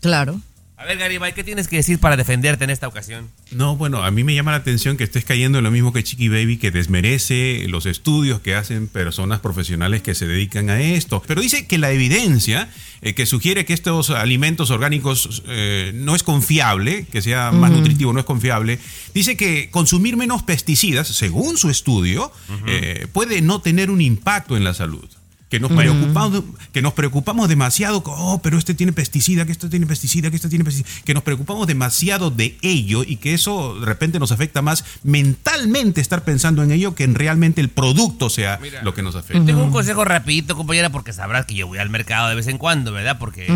Claro. 0.00 0.40
A 0.80 0.86
ver, 0.86 0.96
Garibay, 0.96 1.34
¿qué 1.34 1.44
tienes 1.44 1.68
que 1.68 1.76
decir 1.76 1.98
para 1.98 2.16
defenderte 2.16 2.64
en 2.64 2.70
esta 2.70 2.88
ocasión? 2.88 3.28
No, 3.50 3.76
bueno, 3.76 4.02
a 4.02 4.10
mí 4.10 4.24
me 4.24 4.34
llama 4.34 4.52
la 4.52 4.56
atención 4.56 4.96
que 4.96 5.04
estés 5.04 5.26
cayendo 5.26 5.58
en 5.58 5.64
lo 5.64 5.70
mismo 5.70 5.92
que 5.92 6.02
Chiqui 6.02 6.30
Baby, 6.30 6.56
que 6.56 6.70
desmerece 6.70 7.66
los 7.68 7.84
estudios 7.84 8.40
que 8.40 8.54
hacen 8.54 8.88
personas 8.88 9.40
profesionales 9.40 10.00
que 10.00 10.14
se 10.14 10.26
dedican 10.26 10.70
a 10.70 10.80
esto. 10.80 11.22
Pero 11.26 11.42
dice 11.42 11.66
que 11.66 11.76
la 11.76 11.90
evidencia 11.90 12.70
eh, 13.02 13.12
que 13.12 13.26
sugiere 13.26 13.66
que 13.66 13.74
estos 13.74 14.08
alimentos 14.08 14.70
orgánicos 14.70 15.42
eh, 15.48 15.92
no 15.94 16.16
es 16.16 16.22
confiable, 16.22 17.04
que 17.12 17.20
sea 17.20 17.52
más 17.52 17.72
nutritivo 17.72 18.14
no 18.14 18.20
es 18.20 18.24
confiable, 18.24 18.78
dice 19.12 19.36
que 19.36 19.68
consumir 19.70 20.16
menos 20.16 20.44
pesticidas, 20.44 21.08
según 21.08 21.58
su 21.58 21.68
estudio, 21.68 22.32
eh, 22.66 23.06
puede 23.12 23.42
no 23.42 23.60
tener 23.60 23.90
un 23.90 24.00
impacto 24.00 24.56
en 24.56 24.64
la 24.64 24.72
salud. 24.72 25.10
Que 25.50 25.58
nos, 25.58 25.72
preocupamos, 25.72 26.44
que 26.72 26.80
nos 26.80 26.92
preocupamos 26.92 27.48
demasiado, 27.48 28.02
oh, 28.06 28.40
pero 28.40 28.56
este 28.56 28.72
tiene 28.72 28.92
pesticida, 28.92 29.44
que 29.44 29.52
esto 29.52 29.68
tiene 29.68 29.84
pesticida, 29.84 30.30
que 30.30 30.36
esto 30.36 30.48
tiene 30.48 30.64
pesticida, 30.64 30.88
que 31.04 31.12
nos 31.12 31.24
preocupamos 31.24 31.66
demasiado 31.66 32.30
de 32.30 32.56
ello 32.62 33.02
y 33.04 33.16
que 33.16 33.34
eso 33.34 33.78
de 33.80 33.84
repente 33.84 34.20
nos 34.20 34.30
afecta 34.30 34.62
más 34.62 34.84
mentalmente 35.02 36.00
estar 36.00 36.22
pensando 36.22 36.62
en 36.62 36.70
ello 36.70 36.94
que 36.94 37.02
en 37.02 37.16
realmente 37.16 37.60
el 37.60 37.68
producto 37.68 38.30
sea 38.30 38.60
lo 38.82 38.94
que 38.94 39.02
nos 39.02 39.16
afecta. 39.16 39.44
Tengo 39.44 39.64
un 39.64 39.72
consejo 39.72 40.04
rapidito, 40.04 40.56
compañera, 40.56 40.90
porque 40.90 41.12
sabrás 41.12 41.46
que 41.46 41.54
yo 41.56 41.66
voy 41.66 41.78
al 41.78 41.90
mercado 41.90 42.28
de 42.28 42.36
vez 42.36 42.46
en 42.46 42.56
cuando, 42.56 42.92
¿verdad? 42.92 43.18
Porque 43.18 43.48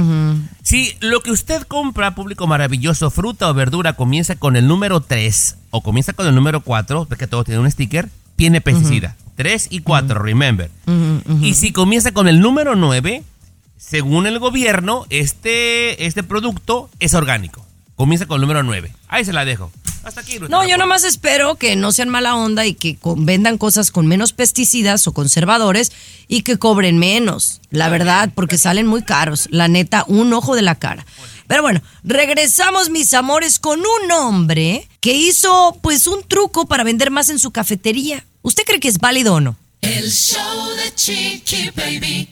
si 0.63 0.97
lo 1.01 1.23
que 1.23 1.31
usted 1.31 1.63
compra, 1.63 2.17
público 2.17 2.47
maravilloso, 2.47 3.11
fruta 3.11 3.49
o 3.49 3.55
verdura, 3.55 3.95
comienza 3.95 4.35
con 4.37 4.57
el 4.57 4.67
número 4.67 5.01
3 5.01 5.59
o 5.71 5.83
comienza 5.83 6.13
con 6.13 6.27
el 6.27 6.35
número 6.35 6.61
4, 6.61 7.07
ves 7.07 7.19
que 7.19 7.27
todo 7.27 7.45
tiene 7.45 7.61
un 7.61 7.71
sticker, 7.71 8.09
tiene 8.45 8.61
pesticida. 8.61 9.17
3 9.37 9.69
y 9.71 9.81
4, 9.81 10.23
remember. 10.23 10.71
Y 11.41 11.55
si 11.55 11.73
comienza 11.73 12.13
con 12.13 12.29
el 12.29 12.41
número 12.41 12.77
9, 12.77 13.23
según 13.79 14.27
el 14.27 14.39
gobierno, 14.39 15.07
este, 15.09 16.05
este 16.05 16.23
producto 16.23 16.91
es 17.01 17.15
orgánico. 17.15 17.65
Comienza 17.97 18.27
con 18.27 18.35
el 18.35 18.41
número 18.43 18.63
9. 18.63 18.93
Ahí 19.09 19.25
se 19.25 19.33
la 19.33 19.47
dejo. 19.47 19.73
Hasta 20.03 20.21
aquí. 20.21 20.39
No, 20.41 20.47
yo 20.49 20.53
reporte. 20.59 20.77
nomás 20.77 21.05
espero 21.05 21.55
que 21.55 21.75
no 21.75 21.91
sean 21.91 22.11
mala 22.11 22.37
onda 22.37 22.67
y 22.67 22.75
que 22.75 22.99
vendan 23.17 23.57
cosas 23.57 23.91
con 23.91 24.07
menos 24.07 24.35
pesticidas 24.35 25.09
o 25.09 25.15
conservadores 25.15 25.91
y 26.29 26.43
que 26.43 26.59
cobren 26.59 26.99
menos, 26.99 27.63
la 27.71 27.89
verdad, 27.89 28.31
porque 28.35 28.59
salen 28.59 28.87
muy 28.87 29.05
caros. 29.05 29.49
La 29.53 29.69
neta, 29.69 30.05
un 30.07 30.35
ojo 30.35 30.55
de 30.55 30.61
la 30.61 30.75
cara. 30.75 31.07
Pero 31.47 31.63
bueno, 31.63 31.81
regresamos, 32.03 32.91
mis 32.91 33.15
amores, 33.15 33.59
con 33.59 33.81
un 33.81 34.13
hombre 34.13 34.87
que 35.01 35.15
hizo 35.15 35.79
pues 35.81 36.07
un 36.07 36.23
truco 36.25 36.67
para 36.67 36.85
vender 36.85 37.11
más 37.11 37.31
en 37.31 37.39
su 37.39 37.51
cafetería. 37.51 38.27
¿Usted 38.45 38.65
cree 38.65 38.79
que 38.79 38.89
es 38.89 38.99
válido 38.99 39.33
o 39.33 39.41
no? 39.41 39.57
El 39.81 40.13
show 40.13 40.69
de 40.77 40.95
Chiqui 40.95 41.71
Baby. 41.71 42.29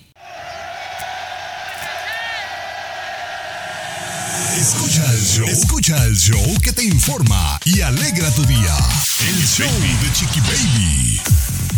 Escucha 4.58 5.10
el 5.10 5.24
show. 5.24 5.48
Escucha 5.48 6.04
el 6.04 6.14
show 6.14 6.60
que 6.62 6.72
te 6.72 6.84
informa 6.84 7.58
y 7.64 7.80
alegra 7.80 8.30
tu 8.32 8.44
día. 8.44 8.76
El 9.20 9.46
show 9.46 9.70
de 9.70 10.12
Chiqui 10.12 10.40
Baby. 10.40 11.20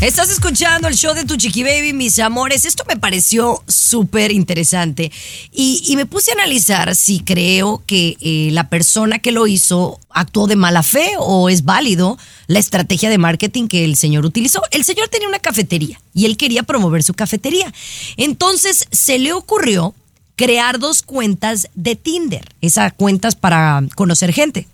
Estás 0.01 0.29
escuchando 0.31 0.89
el 0.89 0.97
show 0.97 1.15
de 1.15 1.25
tu 1.25 1.37
Chiqui 1.37 1.63
Baby, 1.63 1.93
mis 1.93 2.19
amores. 2.19 2.65
Esto 2.67 2.85
me 2.87 2.97
pareció 2.97 3.63
súper 3.67 4.33
interesante. 4.33 5.11
Y, 5.51 5.83
y 5.87 5.97
me 5.97 6.05
puse 6.05 6.31
a 6.31 6.35
analizar 6.35 6.95
si 6.95 7.21
creo 7.21 7.83
que 7.87 8.17
eh, 8.21 8.51
la 8.53 8.69
persona 8.69 9.21
que 9.21 9.33
lo 9.33 9.47
hizo 9.47 9.99
actuó 10.11 10.47
de 10.47 10.57
mala 10.57 10.83
fe 10.83 11.13
o 11.19 11.49
es 11.49 11.65
válido 11.65 12.19
la 12.49 12.59
estrategia 12.59 13.09
de 13.09 13.19
marketing 13.19 13.69
que 13.69 13.85
el 13.85 13.97
señor 13.97 14.27
utilizó. 14.27 14.63
El 14.73 14.85
señor 14.85 15.09
tenía 15.09 15.29
una 15.29 15.39
cafetería 15.39 16.01
y 16.13 16.27
él 16.27 16.37
quería 16.37 16.65
promover 16.65 17.03
su 17.03 17.15
cafetería. 17.15 17.73
Entonces 18.17 18.87
se 18.91 19.19
le 19.19 19.33
ocurrió 19.33 19.95
crear 20.37 20.79
dos 20.79 21.03
cuentas 21.03 21.69
de 21.75 21.97
Tinder. 21.97 22.55
Esas 22.61 22.93
cuentas 22.93 23.37
para 23.37 23.83
conocer 23.95 24.33
gente. 24.33 24.67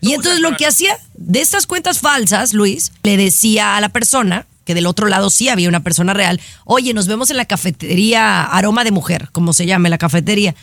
Y 0.00 0.12
entonces 0.12 0.40
lo 0.40 0.56
que 0.56 0.66
hacía 0.66 0.96
de 1.14 1.40
estas 1.40 1.66
cuentas 1.66 1.98
falsas, 1.98 2.52
Luis, 2.52 2.92
le 3.02 3.16
decía 3.16 3.76
a 3.76 3.80
la 3.80 3.88
persona, 3.88 4.46
que 4.66 4.74
del 4.74 4.86
otro 4.86 5.08
lado 5.08 5.30
sí 5.30 5.48
había 5.48 5.70
una 5.70 5.82
persona 5.82 6.12
real, 6.12 6.38
oye, 6.66 6.92
nos 6.92 7.06
vemos 7.06 7.30
en 7.30 7.38
la 7.38 7.46
cafetería 7.46 8.42
Aroma 8.42 8.84
de 8.84 8.90
Mujer, 8.90 9.30
como 9.32 9.54
se 9.54 9.64
llame 9.64 9.88
la 9.88 9.96
cafetería. 9.96 10.54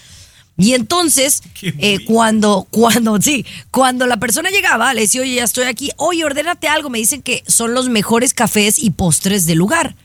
Y 0.56 0.74
entonces, 0.74 1.42
eh, 1.62 2.06
cuando, 2.06 2.68
cuando, 2.70 3.20
sí, 3.20 3.44
cuando 3.72 4.06
la 4.06 4.18
persona 4.18 4.52
llegaba, 4.52 4.94
le 4.94 5.02
decía, 5.02 5.22
oye, 5.22 5.36
ya 5.36 5.46
estoy 5.46 5.63
aquí, 5.63 5.89
oye, 5.98 6.24
ordénate 6.24 6.68
algo, 6.68 6.92
me 6.92 7.00
dicen 7.00 7.24
que 7.24 7.44
son 7.48 7.74
los 7.74 7.89
mejores 7.89 8.36
cafés 8.36 8.78
y 8.78 8.92
postres 8.92 9.48
del 9.48 9.58
lugar. 9.58 9.96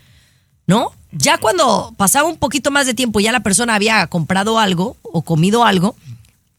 ¿no? 0.68 0.92
Ya 1.10 1.38
cuando 1.38 1.94
pasaba 1.96 2.28
un 2.28 2.36
poquito 2.36 2.70
más 2.70 2.86
de 2.86 2.94
tiempo, 2.94 3.18
ya 3.18 3.32
la 3.32 3.40
persona 3.40 3.74
había 3.74 4.06
comprado 4.06 4.58
algo 4.58 4.96
o 5.02 5.22
comido 5.22 5.64
algo, 5.64 5.96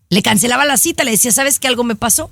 le 0.10 0.24
cancelaba 0.24 0.66
la 0.66 0.78
cita, 0.78 1.04
le 1.04 1.12
decía, 1.12 1.32
¿sabes 1.32 1.60
qué 1.60 1.68
algo 1.68 1.84
me 1.84 1.96
pasó? 1.96 2.32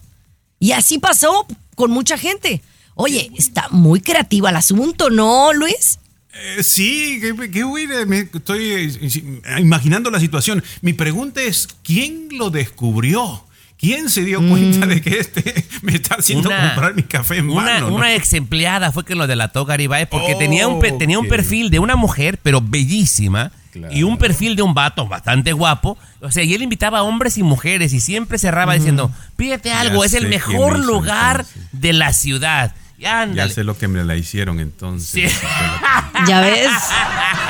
Y 0.60 0.72
así 0.72 0.98
pasó 0.98 1.46
con 1.76 1.92
mucha 1.92 2.18
gente. 2.18 2.62
Oye, 2.98 3.32
está 3.38 3.68
muy 3.72 4.02
creativo 4.02 4.48
el 4.50 4.56
asunto, 4.56 5.10
¿no, 5.10 5.54
Luis? 5.54 6.00
Eh, 6.34 6.64
sí, 6.64 7.20
qué, 7.22 7.50
qué 7.52 7.64
buena, 7.64 8.06
me 8.06 8.20
estoy 8.20 8.60
eh, 8.64 9.60
imaginando 9.60 10.12
la 10.12 10.20
situación. 10.20 10.64
Mi 10.82 10.94
pregunta 10.94 11.42
es, 11.42 11.68
¿quién 11.84 12.28
lo 12.32 12.50
descubrió? 12.50 13.44
¿Quién 13.80 14.10
se 14.10 14.24
dio 14.24 14.40
cuenta 14.48 14.88
de 14.88 15.02
que 15.02 15.20
este 15.20 15.66
me 15.84 15.94
está 15.94 16.16
haciendo 16.16 16.50
Una- 16.50 16.70
comprar 16.70 16.96
mi 16.96 17.04
café 17.04 17.38
en 17.38 17.50
Una, 17.52 17.62
mano? 17.64 17.90
no? 17.92 17.96
una 17.96 18.16
ex 18.16 18.34
empleada 18.34 18.92
fue 18.92 19.06
que 19.06 19.14
lo 19.14 19.28
delató 19.28 19.66
Garibay 19.66 20.08
porque 20.10 20.34
Oh, 20.34 20.38
tenía, 20.40 20.68
un, 20.68 20.80
tenía 20.98 21.20
un 21.20 21.28
perfil 21.28 21.70
de 21.70 21.78
una 21.78 21.96
mujer, 21.96 22.40
pero 22.42 22.60
bellísima, 22.62 23.52
y 23.92 24.02
un 24.02 24.18
perfil 24.18 24.56
de 24.56 24.64
un 24.64 24.74
vato 24.74 25.08
bastante 25.08 25.54
guapo. 25.54 26.00
O 26.22 26.32
sea, 26.32 26.44
y 26.44 26.56
él 26.56 26.64
invitaba 26.64 27.00
a 27.00 27.04
hombres 27.04 27.38
y 27.38 27.44
mujeres 27.44 27.94
y 27.94 28.00
siempre 28.00 28.40
cerraba 28.40 28.74
diciendo, 28.74 29.12
pídete 29.36 29.72
algo, 29.72 30.00
Ya 30.02 30.06
es 30.08 30.14
el 30.16 30.28
mejor 30.28 30.80
lugar 30.80 31.46
de 31.72 31.94
la 31.94 32.14
ciudad. 32.14 32.74
Y 32.98 33.04
Ya 33.04 33.48
sé 33.50 33.64
lo 33.64 33.78
que 33.78 33.88
me 33.88 34.04
la 34.04 34.16
hicieron 34.16 34.60
entonces. 34.60 35.32
Ya 36.28 36.42
ves. 36.42 36.68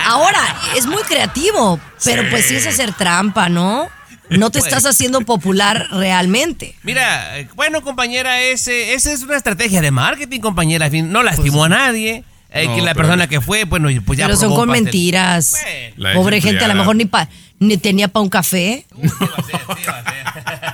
Ahora, 0.06 0.42
es 0.76 0.86
muy 0.86 1.02
creativo, 1.04 1.80
pero 2.04 2.24
pues 2.30 2.46
sí 2.46 2.56
es 2.58 2.68
hacer 2.68 2.92
trampa, 2.94 3.48
¿no? 3.50 3.88
No 4.30 4.50
te 4.50 4.60
Pues. 4.60 4.68
estás 4.74 4.86
haciendo 4.86 5.22
popular 5.22 5.88
realmente. 5.92 6.76
Mira, 6.84 7.34
bueno, 7.56 7.82
compañera, 7.82 8.42
ese, 8.42 8.94
esa 8.94 9.14
es 9.14 9.24
una 9.24 9.38
estrategia 9.38 9.80
de 9.82 9.90
marketing, 9.92 10.42
compañera. 10.42 10.90
No 10.90 11.24
lastimó 11.24 11.64
a 11.64 11.70
nadie. 11.70 12.26
Eh, 12.50 12.66
No, 12.68 12.76
que 12.76 12.82
la 12.82 12.94
pero- 12.94 13.04
persona 13.08 13.28
que 13.28 13.40
fue, 13.42 13.64
bueno, 13.64 13.88
pues 14.06 14.20
ya 14.20 14.26
Pero 14.26 14.38
son 14.38 14.50
con 14.56 14.68
pastel. 14.68 14.84
mentiras. 14.84 15.54
Pobre 16.14 16.42
gente, 16.42 16.64
a 16.64 16.68
lo 16.68 16.76
mejor 16.76 16.96
ni, 16.98 17.06
pa- 17.06 17.30
ni 17.60 17.78
tenía 17.78 18.08
para 18.08 18.24
un 18.24 18.30
café. 18.30 18.86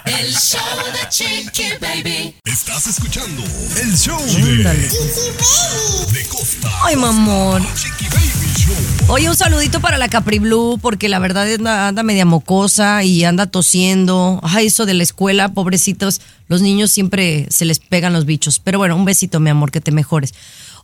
El 0.06 0.34
show 0.34 0.60
de 0.93 1.10
Chiqui 1.10 1.69
Baby. 1.80 2.36
Estás 2.46 2.88
escuchando 2.88 3.43
el 3.82 3.98
show 3.98 4.19
de, 4.26 4.63
de 4.63 6.26
Costa. 6.28 6.72
Ay, 6.84 6.96
mamón. 6.96 7.65
Chiqui 7.76 8.06
Baby 8.06 8.54
Show. 8.58 8.76
Oye, 9.10 9.30
un 9.30 9.36
saludito 9.36 9.80
para 9.80 9.98
la 9.98 10.10
Capri 10.10 10.39
Blue, 10.39 10.78
porque 10.82 11.10
la 11.10 11.19
verdad 11.19 11.52
anda, 11.52 11.88
anda 11.88 12.04
media 12.04 12.26
mocosa 12.26 13.04
y 13.04 13.24
anda 13.24 13.48
tosiendo. 13.48 14.39
Ay, 14.43 14.67
eso 14.67 14.86
de 14.86 14.93
la 14.93 15.04
escuela, 15.04 15.50
pobrecitos. 15.50 16.22
Los 16.48 16.62
niños 16.62 16.91
siempre 16.91 17.48
se 17.50 17.65
les 17.65 17.80
pegan 17.80 18.13
los 18.13 18.26
bichos. 18.26 18.60
Pero 18.60 18.78
bueno, 18.78 18.96
un 18.96 19.06
besito, 19.06 19.39
mi 19.39 19.50
amor, 19.50 19.72
que 19.72 19.82
te 19.82 19.91
mejores. 19.91 20.34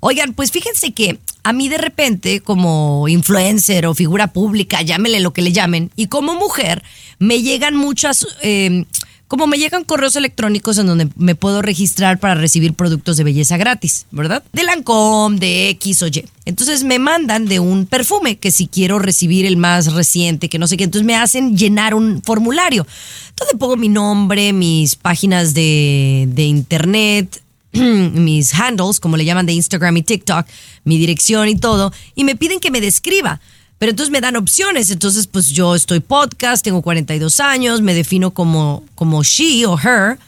Oigan, 0.02 0.34
pues 0.34 0.52
fíjense 0.52 0.92
que 0.92 1.20
a 1.44 1.54
mí 1.54 1.68
de 1.68 1.78
repente, 1.78 2.40
como 2.42 3.08
influencer 3.08 3.86
o 3.86 3.94
figura 3.94 4.28
pública, 4.28 4.82
llámenle 4.82 5.20
lo 5.20 5.34
que 5.34 5.42
le 5.42 5.52
llamen, 5.52 5.92
y 5.96 6.08
como 6.08 6.36
mujer, 6.36 6.84
me 7.18 7.42
llegan 7.42 7.76
muchas, 7.76 8.26
eh, 8.42 8.86
como 9.28 9.46
me 9.46 9.58
llegan 9.58 9.84
correos 9.84 10.16
electrónicos 10.16 10.78
en 10.78 10.88
donde 10.88 11.10
me 11.18 11.36
puedo 11.36 11.62
registrar 11.62 12.18
para 12.20 12.36
recibir 12.36 12.74
productos 12.74 13.18
de 13.18 13.26
belleza 13.26 13.58
gratis, 13.58 14.06
¿verdad? 14.12 14.42
De 14.54 14.64
Lancome, 14.64 15.38
de 15.38 15.70
X 15.70 16.02
o 16.04 16.08
Y. 16.08 16.26
Entonces 16.46 16.84
me 16.84 16.98
mandan 16.98 17.46
de 17.46 17.60
un 17.60 17.86
perfume 17.86 18.38
que 18.38 18.52
si 18.52 18.68
quiero 18.68 19.00
recibir 19.00 19.46
el 19.46 19.58
más 19.58 19.94
reciente, 19.94 20.50
que 20.50 20.60
no 20.60 20.68
sé 20.68 20.78
qué, 20.78 20.86
entonces 20.86 21.06
me 21.06 21.16
hacen 21.16 21.58
llenar 21.58 21.94
un 21.94 22.22
formulario. 22.24 22.88
Entonces 23.30 23.58
pongo 23.60 23.76
mi 23.76 23.90
nombre, 23.90 24.54
mis 24.54 24.96
páginas 24.96 25.54
de, 25.54 26.28
de 26.32 26.44
internet, 26.44 27.42
mis 27.74 28.54
handles, 28.54 29.00
como 29.00 29.18
le 29.18 29.26
llaman 29.26 29.46
de 29.46 29.54
Instagram 29.54 29.98
y 29.98 30.04
TikTok, 30.04 30.46
mi 30.84 30.98
dirección 30.98 31.48
y 31.48 31.56
todo, 31.56 31.94
y 32.16 32.24
me 32.24 32.36
piden 32.36 32.60
que 32.60 32.72
me 32.72 32.82
describa. 32.82 33.40
Pero 33.78 33.92
entonces 33.92 34.12
me 34.12 34.20
dan 34.20 34.36
opciones. 34.36 34.92
Entonces, 34.92 35.26
pues 35.28 35.50
yo 35.50 35.74
estoy 35.74 36.02
podcast, 36.02 36.64
tengo 36.64 36.82
42 36.82 37.40
años, 37.40 37.82
me 37.82 37.94
defino 37.94 38.32
como, 38.32 38.84
como 38.96 39.24
she 39.24 39.66
o 39.66 39.78
her. 39.80 40.20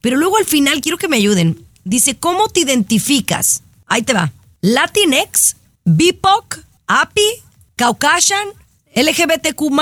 Pero 0.00 0.16
luego 0.16 0.38
al 0.38 0.44
final 0.44 0.80
quiero 0.80 0.98
que 0.98 1.08
me 1.08 1.16
ayuden. 1.16 1.64
Dice, 1.84 2.16
¿cómo 2.16 2.48
te 2.48 2.60
identificas? 2.60 3.62
Ahí 3.86 4.02
te 4.02 4.12
va. 4.12 4.32
Latinx, 4.60 5.56
BIPOC, 5.84 6.60
API, 6.86 7.42
Caucasian, 7.74 8.46
LGBTQ+, 8.94 9.72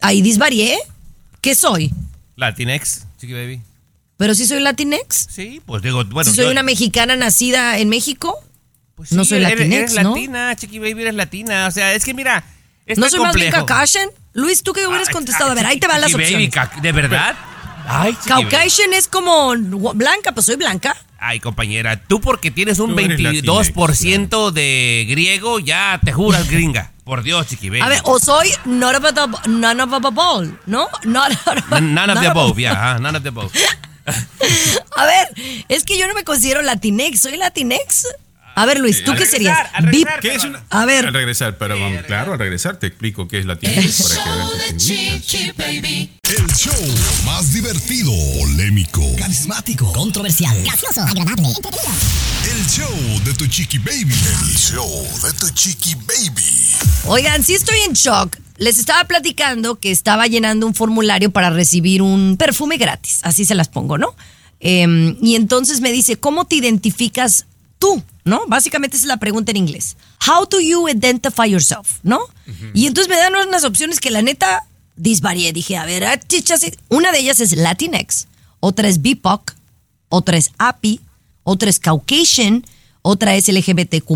ahí 0.00 0.22
disvarié. 0.22 0.78
¿Qué 1.42 1.54
soy? 1.54 1.92
Latinex, 2.36 3.06
chiqui 3.18 3.32
baby. 3.32 3.60
¿Pero 4.16 4.34
si 4.34 4.46
soy 4.46 4.60
Latinx? 4.60 5.28
Sí, 5.30 5.60
pues 5.66 5.82
digo, 5.82 6.04
bueno. 6.06 6.28
si 6.30 6.34
soy 6.36 6.46
yo- 6.46 6.50
una 6.50 6.62
mexicana 6.62 7.16
nacida 7.16 7.78
en 7.78 7.88
México, 7.88 8.34
pues 8.94 9.12
no 9.12 9.24
sí, 9.24 9.30
soy 9.30 9.38
eres- 9.44 9.50
Latinx, 9.58 9.74
eres 9.74 9.94
¿no? 10.02 10.10
latina, 10.14 10.56
chiqui 10.56 10.78
baby, 10.78 11.02
eres 11.02 11.14
latina. 11.14 11.66
O 11.66 11.70
sea, 11.70 11.92
es 11.92 12.04
que 12.04 12.14
mira, 12.14 12.42
es 12.86 12.96
¿No 12.98 13.08
soy 13.10 13.20
más 13.20 13.34
bien 13.34 13.46
complejo. 13.50 13.66
Caucasian? 13.66 14.08
Luis, 14.32 14.62
¿tú 14.62 14.72
qué 14.72 14.86
hubieras 14.86 15.08
Ay, 15.08 15.14
contestado? 15.14 15.50
A 15.50 15.54
ver, 15.54 15.66
ahí 15.66 15.78
te 15.78 15.86
van 15.86 16.00
las 16.00 16.10
Chiqui 16.10 16.22
baby, 16.22 16.46
opciones. 16.46 16.70
ca- 16.74 16.80
¿De 16.80 16.92
verdad? 16.92 17.34
Ay, 17.88 18.14
chiqui 18.14 18.30
baby. 18.30 18.42
Caucasian 18.48 18.92
es 18.94 19.08
como 19.08 19.54
blanca, 19.94 20.32
pues 20.32 20.46
soy 20.46 20.56
blanca. 20.56 20.96
Ay, 21.18 21.40
compañera, 21.40 21.96
tú 22.02 22.20
porque 22.20 22.50
tienes 22.50 22.78
un 22.78 22.94
Tú 22.94 22.98
eres 23.00 23.18
22% 23.18 24.50
de 24.50 25.06
griego, 25.08 25.58
ya 25.60 25.98
te 26.04 26.12
juras 26.12 26.48
gringa. 26.50 26.92
Por 27.04 27.22
Dios, 27.22 27.46
chiqui 27.46 27.68
baby. 27.70 27.82
A 27.82 27.88
ver, 27.88 28.00
o 28.04 28.18
soy 28.18 28.50
not 28.64 28.96
of 28.96 29.14
the, 29.42 29.48
none 29.50 29.80
of 29.82 29.90
the 30.02 30.10
ball, 30.10 30.58
¿no? 30.66 30.88
Not, 31.04 31.30
N- 31.72 31.94
None 31.94 32.12
of 32.12 32.18
the 32.18 32.24
none 32.24 32.26
above, 32.26 32.60
ya, 32.60 32.72
ajá, 32.72 32.98
none 32.98 33.16
of 33.16 33.22
the 33.22 33.28
above. 33.28 33.50
A 34.96 35.04
ver, 35.06 35.64
es 35.68 35.84
que 35.84 35.98
yo 35.98 36.06
no 36.08 36.14
me 36.14 36.24
considero 36.24 36.62
Latinex, 36.62 37.20
¿soy 37.20 37.36
Latinex? 37.36 38.06
A 38.58 38.64
ver, 38.64 38.80
Luis, 38.80 39.04
¿tú 39.04 39.10
Al 39.10 39.18
qué 39.18 39.24
regresar, 39.26 39.66
serías? 39.66 39.74
al 39.74 39.84
Bip- 39.86 40.06
regresar, 40.06 40.20
¿Qué 40.20 40.34
es 40.34 40.44
una- 40.44 40.62
A 40.70 40.86
ver. 40.86 41.06
Al 41.06 41.12
regresar, 41.12 41.58
pero 41.58 41.78
vamos, 41.78 42.02
claro, 42.06 42.32
al 42.32 42.38
regresar 42.38 42.78
te 42.78 42.86
explico 42.86 43.28
qué 43.28 43.38
es 43.40 43.44
la 43.44 43.52
El 43.52 43.58
para 43.60 43.70
que 43.70 45.52
Baby. 45.58 46.10
El 46.22 46.46
show 46.54 46.72
más 47.26 47.52
divertido, 47.52 48.10
polémico, 48.40 49.02
Carismático, 49.18 49.92
controversial, 49.92 50.56
gracioso, 50.62 51.02
agradable, 51.02 51.48
entretenido. 51.48 51.92
el 52.50 52.66
show 52.66 53.20
de 53.24 53.34
tu 53.34 53.46
chiqui 53.46 53.76
baby. 53.78 54.14
El 54.14 54.56
show 54.56 55.06
de 55.22 55.32
tu 55.34 55.50
chiqui 55.50 55.94
baby. 55.94 56.74
Oigan, 57.04 57.44
sí 57.44 57.54
estoy 57.54 57.80
en 57.80 57.92
shock. 57.92 58.36
Les 58.58 58.78
estaba 58.78 59.04
platicando 59.04 59.76
que 59.76 59.90
estaba 59.90 60.26
llenando 60.26 60.66
un 60.66 60.74
formulario 60.74 61.30
para 61.30 61.50
recibir 61.50 62.02
un 62.02 62.36
perfume 62.38 62.76
gratis. 62.76 63.20
Así 63.22 63.44
se 63.44 63.54
las 63.54 63.68
pongo, 63.68 63.98
¿no? 63.98 64.14
Em, 64.60 65.16
y 65.20 65.34
entonces 65.36 65.80
me 65.80 65.92
dice, 65.92 66.16
¿cómo 66.16 66.46
te 66.46 66.56
identificas 66.56 67.46
tú? 67.78 68.02
¿no? 68.26 68.42
Básicamente 68.48 68.96
esa 68.96 69.04
es 69.04 69.08
la 69.08 69.18
pregunta 69.18 69.52
en 69.52 69.56
inglés. 69.56 69.96
How 70.26 70.46
do 70.46 70.60
you 70.60 70.88
identify 70.88 71.48
yourself, 71.48 72.00
¿no? 72.02 72.18
Y 72.74 72.86
entonces 72.86 73.08
me 73.08 73.16
dan 73.16 73.34
unas 73.34 73.64
opciones 73.64 74.00
que 74.00 74.10
la 74.10 74.20
neta 74.20 74.66
disvarié. 74.96 75.52
Dije, 75.52 75.76
a 75.76 75.84
ver, 75.84 76.04
ah, 76.04 76.18
chichas, 76.18 76.66
una 76.88 77.12
de 77.12 77.20
ellas 77.20 77.40
es 77.40 77.56
Latinx, 77.56 78.26
otra 78.58 78.88
es 78.88 79.00
BIPOC, 79.00 79.54
otra 80.08 80.36
es 80.36 80.50
API, 80.58 81.00
otra 81.44 81.70
es 81.70 81.78
Caucasian, 81.78 82.66
otra 83.02 83.36
es 83.36 83.48
LGBTQ+, 83.48 84.12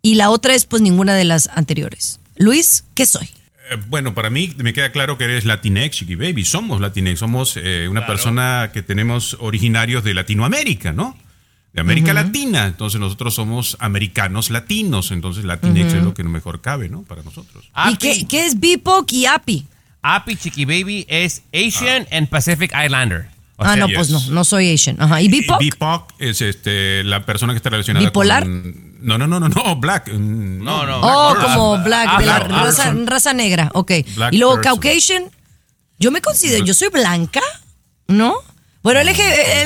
y 0.00 0.14
la 0.14 0.30
otra 0.30 0.54
es 0.54 0.64
pues 0.64 0.80
ninguna 0.80 1.14
de 1.14 1.24
las 1.24 1.48
anteriores. 1.48 2.20
Luis, 2.36 2.84
¿qué 2.94 3.04
soy? 3.04 3.28
Eh, 3.70 3.76
Bueno, 3.88 4.14
para 4.14 4.30
mí 4.30 4.54
me 4.58 4.72
queda 4.72 4.90
claro 4.92 5.18
que 5.18 5.24
eres 5.24 5.44
Latinx, 5.44 5.96
Chiqui 5.96 6.14
Baby. 6.14 6.44
Somos 6.44 6.80
Latinx, 6.80 7.18
somos 7.18 7.56
eh, 7.56 7.88
una 7.88 8.06
persona 8.06 8.70
que 8.72 8.82
tenemos 8.82 9.36
originarios 9.40 10.04
de 10.04 10.14
Latinoamérica, 10.14 10.92
¿no? 10.92 11.16
De 11.72 11.80
América. 11.80 12.14
Latina. 12.14 12.66
Entonces 12.66 13.00
nosotros 13.00 13.34
somos 13.34 13.76
americanos 13.80 14.50
latinos. 14.50 15.10
Entonces 15.10 15.44
Latinx 15.44 15.88
Ujú. 15.88 15.96
es 15.96 16.04
lo 16.04 16.14
que 16.14 16.22
mejor 16.24 16.60
cabe, 16.60 16.88
¿no? 16.88 17.02
Para 17.02 17.22
nosotros. 17.22 17.70
¿Y 17.90 17.96
qué, 17.96 18.26
qué 18.28 18.46
es 18.46 18.60
BIPOC 18.60 19.12
y 19.12 19.26
API? 19.26 19.66
API 20.02 20.36
Chiqui 20.36 20.64
Baby 20.66 21.06
es 21.08 21.42
Asian 21.52 22.06
and 22.12 22.28
Pacific 22.28 22.72
Islander. 22.84 23.26
O 23.56 23.64
ah, 23.64 23.68
sea, 23.68 23.76
no, 23.76 23.86
yes. 23.86 23.96
pues 23.96 24.10
no, 24.10 24.20
no 24.30 24.44
soy 24.44 24.72
Asian. 24.72 25.00
Ajá. 25.00 25.20
¿Y 25.22 25.28
BIPOC? 25.28 25.58
BIPOC 25.60 26.14
es 26.18 26.40
este, 26.42 27.02
la 27.04 27.24
persona 27.24 27.52
que 27.52 27.58
está 27.58 27.70
relacionada 27.70 28.04
¿Bipolar? 28.04 28.42
con... 28.42 28.93
No, 29.04 29.18
no, 29.18 29.26
no, 29.26 29.38
no, 29.38 29.48
no, 29.48 29.76
Black. 29.76 30.08
No, 30.08 30.86
no. 30.86 31.00
Oh, 31.02 31.34
como 31.40 31.78
black, 31.84 32.18
de 32.18 32.26
la 32.26 32.38
Black 32.40 32.50
raza, 32.50 32.94
raza 33.04 33.32
negra, 33.34 33.70
ok. 33.74 33.92
Black 34.16 34.32
y 34.32 34.38
luego 34.38 34.54
person. 34.56 34.62
Caucasian, 34.80 35.24
yo 35.98 36.10
me 36.10 36.20
considero, 36.22 36.64
yo 36.64 36.72
soy 36.74 36.88
blanca, 36.88 37.40
¿no? 38.08 38.34
Bueno, 38.82 39.00
LG, 39.02 39.18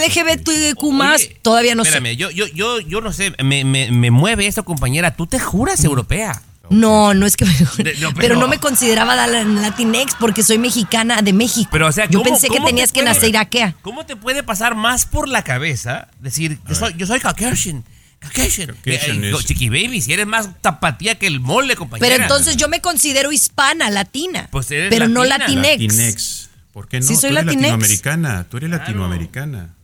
LGBTQ 0.07 0.93
más, 0.93 1.23
todavía 1.43 1.75
no 1.75 1.83
Espérame, 1.83 2.11
sé. 2.11 2.17
yo, 2.17 2.31
yo, 2.31 2.47
yo, 2.47 2.81
yo 2.81 3.01
no 3.01 3.13
sé, 3.13 3.33
me, 3.43 3.65
me, 3.65 3.91
me 3.91 4.11
mueve 4.11 4.47
esto, 4.47 4.65
compañera. 4.65 5.15
Tú 5.17 5.27
te 5.27 5.39
juras 5.39 5.83
europea. 5.85 6.41
No, 6.71 7.15
no 7.15 7.25
es 7.25 7.37
que 7.37 7.45
me- 7.47 7.53
no, 7.61 7.69
pero, 7.79 7.91
pero- 8.15 8.37
no 8.37 8.47
me 8.47 8.59
consideraba 8.59 9.17
Latinx 9.27 10.15
porque 10.21 10.43
soy 10.43 10.59
mexicana 10.59 11.23
de 11.23 11.33
México. 11.33 11.69
Pero, 11.73 11.87
o 11.89 11.93
sea, 11.93 12.05
yo 12.07 12.19
¿cómo- 12.21 12.31
pensé 12.31 12.49
que 12.49 12.59
te 12.61 12.67
tenías 12.67 12.93
que 12.93 13.03
nacer 13.03 13.31
iraquea. 13.31 13.75
¿Cómo 13.83 14.05
te 14.05 14.17
puede 14.17 14.43
pasar 14.43 14.75
más 14.75 15.07
por 15.07 15.29
la 15.29 15.43
cabeza 15.43 16.09
decir, 16.21 16.59
yo 16.69 16.75
soy, 16.75 16.95
yo 16.97 17.07
soy 17.07 17.21
Caucasian? 17.21 17.85
Caucasian. 18.21 18.69
Caucasian 18.69 19.25
Eh, 19.25 19.31
es- 19.31 19.45
Chiqui 19.47 19.69
Baby, 19.69 20.01
si 20.01 20.13
eres 20.13 20.27
más 20.27 20.51
tapatía 20.61 21.17
que 21.17 21.27
el 21.27 21.41
mole, 21.41 21.77
compañera. 21.77 22.09
Pero 22.09 22.23
entonces 22.23 22.57
yo 22.57 22.69
me 22.69 22.81
considero 22.81 23.31
hispana, 23.33 23.91
latina. 23.91 24.49
Pues 24.51 24.71
eres 24.71 24.91
pero 24.91 25.09
no 25.09 25.25
latina. 25.25 25.63
Latinx. 25.63 25.97
Latinx. 25.97 26.49
¿Por 26.73 26.89
qué 26.89 27.01
no? 27.01 27.07
Sí, 27.07 27.15
soy 27.15 27.21
tú 27.21 27.27
eres 27.27 27.45
Latinx. 27.47 27.63
latinoamericana. 27.63 28.47
Tú 28.51 28.57
eres 28.57 28.71
latinoamericana. 28.71 29.75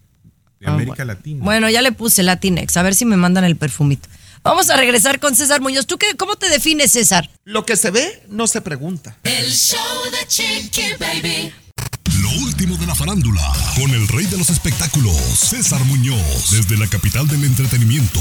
De 0.60 0.66
Ah, 0.66 0.72
América 0.74 1.04
Latina. 1.04 1.44
Bueno, 1.44 1.68
ya 1.68 1.82
le 1.82 1.92
puse 1.92 2.22
Latinx, 2.22 2.76
a 2.76 2.82
ver 2.82 2.94
si 2.94 3.04
me 3.04 3.16
mandan 3.16 3.44
el 3.44 3.56
perfumito. 3.56 4.08
Vamos 4.42 4.68
a 4.70 4.76
regresar 4.76 5.20
con 5.20 5.34
César 5.34 5.60
Muñoz. 5.60 5.86
¿Tú 5.86 5.96
qué, 5.98 6.16
cómo 6.16 6.36
te 6.36 6.48
defines, 6.48 6.92
César? 6.92 7.30
Lo 7.44 7.64
que 7.66 7.76
se 7.76 7.90
ve 7.90 8.22
no 8.28 8.46
se 8.46 8.60
pregunta. 8.60 9.16
El 9.24 9.50
show 9.50 9.78
de 10.10 10.26
Chiqui 10.26 10.82
Baby. 10.98 11.52
Último 12.40 12.76
de 12.76 12.86
la 12.86 12.94
farándula, 12.94 13.42
con 13.76 13.90
el 13.92 14.08
rey 14.08 14.26
de 14.26 14.36
los 14.36 14.50
espectáculos, 14.50 15.14
César 15.14 15.84
Muñoz, 15.84 16.50
desde 16.50 16.76
la 16.76 16.88
capital 16.88 17.28
del 17.28 17.44
entretenimiento, 17.44 18.20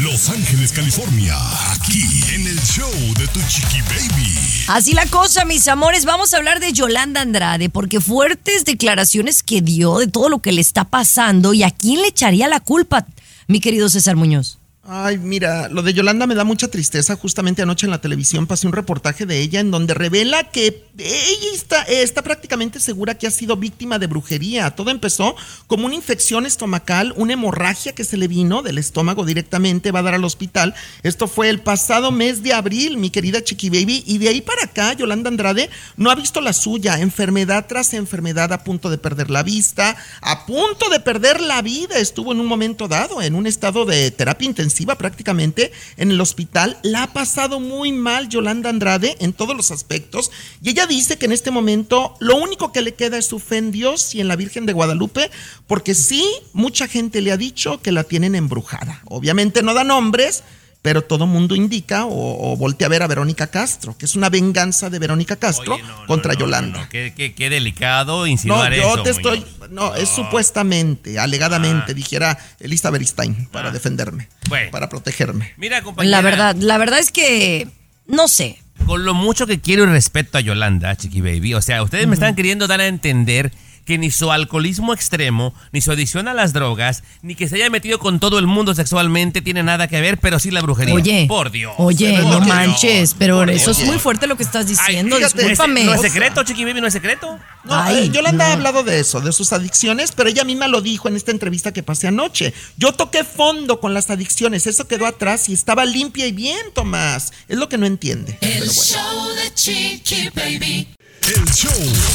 Los 0.00 0.30
Ángeles, 0.30 0.72
California, 0.72 1.36
aquí 1.72 2.02
en 2.32 2.46
el 2.46 2.58
show 2.62 2.90
de 3.18 3.26
Tu 3.28 3.40
Chiqui 3.48 3.82
Baby. 3.82 4.38
Así 4.68 4.94
la 4.94 5.04
cosa, 5.06 5.44
mis 5.44 5.68
amores. 5.68 6.06
Vamos 6.06 6.32
a 6.32 6.38
hablar 6.38 6.60
de 6.60 6.72
Yolanda 6.72 7.20
Andrade, 7.20 7.68
porque 7.68 8.00
fuertes 8.00 8.64
declaraciones 8.64 9.42
que 9.42 9.60
dio 9.60 9.98
de 9.98 10.06
todo 10.06 10.30
lo 10.30 10.40
que 10.40 10.52
le 10.52 10.62
está 10.62 10.84
pasando 10.84 11.52
y 11.52 11.62
a 11.62 11.70
quién 11.70 12.00
le 12.00 12.08
echaría 12.08 12.48
la 12.48 12.60
culpa, 12.60 13.06
mi 13.48 13.60
querido 13.60 13.90
César 13.90 14.16
Muñoz. 14.16 14.61
Ay, 14.84 15.16
mira, 15.16 15.68
lo 15.68 15.82
de 15.82 15.94
Yolanda 15.94 16.26
me 16.26 16.34
da 16.34 16.42
mucha 16.42 16.66
tristeza. 16.66 17.14
Justamente 17.14 17.62
anoche 17.62 17.86
en 17.86 17.92
la 17.92 18.00
televisión 18.00 18.48
pasé 18.48 18.66
un 18.66 18.72
reportaje 18.72 19.26
de 19.26 19.38
ella 19.38 19.60
en 19.60 19.70
donde 19.70 19.94
revela 19.94 20.50
que 20.50 20.88
ella 20.98 21.54
está, 21.54 21.82
está 21.82 22.22
prácticamente 22.22 22.80
segura 22.80 23.16
que 23.16 23.28
ha 23.28 23.30
sido 23.30 23.56
víctima 23.56 24.00
de 24.00 24.08
brujería. 24.08 24.72
Todo 24.72 24.90
empezó 24.90 25.36
como 25.68 25.86
una 25.86 25.94
infección 25.94 26.46
estomacal, 26.46 27.14
una 27.16 27.34
hemorragia 27.34 27.94
que 27.94 28.02
se 28.02 28.16
le 28.16 28.26
vino 28.26 28.62
del 28.62 28.76
estómago 28.76 29.24
directamente, 29.24 29.92
va 29.92 30.00
a 30.00 30.02
dar 30.02 30.14
al 30.14 30.24
hospital. 30.24 30.74
Esto 31.04 31.28
fue 31.28 31.48
el 31.48 31.60
pasado 31.60 32.10
mes 32.10 32.42
de 32.42 32.52
abril, 32.52 32.96
mi 32.96 33.10
querida 33.10 33.44
Chiqui 33.44 33.70
Baby. 33.70 34.02
Y 34.04 34.18
de 34.18 34.30
ahí 34.30 34.40
para 34.40 34.64
acá, 34.64 34.94
Yolanda 34.94 35.28
Andrade 35.28 35.70
no 35.96 36.10
ha 36.10 36.16
visto 36.16 36.40
la 36.40 36.52
suya. 36.52 36.98
Enfermedad 36.98 37.66
tras 37.68 37.94
enfermedad, 37.94 38.52
a 38.52 38.64
punto 38.64 38.90
de 38.90 38.98
perder 38.98 39.30
la 39.30 39.44
vista, 39.44 39.96
a 40.20 40.44
punto 40.44 40.90
de 40.90 40.98
perder 40.98 41.40
la 41.40 41.62
vida. 41.62 41.98
Estuvo 41.98 42.32
en 42.32 42.40
un 42.40 42.46
momento 42.46 42.88
dado 42.88 43.22
en 43.22 43.36
un 43.36 43.46
estado 43.46 43.84
de 43.84 44.10
terapia 44.10 44.48
intensiva 44.48 44.71
prácticamente 44.96 45.72
en 45.96 46.10
el 46.10 46.20
hospital. 46.20 46.78
La 46.82 47.04
ha 47.04 47.12
pasado 47.12 47.60
muy 47.60 47.92
mal 47.92 48.28
Yolanda 48.28 48.70
Andrade 48.70 49.16
en 49.20 49.32
todos 49.32 49.56
los 49.56 49.70
aspectos. 49.70 50.30
Y 50.62 50.70
ella 50.70 50.86
dice 50.86 51.18
que 51.18 51.26
en 51.26 51.32
este 51.32 51.50
momento 51.50 52.14
lo 52.20 52.36
único 52.36 52.72
que 52.72 52.82
le 52.82 52.94
queda 52.94 53.18
es 53.18 53.26
su 53.26 53.38
fe 53.38 53.58
en 53.58 53.72
Dios 53.72 54.14
y 54.14 54.20
en 54.20 54.28
la 54.28 54.36
Virgen 54.36 54.66
de 54.66 54.72
Guadalupe, 54.72 55.30
porque 55.66 55.94
sí, 55.94 56.24
mucha 56.52 56.88
gente 56.88 57.20
le 57.20 57.32
ha 57.32 57.36
dicho 57.36 57.80
que 57.82 57.92
la 57.92 58.04
tienen 58.04 58.34
embrujada. 58.34 59.00
Obviamente 59.06 59.62
no 59.62 59.74
da 59.74 59.84
nombres, 59.84 60.42
pero 60.82 61.02
todo 61.02 61.26
mundo 61.28 61.54
indica 61.54 62.06
o, 62.06 62.52
o 62.52 62.56
voltea 62.56 62.86
a 62.86 62.90
ver 62.90 63.04
a 63.04 63.06
Verónica 63.06 63.46
Castro, 63.46 63.96
que 63.96 64.04
es 64.04 64.16
una 64.16 64.28
venganza 64.30 64.90
de 64.90 64.98
Verónica 64.98 65.36
Castro 65.36 65.78
contra 66.08 66.34
Yolanda. 66.34 66.88
Qué, 66.88 67.12
qué- 67.16 67.34
qué 67.34 67.48
delicado 67.50 68.18
No, 68.20 68.26
insinuar 68.26 68.74
yo 68.74 68.94
eso. 68.94 69.02
te 69.04 69.10
estoy. 69.10 69.44
No, 69.72 69.94
es 69.94 70.08
supuestamente, 70.08 71.18
alegadamente, 71.18 71.94
dijera 71.94 72.38
Elisa 72.60 72.90
Beristain, 72.90 73.48
para 73.50 73.70
defenderme, 73.70 74.28
Bueno. 74.48 74.70
para 74.70 74.88
protegerme. 74.88 75.52
Mira, 75.56 75.82
compañera. 75.82 76.16
La 76.16 76.22
verdad, 76.22 76.56
la 76.56 76.78
verdad 76.78 76.98
es 76.98 77.10
que 77.10 77.68
no 78.06 78.28
sé. 78.28 78.58
Con 78.86 79.04
lo 79.04 79.14
mucho 79.14 79.46
que 79.46 79.60
quiero 79.60 79.84
y 79.84 79.86
respeto 79.86 80.38
a 80.38 80.40
Yolanda, 80.40 80.94
Chiqui 80.96 81.20
Baby. 81.20 81.54
O 81.54 81.62
sea, 81.62 81.82
ustedes 81.82 82.06
me 82.06 82.14
están 82.14 82.34
queriendo 82.34 82.66
dar 82.66 82.80
a 82.80 82.86
entender 82.86 83.52
que 83.84 83.98
ni 83.98 84.10
su 84.10 84.30
alcoholismo 84.30 84.94
extremo, 84.94 85.54
ni 85.72 85.80
su 85.80 85.90
adicción 85.92 86.28
a 86.28 86.34
las 86.34 86.52
drogas, 86.52 87.02
ni 87.22 87.34
que 87.34 87.48
se 87.48 87.56
haya 87.56 87.70
metido 87.70 87.98
con 87.98 88.20
todo 88.20 88.38
el 88.38 88.46
mundo 88.46 88.74
sexualmente 88.74 89.40
tiene 89.40 89.62
nada 89.62 89.88
que 89.88 90.00
ver, 90.00 90.18
pero 90.18 90.38
sí 90.38 90.50
la 90.50 90.60
brujería. 90.62 90.94
Oye, 90.94 91.26
por 91.28 91.50
Dios. 91.50 91.74
Oye, 91.78 92.18
no 92.18 92.40
manches, 92.40 93.14
pero 93.18 93.36
Por 93.38 93.50
eso 93.50 93.70
es 93.72 93.84
muy 93.84 93.98
fuerte 93.98 94.26
lo 94.26 94.36
que 94.36 94.42
estás 94.42 94.66
diciendo. 94.66 95.16
fíjate, 95.16 95.38
Discúlpame. 95.48 95.84
¿No 95.84 95.94
es 95.94 96.00
secreto, 96.00 96.42
Chiqui 96.44 96.64
Baby? 96.64 96.80
¿No 96.80 96.86
es 96.86 96.92
secreto? 96.92 97.38
No, 97.64 97.74
Ay, 97.74 98.06
eh, 98.06 98.10
Yolanda 98.10 98.44
no. 98.44 98.50
ha 98.50 98.52
hablado 98.54 98.82
de 98.84 99.00
eso, 99.00 99.20
de 99.20 99.32
sus 99.32 99.52
adicciones, 99.52 100.12
pero 100.12 100.28
ella 100.28 100.44
misma 100.44 100.68
lo 100.68 100.80
dijo 100.80 101.08
en 101.08 101.16
esta 101.16 101.30
entrevista 101.30 101.72
que 101.72 101.82
pasé 101.82 102.08
anoche. 102.08 102.52
Yo 102.76 102.92
toqué 102.92 103.24
fondo 103.24 103.80
con 103.80 103.94
las 103.94 104.10
adicciones, 104.10 104.66
eso 104.66 104.86
quedó 104.86 105.06
atrás 105.06 105.48
y 105.48 105.52
estaba 105.52 105.84
limpia 105.84 106.26
y 106.26 106.32
bien, 106.32 106.58
Tomás. 106.74 107.32
Es 107.48 107.56
lo 107.58 107.68
que 107.68 107.78
no 107.78 107.86
entiende. 107.86 108.38
El 108.40 108.48
Pero 108.60 108.66
bueno. 108.66 108.72
show 108.72 109.28
de 109.34 109.54
Chiqui 109.54 110.28
Baby. 110.34 110.88
El 111.24 111.44
show 111.52 111.70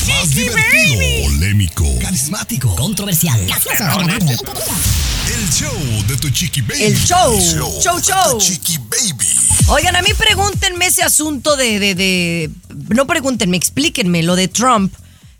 más 0.07 0.29
divertido, 0.35 1.29
polémico, 1.29 1.85
Carismático, 2.01 2.75
controversial, 2.75 3.39
gracioso, 3.45 3.83
el 4.01 5.49
show 5.49 6.03
de 6.07 6.17
Tu 6.17 6.29
Chiqui 6.29 6.61
Baby. 6.61 6.83
El 6.83 6.97
show. 6.97 7.39
Show, 7.39 7.97
de 7.97 8.01
show. 8.03 8.31
Tu 8.31 8.39
Chiqui 8.39 8.77
Baby. 8.77 9.25
Oigan, 9.67 9.95
a 9.95 10.01
mí 10.01 10.09
pregúntenme 10.17 10.87
ese 10.87 11.03
asunto 11.03 11.55
de, 11.55 11.79
de, 11.79 11.95
de- 11.95 12.49
No 12.89 13.07
pregúntenme, 13.07 13.55
explíquenme 13.57 14.23
lo 14.23 14.35
de 14.35 14.47
Trump, 14.49 14.93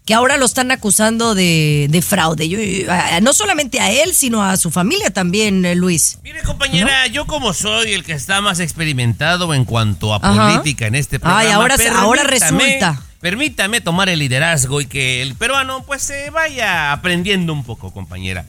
que 0.06 0.14
ahora 0.14 0.38
lo 0.38 0.46
están 0.46 0.72
acusando 0.72 1.36
de, 1.36 1.88
de 1.90 2.02
fraude. 2.02 2.48
Yo- 2.48 2.60
yo- 2.60 2.92
a- 2.92 3.20
no 3.22 3.34
solamente 3.34 3.80
a 3.82 3.92
él, 3.92 4.14
sino 4.16 4.44
a 4.44 4.56
su 4.58 4.72
familia 4.72 5.10
también, 5.12 5.66
eh, 5.66 5.76
Luis. 5.76 6.20
Mire, 6.24 6.42
compañera, 6.44 7.08
yo 7.08 7.26
como 7.28 7.54
soy 7.54 7.94
el 7.94 8.04
que 8.06 8.14
está 8.14 8.40
más 8.42 8.60
experimentado 8.62 9.54
en 9.54 9.66
cuanto 9.66 10.14
a 10.14 10.18
Ajá. 10.22 10.52
política 10.52 10.88
en 10.88 10.96
este 10.96 11.20
programa. 11.20 11.42
Ay, 11.42 11.52
ahora- 11.52 11.76
ahora 11.98 12.24
resulta. 12.24 13.02
Permítame 13.20 13.82
tomar 13.82 14.10
el 14.10 14.20
liderazgo 14.20 14.80
y 14.80 14.86
que 14.86 15.22
el 15.22 15.36
peruano 15.36 15.84
pues 15.84 16.04
se 16.04 16.30
vaya 16.30 16.92
aprendiendo 16.92 17.52
un 17.52 17.64
poco, 17.64 17.92
compañera. 17.92 18.46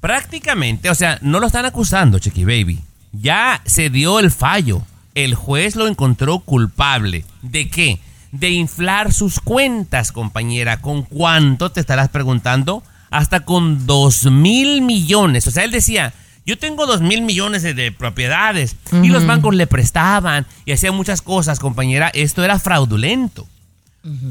Prácticamente, 0.00 0.90
o 0.90 0.94
sea, 0.94 1.18
no 1.22 1.40
lo 1.40 1.46
están 1.46 1.64
acusando, 1.64 2.18
Chiqui 2.18 2.44
Baby. 2.44 2.80
Ya 3.12 3.60
se 3.64 3.90
dio 3.90 4.20
el 4.20 4.30
fallo. 4.30 4.82
El 5.14 5.34
juez 5.34 5.74
lo 5.74 5.88
encontró 5.88 6.40
culpable. 6.40 7.24
¿De 7.42 7.68
qué? 7.68 7.98
De 8.30 8.50
inflar 8.50 9.12
sus 9.12 9.40
cuentas, 9.40 10.12
compañera. 10.12 10.80
¿Con 10.80 11.02
cuánto 11.02 11.72
te 11.72 11.80
estarás 11.80 12.10
preguntando? 12.10 12.82
Hasta 13.10 13.40
con 13.40 13.86
dos 13.86 14.26
mil 14.26 14.82
millones. 14.82 15.46
O 15.46 15.50
sea, 15.50 15.64
él 15.64 15.70
decía, 15.70 16.12
yo 16.44 16.58
tengo 16.58 16.86
dos 16.86 17.00
mil 17.00 17.22
millones 17.22 17.62
de, 17.62 17.74
de 17.74 17.90
propiedades. 17.90 18.76
Y 18.92 19.08
los 19.08 19.26
bancos 19.26 19.54
le 19.54 19.66
prestaban 19.66 20.46
y 20.66 20.72
hacían 20.72 20.94
muchas 20.94 21.22
cosas, 21.22 21.58
compañera. 21.58 22.10
Esto 22.14 22.44
era 22.44 22.58
fraudulento. 22.58 23.48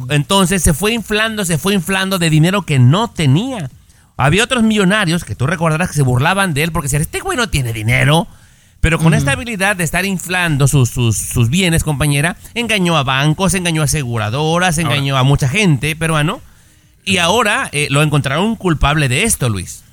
Entonces 0.09 0.61
se 0.61 0.73
fue 0.73 0.93
inflando, 0.93 1.45
se 1.45 1.57
fue 1.57 1.73
inflando 1.73 2.17
de 2.19 2.29
dinero 2.29 2.63
que 2.63 2.79
no 2.79 3.09
tenía. 3.09 3.69
Había 4.17 4.43
otros 4.43 4.63
millonarios 4.63 5.23
que 5.25 5.35
tú 5.35 5.45
recordarás 5.45 5.89
que 5.89 5.95
se 5.95 6.01
burlaban 6.01 6.53
de 6.53 6.63
él 6.63 6.71
porque 6.71 6.85
decían, 6.85 7.01
este 7.01 7.19
güey 7.19 7.37
no 7.37 7.49
tiene 7.49 7.73
dinero. 7.73 8.27
Pero 8.79 8.99
con 8.99 9.15
esta 9.15 9.31
habilidad 9.31 9.75
de 9.75 9.83
estar 9.83 10.05
inflando 10.05 10.67
sus, 10.67 10.91
sus, 10.91 11.17
sus 11.17 11.49
bienes, 11.49 11.83
compañera, 11.83 12.37
engañó 12.53 12.97
a 12.97 13.03
bancos, 13.03 13.55
engañó 13.55 13.81
a 13.81 13.85
aseguradoras, 13.85 14.77
engañó 14.77 15.17
a 15.17 15.23
mucha 15.23 15.49
gente 15.49 15.95
peruano. 15.95 16.39
Y 17.03 17.17
ahora 17.17 17.67
eh, 17.71 17.87
lo 17.89 18.03
encontraron 18.03 18.55
culpable 18.55 19.09
de 19.09 19.23
esto, 19.23 19.49
Luis. 19.49 19.83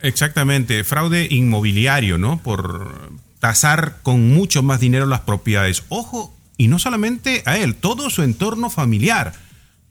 Exactamente, 0.00 0.82
fraude 0.82 1.28
inmobiliario, 1.30 2.18
¿no? 2.18 2.38
Por, 2.42 3.12
tasar 3.42 3.96
con 4.04 4.32
mucho 4.32 4.62
más 4.62 4.78
dinero 4.78 5.04
las 5.04 5.22
propiedades. 5.22 5.82
Ojo, 5.88 6.32
y 6.62 6.68
no 6.68 6.78
solamente 6.78 7.42
a 7.44 7.58
él, 7.58 7.74
todo 7.74 8.08
su 8.08 8.22
entorno 8.22 8.70
familiar, 8.70 9.32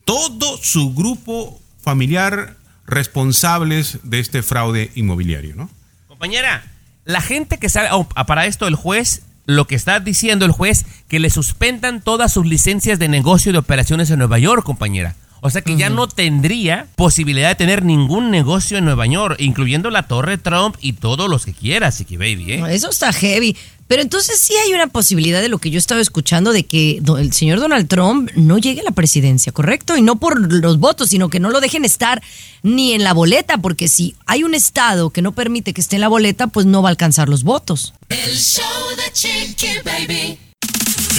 todo 0.06 0.58
su 0.64 0.94
grupo 0.94 1.60
familiar 1.82 2.56
responsables 2.88 4.00
de 4.04 4.22
este 4.22 4.42
fraude 4.42 4.90
inmobiliario, 4.96 5.54
¿no? 5.54 5.70
Compañera, 6.08 6.64
la 7.04 7.20
gente 7.20 7.58
que 7.58 7.68
sabe, 7.68 7.90
oh, 7.92 8.08
para 8.08 8.46
esto 8.46 8.70
el 8.70 8.76
juez, 8.76 9.24
lo 9.46 9.68
que 9.68 9.76
está 9.76 10.00
diciendo 10.00 10.46
el 10.46 10.54
juez, 10.54 10.86
que 11.10 11.20
le 11.20 11.30
suspendan 11.30 12.00
todas 12.00 12.32
sus 12.32 12.46
licencias 12.46 13.00
de 13.00 13.10
negocio 13.10 13.52
de 13.52 13.58
operaciones 13.58 14.10
en 14.10 14.20
Nueva 14.20 14.40
York, 14.40 14.64
compañera. 14.64 15.16
O 15.42 15.50
sea 15.50 15.62
que 15.62 15.76
ya 15.76 15.90
no 15.90 16.08
tendría 16.08 16.88
posibilidad 16.96 17.50
de 17.50 17.56
tener 17.56 17.84
ningún 17.84 18.32
negocio 18.32 18.78
en 18.78 18.86
Nueva 18.86 19.08
York, 19.08 19.36
incluyendo 19.40 19.90
la 19.90 20.04
Torre 20.04 20.38
Trump 20.38 20.78
y 20.80 20.94
todos 20.94 21.30
los 21.30 21.46
que 21.46 21.54
quiera, 21.54 21.92
Chiqui 21.92 22.16
Baby. 22.16 22.54
¿eh? 22.54 22.64
Eso 22.70 22.92
está 22.92 23.12
heavy. 23.12 23.58
Pero 23.92 24.04
entonces 24.04 24.40
sí 24.40 24.54
hay 24.56 24.72
una 24.72 24.88
posibilidad 24.88 25.42
de 25.42 25.50
lo 25.50 25.58
que 25.58 25.70
yo 25.70 25.78
estaba 25.78 26.00
escuchando 26.00 26.54
de 26.54 26.64
que 26.64 27.02
el 27.20 27.34
señor 27.34 27.60
Donald 27.60 27.90
Trump 27.90 28.32
no 28.38 28.58
llegue 28.58 28.80
a 28.80 28.86
la 28.86 28.92
presidencia, 28.92 29.52
¿correcto? 29.52 29.98
Y 29.98 30.02
no 30.02 30.16
por 30.16 30.40
los 30.40 30.80
votos, 30.80 31.10
sino 31.10 31.30
que 31.30 31.42
no 31.42 31.50
lo 31.50 31.60
dejen 31.60 31.84
estar 31.84 32.24
ni 32.64 32.94
en 32.94 33.04
la 33.04 33.14
boleta, 33.14 33.58
porque 33.58 33.90
si 33.90 34.16
hay 34.28 34.46
un 34.46 34.56
estado 34.56 35.10
que 35.10 35.22
no 35.22 35.34
permite 35.34 35.74
que 35.74 35.82
esté 35.82 35.98
en 35.98 36.04
la 36.04 36.08
boleta, 36.08 36.48
pues 36.48 36.66
no 36.66 36.82
va 36.82 36.88
a 36.88 36.92
alcanzar 36.92 37.28
los 37.28 37.44
votos. 37.44 37.94
El 38.08 38.38
show 38.38 38.64
de 38.96 39.12
Chiqui 39.12 39.68
Baby. 39.84 40.40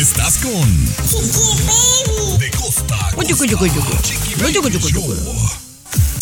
Estás 0.01 0.39
con 0.39 0.87
De 2.39 2.51
costa. 2.53 3.11
Chiqui 4.03 4.61
Baby 4.63 4.79
Show. 4.79 5.72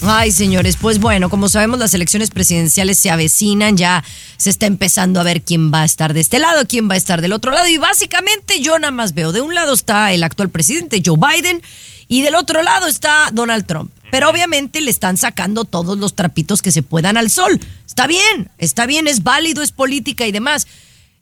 Ay, 0.03 0.33
señores, 0.33 0.77
pues 0.81 0.99
bueno, 0.99 1.29
como 1.29 1.49
sabemos, 1.49 1.79
las 1.79 1.93
elecciones 1.93 2.31
presidenciales 2.31 2.99
se 2.99 3.11
avecinan, 3.11 3.77
ya 3.77 4.03
se 4.39 4.49
está 4.49 4.65
empezando 4.65 5.21
a 5.21 5.25
ver 5.25 5.43
quién 5.43 5.71
va 5.71 5.83
a 5.83 5.85
estar 5.85 6.15
de 6.15 6.21
este 6.21 6.39
lado, 6.39 6.67
quién 6.67 6.89
va 6.89 6.95
a 6.95 6.97
estar 6.97 7.21
del 7.21 7.35
otro 7.35 7.51
lado, 7.51 7.69
y 7.69 7.77
básicamente 7.77 8.61
yo 8.61 8.79
nada 8.79 8.93
más 8.93 9.13
veo, 9.13 9.33
de 9.33 9.43
un 9.43 9.55
lado 9.55 9.75
está 9.75 10.13
el 10.13 10.23
actual 10.23 10.49
presidente 10.49 11.03
Joe 11.05 11.19
Biden, 11.19 11.63
y 12.09 12.23
del 12.23 12.35
otro 12.35 12.63
lado 12.63 12.87
está 12.87 13.31
Donald 13.33 13.67
Trump. 13.67 13.93
Pero 14.11 14.29
obviamente 14.29 14.81
le 14.81 14.91
están 14.91 15.17
sacando 15.17 15.65
todos 15.65 15.97
los 15.97 16.17
trapitos 16.17 16.63
que 16.63 16.73
se 16.73 16.83
puedan 16.83 17.17
al 17.17 17.31
sol. 17.31 17.61
Está 17.87 18.09
bien, 18.09 18.51
está 18.59 18.87
bien, 18.87 19.07
es 19.07 19.23
válido, 19.23 19.63
es 19.63 19.71
política 19.71 20.27
y 20.27 20.33
demás. 20.33 20.67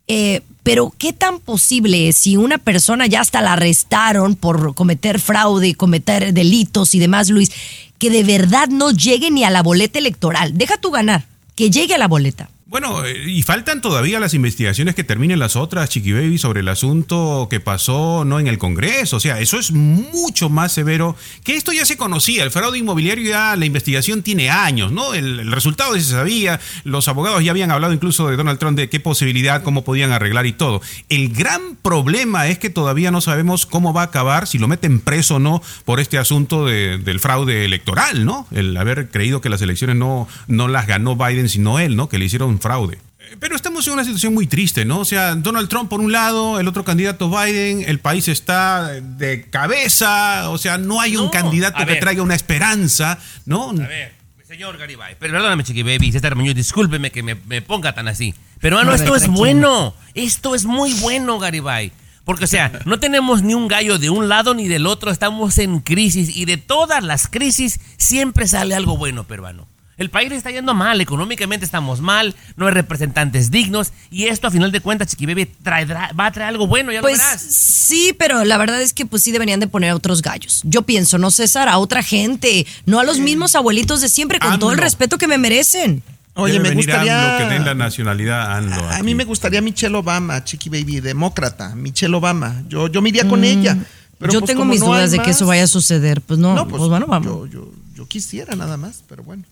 Eh, 0.09 0.42
pero 0.62 0.92
¿qué 0.98 1.12
tan 1.12 1.40
posible 1.40 2.09
es 2.09 2.16
si 2.16 2.36
una 2.36 2.59
persona 2.59 3.06
ya 3.06 3.20
hasta 3.20 3.40
la 3.40 3.54
arrestaron 3.54 4.34
por 4.34 4.74
cometer 4.74 5.20
fraude, 5.20 5.74
cometer 5.74 6.34
delitos 6.34 6.94
y 6.94 6.98
demás, 6.98 7.30
Luis, 7.30 7.52
que 7.98 8.11
de 8.11 8.22
verdad 8.22 8.68
no 8.68 8.90
llegue 8.90 9.30
ni 9.30 9.44
a 9.44 9.50
la 9.50 9.62
boleta 9.62 9.98
electoral? 9.98 10.59
Deja 10.59 10.76
tú 10.76 10.90
ganar, 10.90 11.24
que 11.54 11.70
llegue 11.70 11.94
a 11.94 11.98
la 11.98 12.09
boleta. 12.09 12.50
Bueno, 12.70 13.02
eh, 13.06 13.30
y 13.30 13.42
faltan 13.44 13.80
todavía 13.80 14.20
las 14.20 14.34
investigaciones 14.34 14.94
que 14.94 15.02
terminen 15.02 15.38
las 15.38 15.56
otras, 15.56 15.88
Chiqui 15.88 16.12
Baby, 16.12 16.36
sobre 16.36 16.60
el 16.60 16.68
asunto 16.68 17.46
que 17.48 17.60
pasó 17.60 18.26
no 18.26 18.38
en 18.40 18.46
el 18.46 18.58
Congreso. 18.58 19.16
O 19.16 19.20
sea, 19.20 19.40
eso 19.40 19.58
es 19.58 19.72
mucho 19.72 20.50
más 20.50 20.70
severo 20.72 21.16
que 21.44 21.56
esto 21.56 21.72
ya 21.72 21.86
se 21.86 21.96
conocía. 21.96 22.44
El 22.44 22.50
fraude 22.50 22.76
inmobiliario 22.76 23.26
ya, 23.30 23.56
la 23.56 23.64
investigación 23.64 24.22
tiene 24.22 24.50
años, 24.50 24.92
¿no? 24.92 25.14
El, 25.14 25.50
resultado 25.50 25.96
ya 25.96 26.02
se 26.02 26.10
sabía. 26.10 26.60
Los 26.84 27.08
abogados 27.08 27.42
ya 27.42 27.52
habían 27.52 27.70
hablado 27.70 27.94
incluso 27.94 28.28
de 28.28 28.36
Donald 28.36 28.58
Trump 28.58 28.76
de 28.76 28.90
qué 28.90 29.00
posibilidad, 29.00 29.62
cómo 29.62 29.82
podían 29.82 30.12
arreglar 30.12 30.44
y 30.44 30.52
todo. 30.52 30.82
El 31.08 31.30
gran 31.30 31.74
problema 31.76 32.48
es 32.48 32.58
que 32.58 32.68
todavía 32.68 33.10
no 33.10 33.22
sabemos 33.22 33.64
cómo 33.64 33.94
va 33.94 34.02
a 34.02 34.04
acabar, 34.04 34.46
si 34.46 34.58
lo 34.58 34.68
meten 34.68 35.00
preso 35.00 35.36
o 35.36 35.38
no, 35.38 35.62
por 35.86 36.00
este 36.00 36.18
asunto 36.18 36.66
de- 36.66 36.98
del 36.98 37.18
fraude 37.18 37.64
electoral, 37.64 38.26
¿no? 38.26 38.46
El 38.50 38.76
haber 38.76 39.08
creído 39.08 39.40
que 39.40 39.48
las 39.48 39.62
elecciones 39.62 39.96
no, 39.96 40.28
no 40.48 40.68
las 40.68 40.86
ganó 40.86 41.16
Biden, 41.16 41.48
sino 41.48 41.78
él, 41.78 41.96
¿no? 41.96 42.10
Que 42.10 42.18
le 42.18 42.26
hicieron 42.26 42.57
fraude. 42.59 42.98
Pero 43.40 43.56
estamos 43.56 43.86
en 43.86 43.92
una 43.92 44.04
situación 44.04 44.32
muy 44.32 44.46
triste, 44.46 44.84
¿no? 44.86 45.00
O 45.00 45.04
sea, 45.04 45.34
Donald 45.34 45.68
Trump 45.68 45.90
por 45.90 46.00
un 46.00 46.12
lado, 46.12 46.59
el 46.61 46.66
otro 46.66 46.82
candidato 46.82 47.28
Biden, 47.28 47.84
el 47.86 47.98
país 48.00 48.26
está 48.28 48.86
de 49.02 49.50
cabeza, 49.50 50.48
o 50.50 50.56
sea, 50.59 50.78
no 50.78 51.00
hay 51.00 51.16
un 51.16 51.26
No, 51.26 51.30
candidato 51.30 51.78
que 51.78 51.84
ver. 51.84 52.00
traiga 52.00 52.22
una 52.22 52.34
esperanza, 52.34 53.18
¿no? 53.44 53.70
A 53.70 53.74
ver, 53.74 54.14
señor 54.46 54.78
Garibay, 54.78 55.16
pero 55.18 55.34
perdóname, 55.34 55.62
Chiqui 55.62 55.82
Baby, 55.82 56.11
César 56.11 56.36
Muñoz, 56.36 56.54
discúlpeme 56.54 57.11
que 57.11 57.22
me, 57.22 57.34
me 57.34 57.61
ponga 57.61 57.94
tan 57.94 58.09
así. 58.09 58.34
Pero, 58.61 58.78
hermano, 58.78 58.94
A 58.94 58.98
ver, 58.98 59.04
esto 59.04 59.14
es 59.16 59.28
bueno. 59.28 59.94
Esto 60.14 60.54
es 60.54 60.64
muy 60.64 60.94
bueno, 60.94 61.38
Garibay. 61.38 61.92
Porque, 62.24 62.44
o 62.44 62.48
sea, 62.48 62.72
no 62.86 62.98
tenemos 62.98 63.42
ni 63.42 63.54
un 63.54 63.68
gallo 63.68 63.98
de 63.98 64.11
un 64.11 64.28
lado 64.28 64.54
ni 64.54 64.68
del 64.68 64.86
otro. 64.86 65.11
Estamos 65.11 65.59
en 65.59 65.80
crisis 65.80 66.34
y 66.34 66.44
de 66.46 66.56
todas 66.56 67.04
las 67.04 67.28
crisis 67.28 67.78
siempre 67.98 68.46
sale 68.48 68.74
algo 68.74 68.96
bueno, 68.96 69.24
peruano. 69.24 69.66
El 69.99 70.11
país 70.11 70.30
le 70.30 70.36
está 70.36 70.51
yendo 70.51 70.74
mal, 70.74 71.01
económicamente 71.01 71.64
estamos 71.66 72.01
mal, 72.01 72.34
no 72.57 72.66
hay 72.66 72.72
representantes 72.72 73.51
dignos 73.51 73.92
y 74.11 74.24
esto 74.26 74.46
a 74.46 74.51
final 74.51 74.70
de 74.72 74.80
cuentas, 74.80 75.09
Chiqui 75.09 75.26
Baby, 75.26 75.51
traerá- 75.62 76.12
va 76.18 76.26
a 76.26 76.32
traer 76.32 76.49
algo 76.51 76.66
bueno, 76.68 76.92
ya 76.92 77.01
Pues 77.01 77.18
lo 77.18 77.24
verás. 77.24 77.42
sí, 77.42 78.14
pero 78.18 78.44
la 78.44 78.57
verdad 78.59 78.80
es 78.80 78.92
que 78.92 79.05
pues 79.07 79.22
sí 79.24 79.32
deberían 79.32 79.59
de 79.61 79.66
poner 79.66 79.90
a 79.90 79.96
otros 79.96 80.22
gallos. 80.22 80.62
Yo 80.64 80.82
pienso, 80.82 81.18
no 81.18 81.30
César, 81.32 81.68
a 81.68 81.78
otra 81.78 82.03
gente, 82.03 82.66
no 82.86 83.01
a 83.01 83.05
los 83.05 83.18
mismos 83.18 83.55
abuelitos 83.57 84.01
de 84.01 84.09
siempre, 84.09 84.38
con 84.38 84.59
todo 84.59 84.72
el 84.72 84.78
respeto 84.78 85.18
que 85.18 85.26
me 85.26 85.36
merecen. 85.36 86.03
Oye, 86.34 86.61
me 86.61 86.70
gustaría- 86.70 87.36
AMLO, 87.36 87.49
que 87.49 87.53
den 87.55 87.64
la 87.64 87.74
nacionalidad 87.74 88.40
a 88.53 88.57
AMLO 88.59 88.88
A 88.90 89.03
mí 89.03 89.16
me 89.16 89.24
gustaría 89.24 89.61
Michelle 89.61 89.96
Obama, 89.96 90.44
Chiqui 90.44 90.68
Baby, 90.68 91.01
demócrata, 91.01 91.74
Michelle 91.74 92.14
Obama. 92.14 92.62
Yo, 92.68 92.86
yo 92.86 93.03
me 93.03 93.09
iría 93.09 93.28
con 93.28 93.40
Mm, 93.40 93.44
ella. 93.44 93.76
Pero 94.20 94.32
Yo 94.32 94.40
pues, 94.40 94.51
tengo 94.51 94.64
mis 94.64 94.80
no 94.80 94.86
dudas 94.86 95.11
de 95.11 95.18
que 95.20 95.30
eso 95.30 95.46
vaya 95.46 95.64
a 95.64 95.66
suceder. 95.68 96.20
Pues 96.20 96.38
no, 96.40 96.55
No, 96.55 96.66
pues, 96.68 96.78
pues, 96.78 96.88
bueno, 96.90 97.07
vamos. 97.07 97.26
Yo, 97.26 97.46
yo, 97.46 97.72
yo 97.99 98.07
quisiera 98.07 98.55
nada 98.55 98.76
más, 98.76 99.03
pero 99.09 99.24
bueno. 99.24 99.42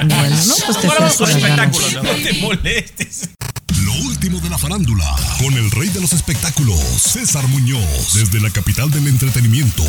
Bueno, 0.00 0.36
no, 0.46 0.54
pues 0.64 0.80
te 0.80 0.86
vamos 0.86 1.16
con 1.16 1.28
espectáculos, 1.28 1.92
¿no? 1.92 2.02
No 2.02 2.14
te 2.14 2.32
molestes. 2.40 3.28
Lo 3.84 3.92
último 4.06 4.40
de 4.40 4.48
la 4.48 4.56
farándula, 4.56 5.04
con 5.38 5.52
el 5.52 5.70
rey 5.72 5.90
de 5.90 6.00
los 6.00 6.14
espectáculos, 6.14 6.78
César 6.78 7.46
Muñoz, 7.48 8.14
desde 8.14 8.40
la 8.40 8.48
capital 8.48 8.90
del 8.90 9.08
entretenimiento, 9.08 9.84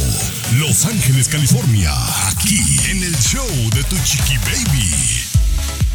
Los 0.56 0.84
Ángeles, 0.84 1.30
California, 1.30 1.94
aquí 2.28 2.60
en 2.90 3.04
el 3.04 3.16
show 3.20 3.48
de 3.74 3.84
Tu 3.86 3.98
Chiqui 4.04 4.38
Baby. 4.40 5.89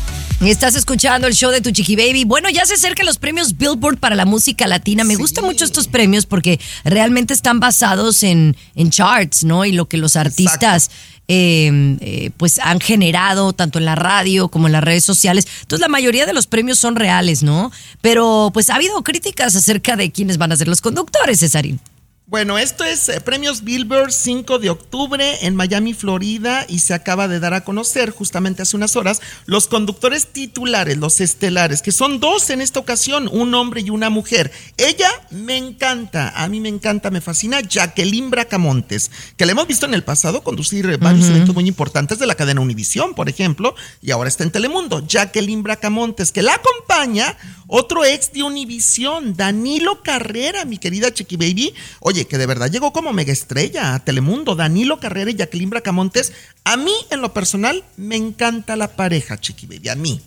Estás 0.50 0.76
escuchando 0.76 1.26
el 1.26 1.34
show 1.34 1.50
de 1.50 1.62
tu 1.62 1.70
Chiqui 1.70 1.96
Baby. 1.96 2.24
Bueno, 2.24 2.50
ya 2.50 2.66
se 2.66 2.74
acercan 2.74 3.06
los 3.06 3.18
premios 3.18 3.56
Billboard 3.56 3.96
para 3.96 4.14
la 4.14 4.26
música 4.26 4.66
latina. 4.66 5.02
Me 5.02 5.16
gustan 5.16 5.44
mucho 5.44 5.64
estos 5.64 5.88
premios 5.88 6.26
porque 6.26 6.60
realmente 6.84 7.32
están 7.32 7.60
basados 7.60 8.22
en, 8.22 8.54
en 8.74 8.90
charts, 8.90 9.44
¿no? 9.44 9.64
Y 9.64 9.72
lo 9.72 9.86
que 9.86 9.96
los 9.96 10.16
artistas 10.16 10.90
eh, 11.28 11.96
eh, 12.00 12.30
pues 12.36 12.58
han 12.58 12.78
generado 12.80 13.54
tanto 13.54 13.78
en 13.78 13.86
la 13.86 13.94
radio 13.94 14.48
como 14.48 14.66
en 14.66 14.72
las 14.72 14.84
redes 14.84 15.04
sociales. 15.04 15.46
Entonces 15.62 15.80
la 15.80 15.88
mayoría 15.88 16.26
de 16.26 16.34
los 16.34 16.46
premios 16.46 16.78
son 16.78 16.96
reales, 16.96 17.42
¿no? 17.42 17.72
Pero 18.02 18.50
pues 18.52 18.68
ha 18.68 18.74
habido 18.74 19.02
críticas 19.02 19.56
acerca 19.56 19.96
de 19.96 20.12
quiénes 20.12 20.36
van 20.36 20.52
a 20.52 20.56
ser 20.56 20.68
los 20.68 20.82
conductores, 20.82 21.40
Cesarín. 21.40 21.80
Bueno, 22.26 22.56
esto 22.56 22.84
es 22.84 23.10
eh, 23.10 23.20
Premios 23.20 23.64
Billboard 23.64 24.10
5 24.10 24.58
de 24.58 24.70
octubre 24.70 25.44
en 25.46 25.54
Miami, 25.54 25.92
Florida, 25.92 26.64
y 26.70 26.78
se 26.78 26.94
acaba 26.94 27.28
de 27.28 27.38
dar 27.38 27.52
a 27.52 27.64
conocer 27.64 28.12
justamente 28.12 28.62
hace 28.62 28.78
unas 28.78 28.96
horas 28.96 29.20
los 29.44 29.66
conductores 29.66 30.28
titulares, 30.28 30.96
los 30.96 31.20
estelares, 31.20 31.82
que 31.82 31.92
son 31.92 32.20
dos 32.20 32.48
en 32.48 32.62
esta 32.62 32.80
ocasión, 32.80 33.28
un 33.30 33.54
hombre 33.54 33.82
y 33.82 33.90
una 33.90 34.08
mujer. 34.08 34.50
Ella 34.78 35.10
me 35.30 35.58
encanta, 35.58 36.32
a 36.34 36.48
mí 36.48 36.60
me 36.60 36.70
encanta, 36.70 37.10
me 37.10 37.20
fascina, 37.20 37.60
Jacqueline 37.60 38.30
Bracamontes, 38.30 39.10
que 39.36 39.44
la 39.44 39.52
hemos 39.52 39.66
visto 39.66 39.84
en 39.84 39.92
el 39.92 40.02
pasado 40.02 40.42
conducir 40.42 40.86
eh, 40.86 40.96
varios 40.96 41.28
eventos 41.28 41.54
muy 41.54 41.68
importantes 41.68 42.18
de 42.18 42.26
la 42.26 42.36
cadena 42.36 42.62
Univisión, 42.62 43.12
por 43.14 43.28
ejemplo, 43.28 43.74
y 44.00 44.12
ahora 44.12 44.30
está 44.30 44.44
en 44.44 44.50
Telemundo. 44.50 45.06
Jacqueline 45.06 45.62
Bracamontes, 45.62 46.32
que 46.32 46.40
la 46.40 46.54
acompaña 46.54 47.36
otro 47.66 48.04
ex 48.04 48.32
de 48.32 48.42
Univisión, 48.42 49.36
Danilo 49.36 50.02
Carrera, 50.02 50.64
mi 50.64 50.78
querida 50.78 51.12
Chiqui 51.12 51.36
Baby. 51.36 51.74
Oye, 52.00 52.23
que 52.26 52.38
de 52.38 52.46
verdad 52.46 52.70
llegó 52.70 52.92
como 52.92 53.12
mega 53.12 53.32
estrella 53.32 53.94
a 53.94 54.04
Telemundo. 54.04 54.54
Danilo 54.54 55.00
Carrera 55.00 55.30
y 55.30 55.34
Jacqueline 55.34 55.70
Bracamontes. 55.70 56.32
A 56.64 56.76
mí, 56.76 56.94
en 57.10 57.20
lo 57.20 57.32
personal, 57.32 57.84
me 57.96 58.16
encanta 58.16 58.76
la 58.76 58.88
pareja, 58.96 59.38
Chiqui 59.38 59.66
Baby. 59.66 59.88
A 59.88 59.94
mí. 59.94 60.20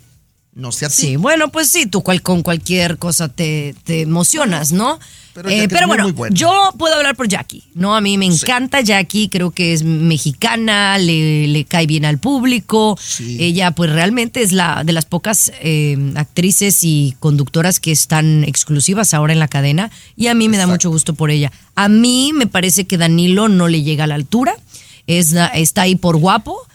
No 0.57 0.71
sé 0.71 0.87
a 0.87 0.89
ti. 0.89 0.95
Sí, 0.95 1.15
bueno, 1.17 1.49
pues 1.51 1.69
sí, 1.69 1.85
tú 1.85 2.01
cual, 2.01 2.23
con 2.23 2.41
cualquier 2.41 2.97
cosa 2.97 3.29
te, 3.29 3.75
te 3.83 4.01
emocionas, 4.01 4.71
¿no? 4.71 4.99
Pero 5.35 5.49
Eh, 5.49 5.67
pero 5.69 5.85
bueno, 5.85 6.11
yo 6.31 6.51
puedo 6.79 6.95
hablar 6.95 7.15
por 7.15 7.27
Jackie, 7.27 7.63
¿no? 7.75 7.95
A 7.95 8.01
mí 8.01 8.17
me 8.17 8.25
encanta 8.25 8.81
Jackie, 8.81 9.29
creo 9.29 9.51
que 9.51 9.73
es 9.73 9.83
mexicana, 9.83 10.97
le, 10.97 11.47
le 11.47 11.65
cae 11.65 11.85
bien 11.85 12.05
al 12.05 12.17
público. 12.17 12.97
Ella, 13.19 13.69
pues 13.69 13.91
realmente 13.91 14.41
es 14.41 14.51
la 14.51 14.83
de 14.83 14.93
las 14.93 15.05
pocas 15.05 15.51
eh, 15.61 15.95
actrices 16.15 16.83
y 16.83 17.15
conductoras 17.19 17.79
que 17.79 17.91
están 17.91 18.43
exclusivas 18.43 19.13
ahora 19.13 19.33
en 19.33 19.39
la 19.39 19.47
cadena 19.47 19.91
y 20.15 20.25
a 20.25 20.33
mí 20.33 20.49
me 20.49 20.57
da 20.57 20.65
mucho 20.65 20.89
gusto 20.89 21.13
por 21.13 21.29
ella. 21.29 21.51
A 21.75 21.87
mí 21.87 22.31
me 22.33 22.47
parece 22.47 22.87
que 22.87 22.97
Danilo 22.97 23.47
no 23.47 23.67
le 23.67 23.83
llega 23.83 24.05
a 24.05 24.07
la 24.07 24.15
altura, 24.15 24.55
es, 25.05 25.35
está 25.53 25.83
ahí 25.83 25.95
por 25.95 26.17
guapo. 26.17 26.66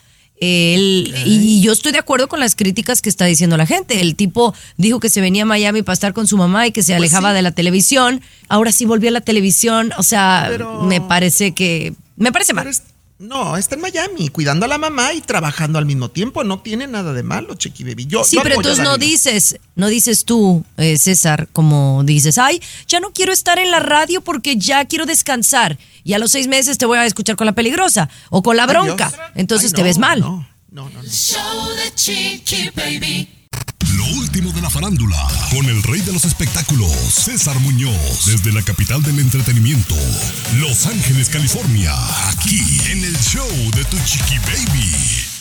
Él, 0.44 1.14
y 1.24 1.60
yo 1.60 1.72
estoy 1.72 1.92
de 1.92 1.98
acuerdo 2.00 2.26
con 2.28 2.40
las 2.40 2.56
críticas 2.56 3.00
que 3.00 3.08
está 3.08 3.26
diciendo 3.26 3.56
la 3.56 3.64
gente. 3.64 4.00
El 4.00 4.16
tipo 4.16 4.54
dijo 4.76 4.98
que 4.98 5.08
se 5.08 5.20
venía 5.20 5.44
a 5.44 5.46
Miami 5.46 5.82
para 5.82 5.94
estar 5.94 6.12
con 6.12 6.26
su 6.26 6.36
mamá 6.36 6.66
y 6.66 6.72
que 6.72 6.82
se 6.82 6.96
alejaba 6.96 7.30
sí. 7.30 7.36
de 7.36 7.42
la 7.42 7.52
televisión. 7.52 8.20
Ahora 8.48 8.72
sí 8.72 8.84
volvió 8.84 9.08
a 9.10 9.12
la 9.12 9.20
televisión. 9.20 9.92
O 9.98 10.02
sea, 10.02 10.46
Pero- 10.48 10.82
me 10.82 11.00
parece 11.00 11.52
que. 11.52 11.94
Me 12.16 12.32
parece 12.32 12.54
mal. 12.54 12.66
Es- 12.66 12.82
No, 13.22 13.56
está 13.56 13.76
en 13.76 13.82
Miami, 13.82 14.30
cuidando 14.30 14.66
a 14.66 14.68
la 14.68 14.78
mamá 14.78 15.12
y 15.12 15.20
trabajando 15.20 15.78
al 15.78 15.86
mismo 15.86 16.10
tiempo. 16.10 16.42
No 16.42 16.60
tiene 16.60 16.88
nada 16.88 17.12
de 17.12 17.22
malo, 17.22 17.54
Chiqui 17.54 17.84
Baby. 17.84 18.06
Yo, 18.06 18.24
Sí, 18.24 18.34
yo 18.34 18.42
pero 18.42 18.56
entonces 18.56 18.82
no 18.82 18.98
dices, 18.98 19.60
no 19.76 19.86
dices 19.86 20.24
tú, 20.24 20.64
eh, 20.76 20.98
César, 20.98 21.48
como 21.52 22.02
dices, 22.02 22.36
ay, 22.38 22.60
ya 22.88 22.98
no 22.98 23.12
quiero 23.12 23.32
estar 23.32 23.60
en 23.60 23.70
la 23.70 23.78
radio 23.78 24.22
porque 24.22 24.56
ya 24.56 24.84
quiero 24.86 25.06
descansar. 25.06 25.78
Y 26.02 26.14
a 26.14 26.18
los 26.18 26.32
seis 26.32 26.48
meses 26.48 26.78
te 26.78 26.86
voy 26.86 26.98
a 26.98 27.06
escuchar 27.06 27.36
con 27.36 27.46
la 27.46 27.52
peligrosa 27.52 28.10
o 28.28 28.42
con 28.42 28.56
la 28.56 28.66
bronca. 28.66 29.12
Entonces 29.36 29.70
Ay, 29.70 29.76
te 29.76 29.82
no, 29.82 29.86
ves 29.86 29.98
mal. 29.98 30.18
El 30.74 31.08
show 31.08 31.68
de 31.76 31.94
Chiqui 31.94 32.70
Baby. 32.74 33.41
Lo 33.96 34.06
último 34.06 34.52
de 34.52 34.62
la 34.62 34.70
farándula, 34.70 35.18
con 35.50 35.66
el 35.68 35.82
rey 35.82 36.00
de 36.00 36.12
los 36.12 36.24
espectáculos, 36.24 36.92
César 36.92 37.58
Muñoz, 37.60 38.26
desde 38.26 38.52
la 38.52 38.62
capital 38.62 39.02
del 39.02 39.18
entretenimiento, 39.18 39.94
Los 40.56 40.86
Ángeles, 40.86 41.28
California, 41.28 41.92
aquí 42.28 42.60
en 42.90 43.04
el 43.04 43.18
show 43.18 43.48
de 43.74 43.84
Tu 43.84 43.98
Chiqui 44.04 44.38
Baby. 44.38 45.32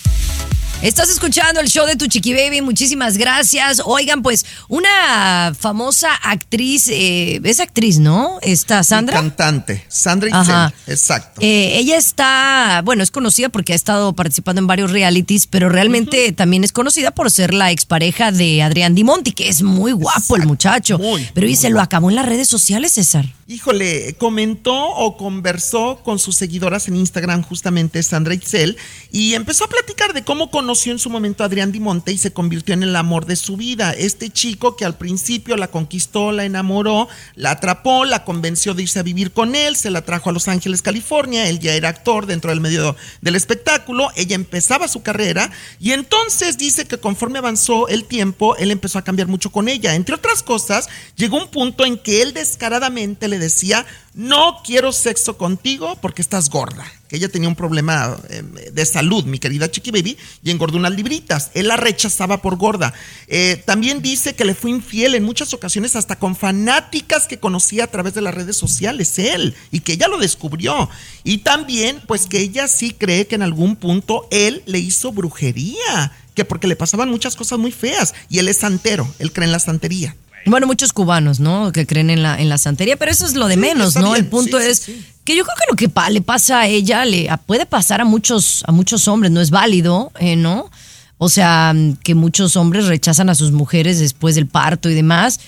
Estás 0.82 1.11
escuchando 1.11 1.61
el 1.61 1.67
show 1.67 1.86
de 1.86 1.95
tu 1.95 2.07
Chiqui 2.07 2.34
Baby, 2.34 2.61
muchísimas 2.61 3.15
gracias. 3.15 3.84
Oigan, 3.86 4.23
pues 4.23 4.47
una 4.67 5.53
famosa 5.57 6.11
actriz, 6.23 6.88
eh, 6.88 7.39
es 7.43 7.59
actriz, 7.59 7.99
¿no? 7.99 8.39
Esta 8.41 8.82
Sandra. 8.82 9.13
Cantante, 9.13 9.86
Sandra. 9.88 10.29
Itzel, 10.29 10.91
exacto. 10.91 11.39
Eh, 11.39 11.77
ella 11.77 11.97
está, 11.97 12.82
bueno, 12.84 13.03
es 13.03 13.11
conocida 13.11 13.49
porque 13.49 13.73
ha 13.73 13.75
estado 13.75 14.13
participando 14.13 14.59
en 14.59 14.65
varios 14.65 14.89
realities, 14.89 15.45
pero 15.45 15.69
realmente 15.69 16.32
también 16.32 16.63
es 16.63 16.71
conocida 16.71 17.11
por 17.11 17.29
ser 17.29 17.53
la 17.53 17.69
expareja 17.69 18.32
de 18.32 18.63
Adrián 18.63 18.95
Dimonti, 18.95 19.34
que 19.34 19.49
es 19.49 19.61
muy 19.61 19.91
guapo 19.91 20.36
el 20.36 20.47
muchacho. 20.47 20.99
pero 21.36 21.45
y 21.45 21.55
se 21.55 21.69
lo 21.69 21.79
acabó 21.79 22.09
en 22.09 22.15
las 22.15 22.25
redes 22.25 22.47
sociales, 22.47 22.93
César. 22.93 23.27
Híjole, 23.47 24.15
comentó 24.17 24.73
o 24.73 25.17
conversó 25.17 25.99
con 26.03 26.17
sus 26.19 26.38
seguidoras 26.38 26.88
en 26.88 26.95
Instagram 26.95 27.43
justamente 27.43 28.01
Sandra 28.01 28.34
Itzel 28.34 28.77
y 29.11 29.34
empezó 29.34 29.65
a 29.65 29.67
platicar 29.67 30.13
de 30.13 30.23
cómo 30.23 30.49
conoció 30.49 30.70
en 30.72 30.99
su 30.99 31.09
momento 31.09 31.43
a 31.43 31.47
Adrián 31.47 31.74
Dimonte 31.74 32.13
y 32.13 32.17
se 32.17 32.32
convirtió 32.32 32.74
en 32.74 32.82
el 32.82 32.95
amor 32.95 33.26
de 33.26 33.36
su 33.36 33.57
vida. 33.57 33.91
Este 33.91 34.30
chico 34.30 34.78
que 34.78 34.86
al 34.86 34.95
principio 34.95 35.57
la 35.57 35.67
conquistó, 35.67 36.32
la 36.32 36.45
enamoró, 36.45 37.09
la 37.36 37.51
atrapó, 37.51 38.05
la 38.05 38.24
convenció 38.24 38.74
de 38.74 38.84
irse 38.84 38.97
a 38.97 39.03
vivir 39.03 39.32
con 39.32 39.53
él, 39.53 39.76
se 39.76 39.91
la 39.91 40.05
trajo 40.05 40.30
a 40.30 40.34
Los 40.34 40.47
Ángeles, 40.47 40.82
California, 40.82 41.49
él 41.49 41.59
ya 41.59 41.74
era 41.74 41.89
actor 41.89 42.26
dentro 42.26 42.51
del 42.51 42.61
medio 42.61 42.95
del 43.19 43.36
espectáculo, 43.36 44.11
ella 44.15 44.36
empezaba 44.36 44.88
su 44.88 45.03
carrera 45.03 45.51
y 45.78 45.91
entonces 45.91 46.57
dice 46.57 46.86
que 46.86 46.97
conforme 46.97 47.39
avanzó 47.39 47.89
el 47.89 48.05
tiempo, 48.05 48.55
él 48.55 48.72
empezó 48.72 48.97
a 48.97 49.03
cambiar 49.03 49.28
mucho 49.28 49.51
con 49.51 49.67
ella. 49.67 49.95
Entre 49.95 50.15
otras 50.15 50.41
cosas, 50.41 50.88
llegó 51.17 51.38
un 51.38 51.49
punto 51.49 51.86
en 51.86 51.97
que 51.97 52.22
él 52.22 52.34
descaradamente 52.34 53.28
le 53.28 53.39
decía, 53.39 53.86
no 54.14 54.62
quiero 54.66 54.91
sexo 54.91 55.38
contigo 55.38 55.97
porque 56.01 56.22
estás 56.22 56.49
gorda. 56.49 56.86
Que 57.07 57.16
ella 57.16 57.30
tenía 57.30 57.47
un 57.47 57.55
problema 57.55 58.18
eh, 58.30 58.43
de 58.72 58.86
salud, 58.86 59.24
mi 59.26 59.39
querida 59.39 59.72
Chiqui 59.72 59.91
Baby, 59.91 60.18
y 60.43 60.51
engordó 60.51 60.78
unas 60.78 60.93
libritas. 60.93 61.51
Él 61.53 61.70
la 61.70 61.78
rechazaba 61.78 62.41
por 62.41 62.57
gorda. 62.57 62.93
Eh, 63.28 63.62
también 63.66 64.01
dice 64.01 64.36
que 64.36 64.45
le 64.45 64.53
fue 64.53 64.72
infiel 64.72 65.16
en 65.16 65.24
muchas 65.24 65.53
ocasiones 65.53 65.95
hasta 65.95 66.18
con 66.18 66.36
fanáticas 66.36 67.28
que 67.28 67.39
conocía 67.39 67.86
a 67.86 67.88
través 67.88 68.14
de 68.14 68.22
las 68.22 68.34
redes 68.34 68.57
sociales, 68.57 69.18
él, 69.18 69.55
y 69.72 69.80
que 69.80 69.93
ella 69.93 70.07
lo 70.07 70.18
descubrió. 70.18 70.89
Y 71.24 71.39
también, 71.39 72.01
pues 72.05 72.28
que 72.28 72.39
ella 72.39 72.68
sí 72.68 72.91
cree 72.91 73.28
que 73.28 73.36
en 73.36 73.43
algún 73.43 73.76
punto 73.78 74.28
él 74.32 74.62
le 74.66 74.80
hizo 74.80 75.12
brujería, 75.12 76.12
que 76.36 76.45
porque 76.45 76.68
le 76.68 76.76
pasaban 76.76 77.09
muchas 77.09 77.36
cosas 77.36 77.59
muy 77.59 77.72
feas, 77.72 78.14
y 78.30 78.39
él 78.39 78.47
es 78.47 78.57
santero, 78.57 79.07
él 79.20 79.32
cree 79.32 79.45
en 79.45 79.51
la 79.51 79.59
santería. 79.59 80.16
Bueno, 80.46 80.68
muchos 80.68 80.92
cubanos, 80.94 81.39
¿no? 81.39 81.72
Que 81.72 81.86
creen 81.86 82.10
en 82.10 82.24
la, 82.24 82.39
en 82.39 82.50
la 82.50 82.58
santería, 82.58 82.98
pero 82.98 83.12
eso 83.12 83.26
es 83.26 83.36
lo 83.36 83.48
de 83.48 83.58
menos, 83.58 83.96
¿no? 83.96 84.12
bien, 84.14 84.26
El 84.26 84.26
punto 84.28 84.60
sí, 84.60 84.66
es 84.68 84.80
sí. 84.80 85.06
que 85.24 85.36
yo 85.36 85.44
creo 85.44 85.56
que 85.56 85.64
lo 85.72 85.76
que 85.76 85.89
pa- 85.89 86.10
le 86.10 86.22
pasa 86.22 86.62
a 86.62 86.68
ella 86.68 87.06
le 87.06 87.30
puede 87.46 87.66
pasar 87.66 88.02
a 88.02 88.06
muchos, 88.06 88.64
a 88.68 88.72
muchos 88.72 89.08
hombres, 89.08 89.32
no 89.32 89.39
es 89.42 89.50
válido, 89.52 90.12
eh, 90.20 90.36
¿no? 90.36 90.70
O 91.18 91.30
sea, 91.30 91.76
que 92.04 92.16
muchos 92.16 92.56
hombres 92.58 92.88
rechazan 92.88 93.30
a 93.30 93.36
sus 93.36 93.52
mujeres 93.52 94.00
después 94.00 94.34
del 94.34 94.48
parto 94.48 94.89
y 94.89 94.96
demás, 94.96 95.39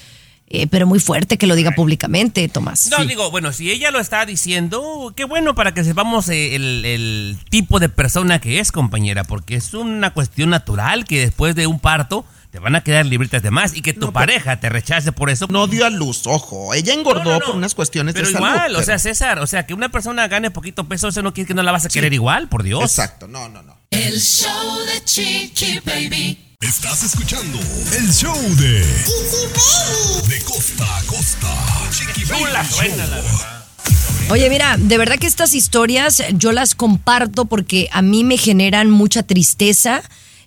eh, 0.48 0.68
pero 0.68 0.86
muy 0.86 1.00
fuerte 1.00 1.40
que 1.40 1.48
lo 1.48 1.56
diga 1.56 1.72
públicamente, 1.72 2.48
Tomás. 2.48 2.88
No, 2.96 3.04
digo, 3.06 3.32
bueno, 3.32 3.52
si 3.52 3.72
ella 3.72 3.90
lo 3.90 4.00
está 4.00 4.24
diciendo, 4.28 5.12
qué 5.16 5.24
bueno 5.26 5.56
para 5.56 5.74
que 5.74 5.84
sepamos 5.84 6.30
eh, 6.30 6.56
el, 6.56 6.86
el 6.86 7.38
tipo 7.50 7.80
de 7.80 7.90
persona 7.90 8.40
que 8.40 8.60
es, 8.60 8.72
compañera, 8.72 9.24
porque 9.24 9.56
es 9.56 9.74
una 9.74 10.14
cuestión 10.14 10.52
natural 10.52 11.06
que 11.06 11.22
después 11.22 11.56
de 11.56 11.66
un 11.66 11.80
parto 11.80 12.24
te 12.54 12.60
van 12.60 12.76
a 12.76 12.82
quedar 12.84 13.04
libritas 13.08 13.42
de 13.42 13.50
más 13.50 13.76
y 13.76 13.82
que 13.82 13.94
tu 13.94 14.14
pareja 14.14 14.60
te 14.60 14.70
rechace 14.70 15.12
por 15.12 15.32
eso. 15.32 15.48
No 15.50 15.66
dio 15.66 15.88
a 15.88 15.90
luz, 15.90 16.28
ojo, 16.28 16.76
ella 16.76 16.94
engordó 16.94 17.40
por 17.40 17.56
unas 17.56 17.74
cuestiones 17.74 18.14
Pero 18.14 18.28
de 18.28 18.34
salud. 18.34 18.46
igual, 18.48 18.72
o 18.76 18.76
pero- 18.76 18.86
sea, 18.86 19.00
César, 19.00 19.40
o 19.40 19.48
sea, 19.48 19.66
que 19.66 19.74
una 19.74 19.90
persona 19.90 20.28
gane 20.28 20.52
poquito 20.52 20.88
peso, 20.88 21.08
eso 21.08 21.24
no 21.24 21.34
quiere 21.34 21.48
que 21.48 21.56
no 21.56 21.64
la 21.64 21.72
vas 21.72 21.86
a 21.86 21.90
querer 21.90 22.14
igual, 22.14 22.50
por 22.50 22.62
Dios. 22.62 22.84
Exacto, 22.84 23.28
no, 23.28 23.50
no, 23.50 23.64
no. 23.64 23.76
El 23.90 24.20
show 24.22 24.78
de 24.86 25.04
Chiqui 25.04 25.80
Baby. 25.84 26.56
Estás 26.62 27.02
escuchando 27.02 27.58
el 27.98 28.14
show 28.14 28.38
de 28.58 28.82
De 30.30 30.42
costa 30.44 30.86
a 30.98 31.02
costa. 31.08 31.48
Chiqui 31.90 32.24
Baby 32.26 32.44
Show. 32.70 34.30
Oye, 34.30 34.48
mira, 34.52 34.78
de 34.78 34.98
verdad 35.00 35.18
que 35.18 35.26
estas 35.26 35.56
historias 35.56 36.22
yo 36.36 36.52
las 36.52 36.76
comparto 36.76 37.46
porque 37.46 37.90
a 37.92 38.04
mí 38.04 38.24
me 38.24 38.38
generan 38.38 38.92
mucha 38.92 39.24
tristeza, 39.24 40.04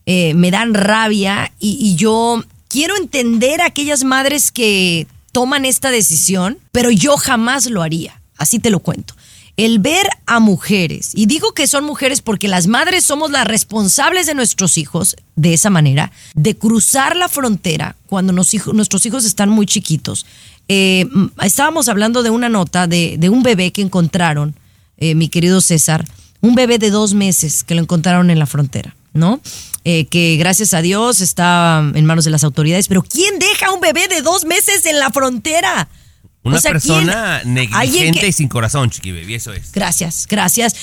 eh, 0.06 0.34
me 0.34 0.52
dan 0.52 0.72
rabia 0.72 1.52
y, 1.58 1.96
yo 1.96 2.44
quiero 2.68 2.96
entender 2.96 3.60
a 3.60 3.66
aquellas 3.66 4.04
madres 4.04 4.52
que 4.52 5.08
toman 5.32 5.64
esta 5.64 5.90
decisión, 5.90 6.58
pero 6.70 6.90
yo 6.90 7.16
jamás 7.16 7.66
lo 7.66 7.82
haría. 7.82 8.20
Así 8.38 8.58
te 8.60 8.70
lo 8.70 8.80
cuento. 8.80 9.14
El 9.56 9.78
ver 9.78 10.06
a 10.26 10.38
mujeres, 10.38 11.10
y 11.14 11.26
digo 11.26 11.52
que 11.52 11.66
son 11.66 11.84
mujeres 11.84 12.20
porque 12.20 12.46
las 12.46 12.66
madres 12.66 13.04
somos 13.04 13.30
las 13.30 13.46
responsables 13.46 14.26
de 14.26 14.34
nuestros 14.34 14.78
hijos, 14.78 15.16
de 15.34 15.54
esa 15.54 15.70
manera, 15.70 16.12
de 16.34 16.56
cruzar 16.56 17.16
la 17.16 17.28
frontera 17.28 17.96
cuando 18.06 18.32
nuestros 18.32 19.06
hijos 19.06 19.24
están 19.24 19.48
muy 19.48 19.66
chiquitos. 19.66 20.26
Eh, 20.68 21.06
estábamos 21.42 21.88
hablando 21.88 22.22
de 22.22 22.30
una 22.30 22.48
nota 22.48 22.86
de, 22.86 23.16
de 23.18 23.28
un 23.28 23.42
bebé 23.42 23.72
que 23.72 23.82
encontraron, 23.82 24.54
eh, 24.98 25.14
mi 25.14 25.28
querido 25.28 25.60
César, 25.60 26.04
un 26.42 26.54
bebé 26.54 26.78
de 26.78 26.90
dos 26.90 27.14
meses 27.14 27.64
que 27.64 27.74
lo 27.74 27.80
encontraron 27.80 28.30
en 28.30 28.38
la 28.38 28.46
frontera, 28.46 28.94
¿no? 29.14 29.40
Eh, 29.88 30.06
que 30.06 30.36
gracias 30.36 30.74
a 30.74 30.82
Dios 30.82 31.20
está 31.20 31.78
en 31.94 32.04
manos 32.06 32.24
de 32.24 32.32
las 32.32 32.42
autoridades, 32.42 32.88
pero 32.88 33.02
¿quién 33.04 33.38
deja 33.38 33.66
a 33.66 33.72
un 33.72 33.80
bebé 33.80 34.08
de 34.08 34.20
dos 34.20 34.44
meses 34.44 34.84
en 34.84 34.98
la 34.98 35.10
frontera? 35.10 35.88
Una 36.42 36.56
O 36.56 36.60
sea, 36.60 36.72
persona 36.72 37.42
negligente 37.44 38.18
que- 38.20 38.26
y 38.26 38.32
sin 38.32 38.48
corazón, 38.48 38.90
chiqui 38.90 39.12
baby, 39.12 39.34
eso 39.34 39.52
es. 39.52 39.70
Gracias, 39.70 40.26
gracias. 40.28 40.74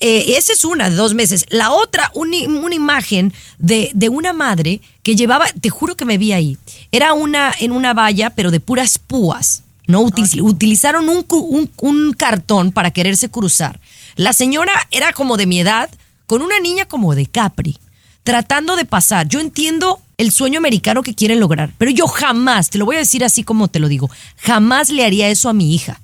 Eh, 0.00 0.36
esa 0.38 0.54
es 0.54 0.64
una 0.64 0.88
de 0.88 0.96
dos 0.96 1.12
meses. 1.12 1.44
La 1.50 1.72
otra, 1.72 2.10
una, 2.14 2.38
una 2.48 2.74
imagen 2.74 3.34
de, 3.58 3.90
de 3.94 4.08
una 4.08 4.32
madre 4.32 4.80
que 5.02 5.14
llevaba, 5.14 5.44
te 5.60 5.68
juro 5.68 5.94
que 5.94 6.06
me 6.06 6.16
vi 6.16 6.32
ahí, 6.32 6.56
era 6.90 7.12
una 7.12 7.52
en 7.60 7.72
una 7.72 7.92
valla, 7.92 8.30
pero 8.30 8.50
de 8.50 8.60
puras 8.60 8.98
púas. 8.98 9.62
¿no? 9.86 10.00
Util- 10.02 10.40
utilizaron 10.42 11.08
un, 11.10 11.24
un- 11.28 11.70
un 11.78 12.12
cartón 12.14 12.72
para 12.72 12.90
quererse 12.92 13.28
cruzar. 13.30 13.78
La 14.16 14.32
señora 14.32 14.72
era 14.90 15.12
como 15.12 15.36
de 15.36 15.46
mi 15.46 15.60
edad, 15.60 15.90
con 16.26 16.40
una 16.42 16.60
niña 16.60 16.84
como 16.86 17.14
de 17.14 17.26
Capri, 17.26 17.78
tratando 18.28 18.76
de 18.76 18.84
pasar. 18.84 19.26
Yo 19.26 19.40
entiendo 19.40 20.02
el 20.18 20.32
sueño 20.32 20.58
americano 20.58 21.02
que 21.02 21.14
quieren 21.14 21.40
lograr, 21.40 21.70
pero 21.78 21.90
yo 21.90 22.06
jamás, 22.06 22.68
te 22.68 22.76
lo 22.76 22.84
voy 22.84 22.96
a 22.96 22.98
decir 22.98 23.24
así 23.24 23.42
como 23.42 23.68
te 23.68 23.78
lo 23.78 23.88
digo, 23.88 24.10
jamás 24.36 24.90
le 24.90 25.06
haría 25.06 25.30
eso 25.30 25.48
a 25.48 25.54
mi 25.54 25.74
hija 25.74 25.98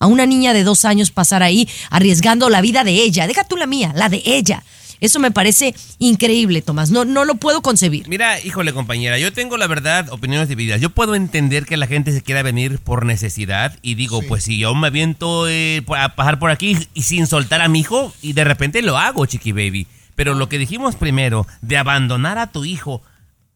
a 0.00 0.08
una 0.08 0.26
niña 0.26 0.52
de 0.54 0.64
dos 0.64 0.84
años 0.84 1.12
pasar 1.12 1.44
ahí 1.44 1.68
arriesgando 1.90 2.50
la 2.50 2.62
vida 2.62 2.82
de 2.82 2.94
ella. 2.94 3.28
Deja 3.28 3.44
tú 3.44 3.56
la 3.56 3.66
mía, 3.66 3.92
la 3.94 4.08
de 4.08 4.22
ella. 4.24 4.64
Eso 5.00 5.20
me 5.20 5.30
parece 5.30 5.72
increíble, 6.00 6.62
Tomás. 6.62 6.90
No, 6.90 7.04
no 7.04 7.24
lo 7.24 7.36
puedo 7.36 7.62
concebir. 7.62 8.08
Mira, 8.08 8.40
híjole, 8.40 8.72
compañera, 8.72 9.16
yo 9.16 9.32
tengo 9.32 9.56
la 9.56 9.68
verdad 9.68 10.08
opiniones 10.10 10.48
divididas. 10.48 10.80
Yo 10.80 10.90
puedo 10.90 11.14
entender 11.14 11.64
que 11.64 11.76
la 11.76 11.86
gente 11.86 12.12
se 12.12 12.22
quiera 12.22 12.42
venir 12.42 12.80
por 12.80 13.06
necesidad 13.06 13.76
y 13.82 13.94
digo, 13.94 14.22
pues 14.22 14.42
si 14.42 14.58
yo 14.58 14.74
me 14.74 14.88
aviento 14.88 15.48
eh, 15.48 15.84
a 15.96 16.16
pasar 16.16 16.40
por 16.40 16.50
aquí 16.50 16.76
y 16.94 17.02
sin 17.02 17.28
soltar 17.28 17.60
a 17.60 17.68
mi 17.68 17.80
hijo 17.80 18.12
y 18.20 18.32
de 18.32 18.42
repente 18.42 18.82
lo 18.82 18.98
hago, 18.98 19.26
chiqui 19.26 19.52
baby. 19.52 19.86
Pero 20.18 20.34
lo 20.34 20.48
que 20.48 20.58
dijimos 20.58 20.96
primero, 20.96 21.46
de 21.62 21.78
abandonar 21.78 22.38
a 22.38 22.48
tu 22.48 22.64
hijo 22.64 23.02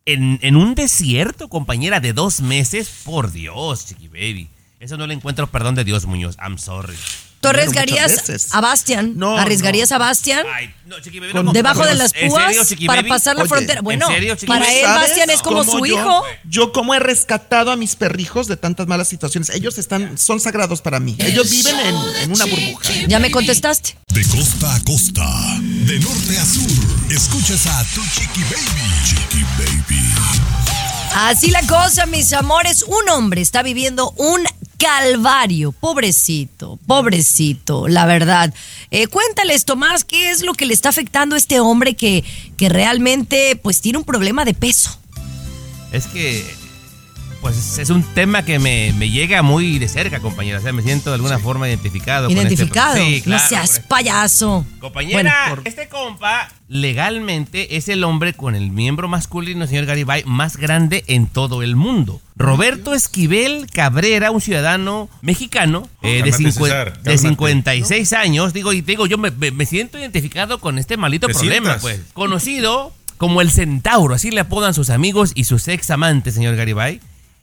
en, 0.05 0.39
en 0.43 0.55
un 0.55 0.77
desierto, 0.77 1.49
compañera, 1.49 1.99
de 1.99 2.13
dos 2.13 2.41
meses, 2.41 3.03
por 3.05 3.33
Dios, 3.33 3.87
chiqui 3.87 4.07
baby. 4.07 4.49
Eso 4.79 4.97
no 4.97 5.09
le 5.09 5.15
encuentro 5.15 5.49
perdón 5.49 5.75
de 5.75 5.83
Dios, 5.83 6.07
Muñoz. 6.07 6.37
I'm 6.39 6.59
sorry. 6.59 6.95
¿Tú 7.43 7.49
arriesgarías 7.49 8.47
a 8.53 8.61
Bastian? 8.61 9.15
No, 9.17 9.37
¿Arriesgarías 9.37 9.91
a 9.91 9.99
Bastian? 9.99 10.47
No, 10.87 11.01
chiqui 11.01 11.19
baby, 11.19 11.33
Con- 11.33 11.47
no, 11.47 11.53
Debajo 11.53 11.85
de 11.85 11.91
¿en 11.93 11.99
las 11.99 12.13
púas 12.13 12.55
para 12.87 13.03
pasar 13.03 13.35
la 13.35 13.43
Oye, 13.43 13.49
frontera. 13.49 13.79
¿en 13.81 13.85
Bueno, 13.85 14.07
serio, 14.07 14.37
para 14.47 14.73
él 14.73 14.83
¿Sabes 14.85 15.09
Bastian 15.09 15.31
es 15.31 15.43
como 15.43 15.65
su 15.65 15.85
yo- 15.85 15.87
hijo. 15.87 16.23
Yo 16.45 16.73
como 16.73 16.95
he 16.95 17.01
rescatado 17.01 17.73
a 17.73 17.77
mis 17.77 17.97
perrijos 17.97 18.47
de 18.47 18.57
tantas 18.57 18.87
malas 18.87 19.09
situaciones. 19.09 19.51
Ellos 19.51 19.77
están, 19.79 20.17
son 20.19 20.39
sagrados 20.39 20.83
para 20.83 21.01
mí. 21.01 21.17
Ellos 21.19 21.51
viven 21.51 21.81
en, 21.81 21.97
en 22.23 22.33
una 22.33 22.45
burbuja. 22.45 22.93
Ya 23.09 23.19
me 23.19 23.33
contestaste. 23.33 23.97
De 24.15 24.25
costa 24.29 24.75
a 24.77 24.81
costa, 24.85 25.27
de 25.61 25.99
norte 25.99 26.39
a 26.39 26.45
sur, 26.45 26.71
escuchas 27.11 27.67
a 27.67 27.85
tu 27.93 28.03
chiqui 28.05 28.43
baby. 28.43 28.93
Chiqui 29.05 29.43
baby. 29.59 30.01
Así 31.15 31.51
la 31.51 31.63
cosa, 31.67 32.07
mis 32.07 32.33
amores. 32.33 32.83
Un 32.85 33.09
hombre 33.11 33.41
está 33.41 33.63
viviendo 33.63 34.13
un 34.17 34.45
calvario. 34.83 35.73
Pobrecito, 35.73 36.79
pobrecito, 36.87 37.87
la 37.87 38.05
verdad. 38.05 38.53
Eh, 38.91 39.07
cuéntales, 39.07 39.65
Tomás, 39.65 40.05
¿qué 40.05 40.31
es 40.31 40.43
lo 40.43 40.55
que 40.55 40.67
le 40.67 40.75
está 40.75 40.89
afectando 40.89 41.37
a 41.37 41.39
este 41.39 41.61
hombre 41.61 41.95
que, 41.95 42.25
que 42.57 42.69
realmente 42.69 43.57
pues 43.63 43.81
tiene 43.81 43.99
un 43.99 44.05
problema 44.05 44.45
de 44.45 44.55
peso? 44.55 44.99
Es 45.93 46.07
que, 46.07 46.45
pues 47.43 47.77
es 47.79 47.91
un 47.91 48.03
tema 48.15 48.45
que 48.45 48.59
me, 48.59 48.95
me 48.97 49.11
llega 49.11 49.43
muy 49.43 49.79
de 49.79 49.89
cerca, 49.89 50.21
compañera. 50.21 50.59
O 50.59 50.63
sea, 50.63 50.73
me 50.73 50.81
siento 50.83 51.11
de 51.11 51.17
alguna 51.17 51.39
forma 51.39 51.69
identificado. 51.69 52.29
con 52.29 52.37
este- 52.39 52.47
Identificado. 52.55 52.97
Sí, 52.97 53.23
no 53.27 53.39
seas 53.39 53.51
con 53.69 53.77
este- 53.77 53.89
payaso. 53.89 54.65
Compañera, 54.79 55.15
Bueno, 55.15 55.31
por- 55.49 55.69
este 55.69 55.89
compa 55.89 56.49
legalmente 56.69 57.77
es 57.77 57.89
el 57.89 58.05
hombre 58.05 58.33
con 58.35 58.55
el 58.55 58.71
miembro 58.71 59.09
masculino, 59.09 59.67
señor 59.67 59.87
Garibay, 59.87 60.23
más 60.25 60.57
grande 60.57 61.05
en 61.09 61.27
todo 61.27 61.63
el 61.63 61.75
mundo. 61.77 62.21
Roberto 62.37 62.95
Esquivel 62.95 63.67
Cabrera, 63.73 64.31
un 64.31 64.41
ciudadano 64.41 65.09
mexicano 65.21 65.89
eh, 66.03 66.23
de, 66.23 66.33
cincue- 66.33 66.53
César, 66.53 66.93
de 66.99 67.03
cálmate. 67.03 67.19
56 67.19 68.13
años, 68.13 68.53
digo, 68.53 68.73
y 68.73 68.83
te 68.83 68.93
digo, 68.93 69.07
yo 69.07 69.19
me, 69.19 69.31
me- 69.33 69.67
siento 69.67 69.99
identificado 69.99 70.61
con 70.61 70.79
este 70.79 70.97
maldito 70.97 71.27
¿Te 71.27 71.33
problema, 71.35 71.79
sientas? 71.79 71.83
pues. 71.83 72.01
Conocido 72.13 72.93
como 73.17 73.41
el 73.41 73.51
centauro, 73.51 74.15
así 74.15 74.31
le 74.31 74.41
apodan 74.41 74.75
sus 74.75 74.91
amigos 74.91 75.33
y 75.35 75.45
sus 75.45 75.67
ex 75.69 75.91
amantes, 75.91 76.35
señor 76.35 76.57
Garibay. 76.57 77.01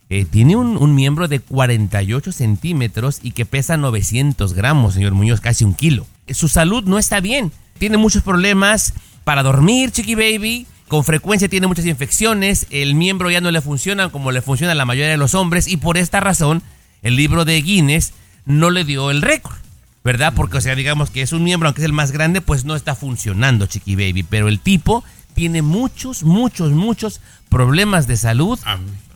Eh, 0.10 0.26
tiene 0.26 0.56
un, 0.56 0.76
un 0.78 0.96
miembro 0.96 1.28
de 1.28 1.40
48 1.40 2.32
centímetros 2.32 3.20
y 3.22 3.32
que 3.32 3.46
pesa 3.46 3.78
900 3.78 4.54
gramos, 4.54 4.96
señor 4.96 5.14
Muñoz, 5.14 5.40
casi 5.40 5.64
un 5.64 5.76
kilo. 5.76 6.08
Eh, 6.28 6.34
Su 6.34 6.48
salud 6.48 6.84
no 6.86 6.98
está 6.98 7.20
bien. 7.20 7.52
Tiene 7.78 7.98
muchos 7.98 8.24
problemas 8.24 8.94
para 9.24 9.44
dormir, 9.44 9.92
Chiqui 9.92 10.16
Baby. 10.16 10.66
Con 10.88 11.04
frecuencia 11.04 11.48
tiene 11.48 11.68
muchas 11.68 11.86
infecciones. 11.86 12.66
El 12.72 12.96
miembro 12.96 13.30
ya 13.30 13.42
no 13.42 13.52
le 13.52 13.62
funciona 13.62 14.10
como 14.10 14.32
le 14.32 14.42
funciona 14.42 14.72
a 14.72 14.76
la 14.76 14.86
mayoría 14.86 15.12
de 15.12 15.18
los 15.18 15.36
hombres. 15.36 15.68
Y 15.68 15.78
por 15.78 15.98
esta 15.98 16.20
razón, 16.20 16.64
el 17.04 17.16
libro 17.16 17.46
de 17.46 17.62
Guinness 17.62 18.14
no 18.46 18.72
le 18.72 18.86
dio 18.86 19.12
el 19.12 19.22
récord. 19.22 19.56
¿Verdad? 20.04 20.34
Porque, 20.36 20.58
o 20.58 20.62
sea, 20.62 20.76
digamos 20.76 21.12
que 21.12 21.22
es 21.22 21.34
un 21.34 21.44
miembro, 21.44 21.68
aunque 21.68 21.82
es 21.82 21.86
el 21.86 21.94
más 21.94 22.12
grande, 22.12 22.42
pues 22.42 22.66
no 22.66 22.76
está 22.76 22.96
funcionando, 22.96 23.68
Chiqui 23.68 23.96
Baby. 23.96 24.24
Pero 24.24 24.48
el 24.48 24.60
tipo 24.60 25.04
tiene 25.36 25.62
muchos, 25.62 26.24
muchos, 26.24 26.72
muchos 26.72 27.22
problemas 27.50 28.08
de 28.08 28.18
salud. 28.18 28.58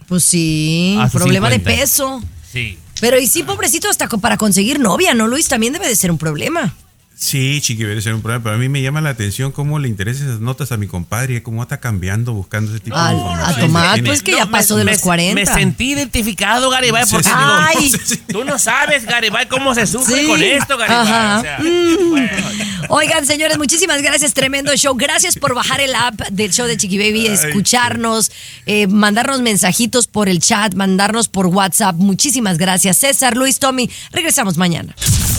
Pues 0.08 0.24
sí, 0.24 0.98
problema 1.12 1.50
de 1.50 1.56
50. 1.56 1.82
peso. 1.82 2.22
Sí. 2.52 2.78
Pero 3.02 3.20
y 3.20 3.28
sí, 3.28 3.44
pobrecito, 3.44 3.90
hasta 3.90 4.08
para 4.08 4.38
conseguir 4.38 4.80
novia, 4.80 5.14
¿no, 5.14 5.28
Luis? 5.28 5.48
También 5.48 5.74
debe 5.74 5.88
de 5.88 5.96
ser 5.96 6.12
un 6.12 6.18
problema. 6.18 6.74
Sí, 7.16 7.60
chiqui, 7.62 7.84
debe 7.84 8.02
ser 8.02 8.14
un 8.16 8.22
problema, 8.22 8.44
pero 8.44 8.56
a 8.56 8.58
mí 8.58 8.68
me 8.68 8.82
llama 8.82 9.00
la 9.00 9.10
atención 9.12 9.52
cómo 9.54 9.80
le 9.80 9.88
interesan 9.88 10.28
esas 10.28 10.40
notas 10.42 10.72
a 10.74 10.78
mi 10.78 10.88
compadre, 10.88 11.42
cómo 11.42 11.64
está 11.64 11.80
cambiando 11.80 12.34
buscando 12.34 12.72
ese 12.72 12.82
tipo 12.82 12.98
de 12.98 13.02
a 13.02 13.14
información. 13.14 13.60
Tomás, 13.68 13.94
Tiene- 13.94 14.10
pues 14.10 14.24
que 14.24 14.32
ya 14.34 14.46
pasó 14.48 14.76
de 14.76 14.84
los 14.84 14.98
40. 15.00 15.36
Me 15.36 15.46
sentí 15.46 15.92
identificado, 15.94 16.70
Garibay, 16.70 17.06
porque 17.10 17.24
Sí, 17.24 17.30
sí. 17.30 17.38
digo, 17.40 18.12
Ay. 18.18 18.22
tú 18.34 18.44
no 18.44 18.60
sabes, 18.60 19.06
Garibay, 19.06 19.48
cómo 19.48 19.74
se 19.74 19.88
sufre 19.88 20.22
Sí. 20.22 20.28
con 20.28 20.42
esto, 20.44 20.78
Garibay. 20.78 21.02
Ajá. 21.02 21.40
O 21.40 21.42
sea, 21.42 21.60
Mm. 21.60 22.86
Oigan, 22.90 23.26
señores, 23.26 23.58
muchísimas 23.58 24.02
gracias. 24.02 24.34
Tremendo 24.34 24.76
show. 24.76 24.94
Gracias 24.96 25.38
por 25.38 25.56
bajar 25.56 25.80
el 25.80 25.96
app 25.96 26.20
del 26.30 26.52
show 26.52 26.68
de 26.68 26.76
Chiqui 26.76 26.98
Baby, 26.98 27.28
escucharnos, 27.28 28.32
eh, 28.66 28.88
mandarnos 28.88 29.40
mensajitos 29.42 30.08
por 30.08 30.28
el 30.28 30.40
chat, 30.40 30.74
mandarnos 30.74 31.30
por 31.30 31.48
WhatsApp. 31.48 31.96
Muchísimas 31.96 32.58
gracias. 32.58 32.98
César, 32.98 33.38
Luis, 33.38 33.60
Tommy, 33.60 33.90
regresamos 34.12 34.58
mañana. 34.58 34.94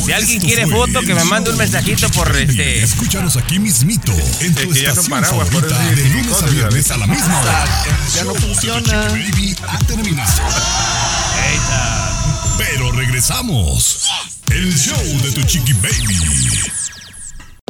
Si 0.04 0.12
alguien 0.12 0.40
quiere 0.40 0.66
foto, 0.66 1.00
que 1.00 1.14
me 1.14 1.24
mande 1.24 1.50
un 1.50 1.56
mensajito 1.56 2.08
por 2.10 2.34
este. 2.36 2.82
Escúchanos 2.82 3.36
aquí 3.36 3.58
mismito, 3.58 4.12
en 4.40 4.54
tu 4.54 4.72
estación 4.72 5.06
paraguas, 5.06 5.48
favorita, 5.48 5.78
de 5.78 6.08
lunes 6.08 6.42
a 6.42 6.46
viernes 6.46 6.90
a 6.90 6.96
la 6.98 7.06
misma 7.06 7.40
hora. 7.40 7.64
Ya 8.14 8.24
no 8.24 8.34
funciona. 8.34 9.08
Baby 9.08 9.56
ha 9.66 9.78
terminado. 9.78 10.42
Pero 12.58 12.92
regresamos. 12.92 14.08
El 14.50 14.76
show 14.76 15.20
de 15.22 15.32
tu 15.32 15.42
chiqui 15.42 15.72
baby. 15.74 16.18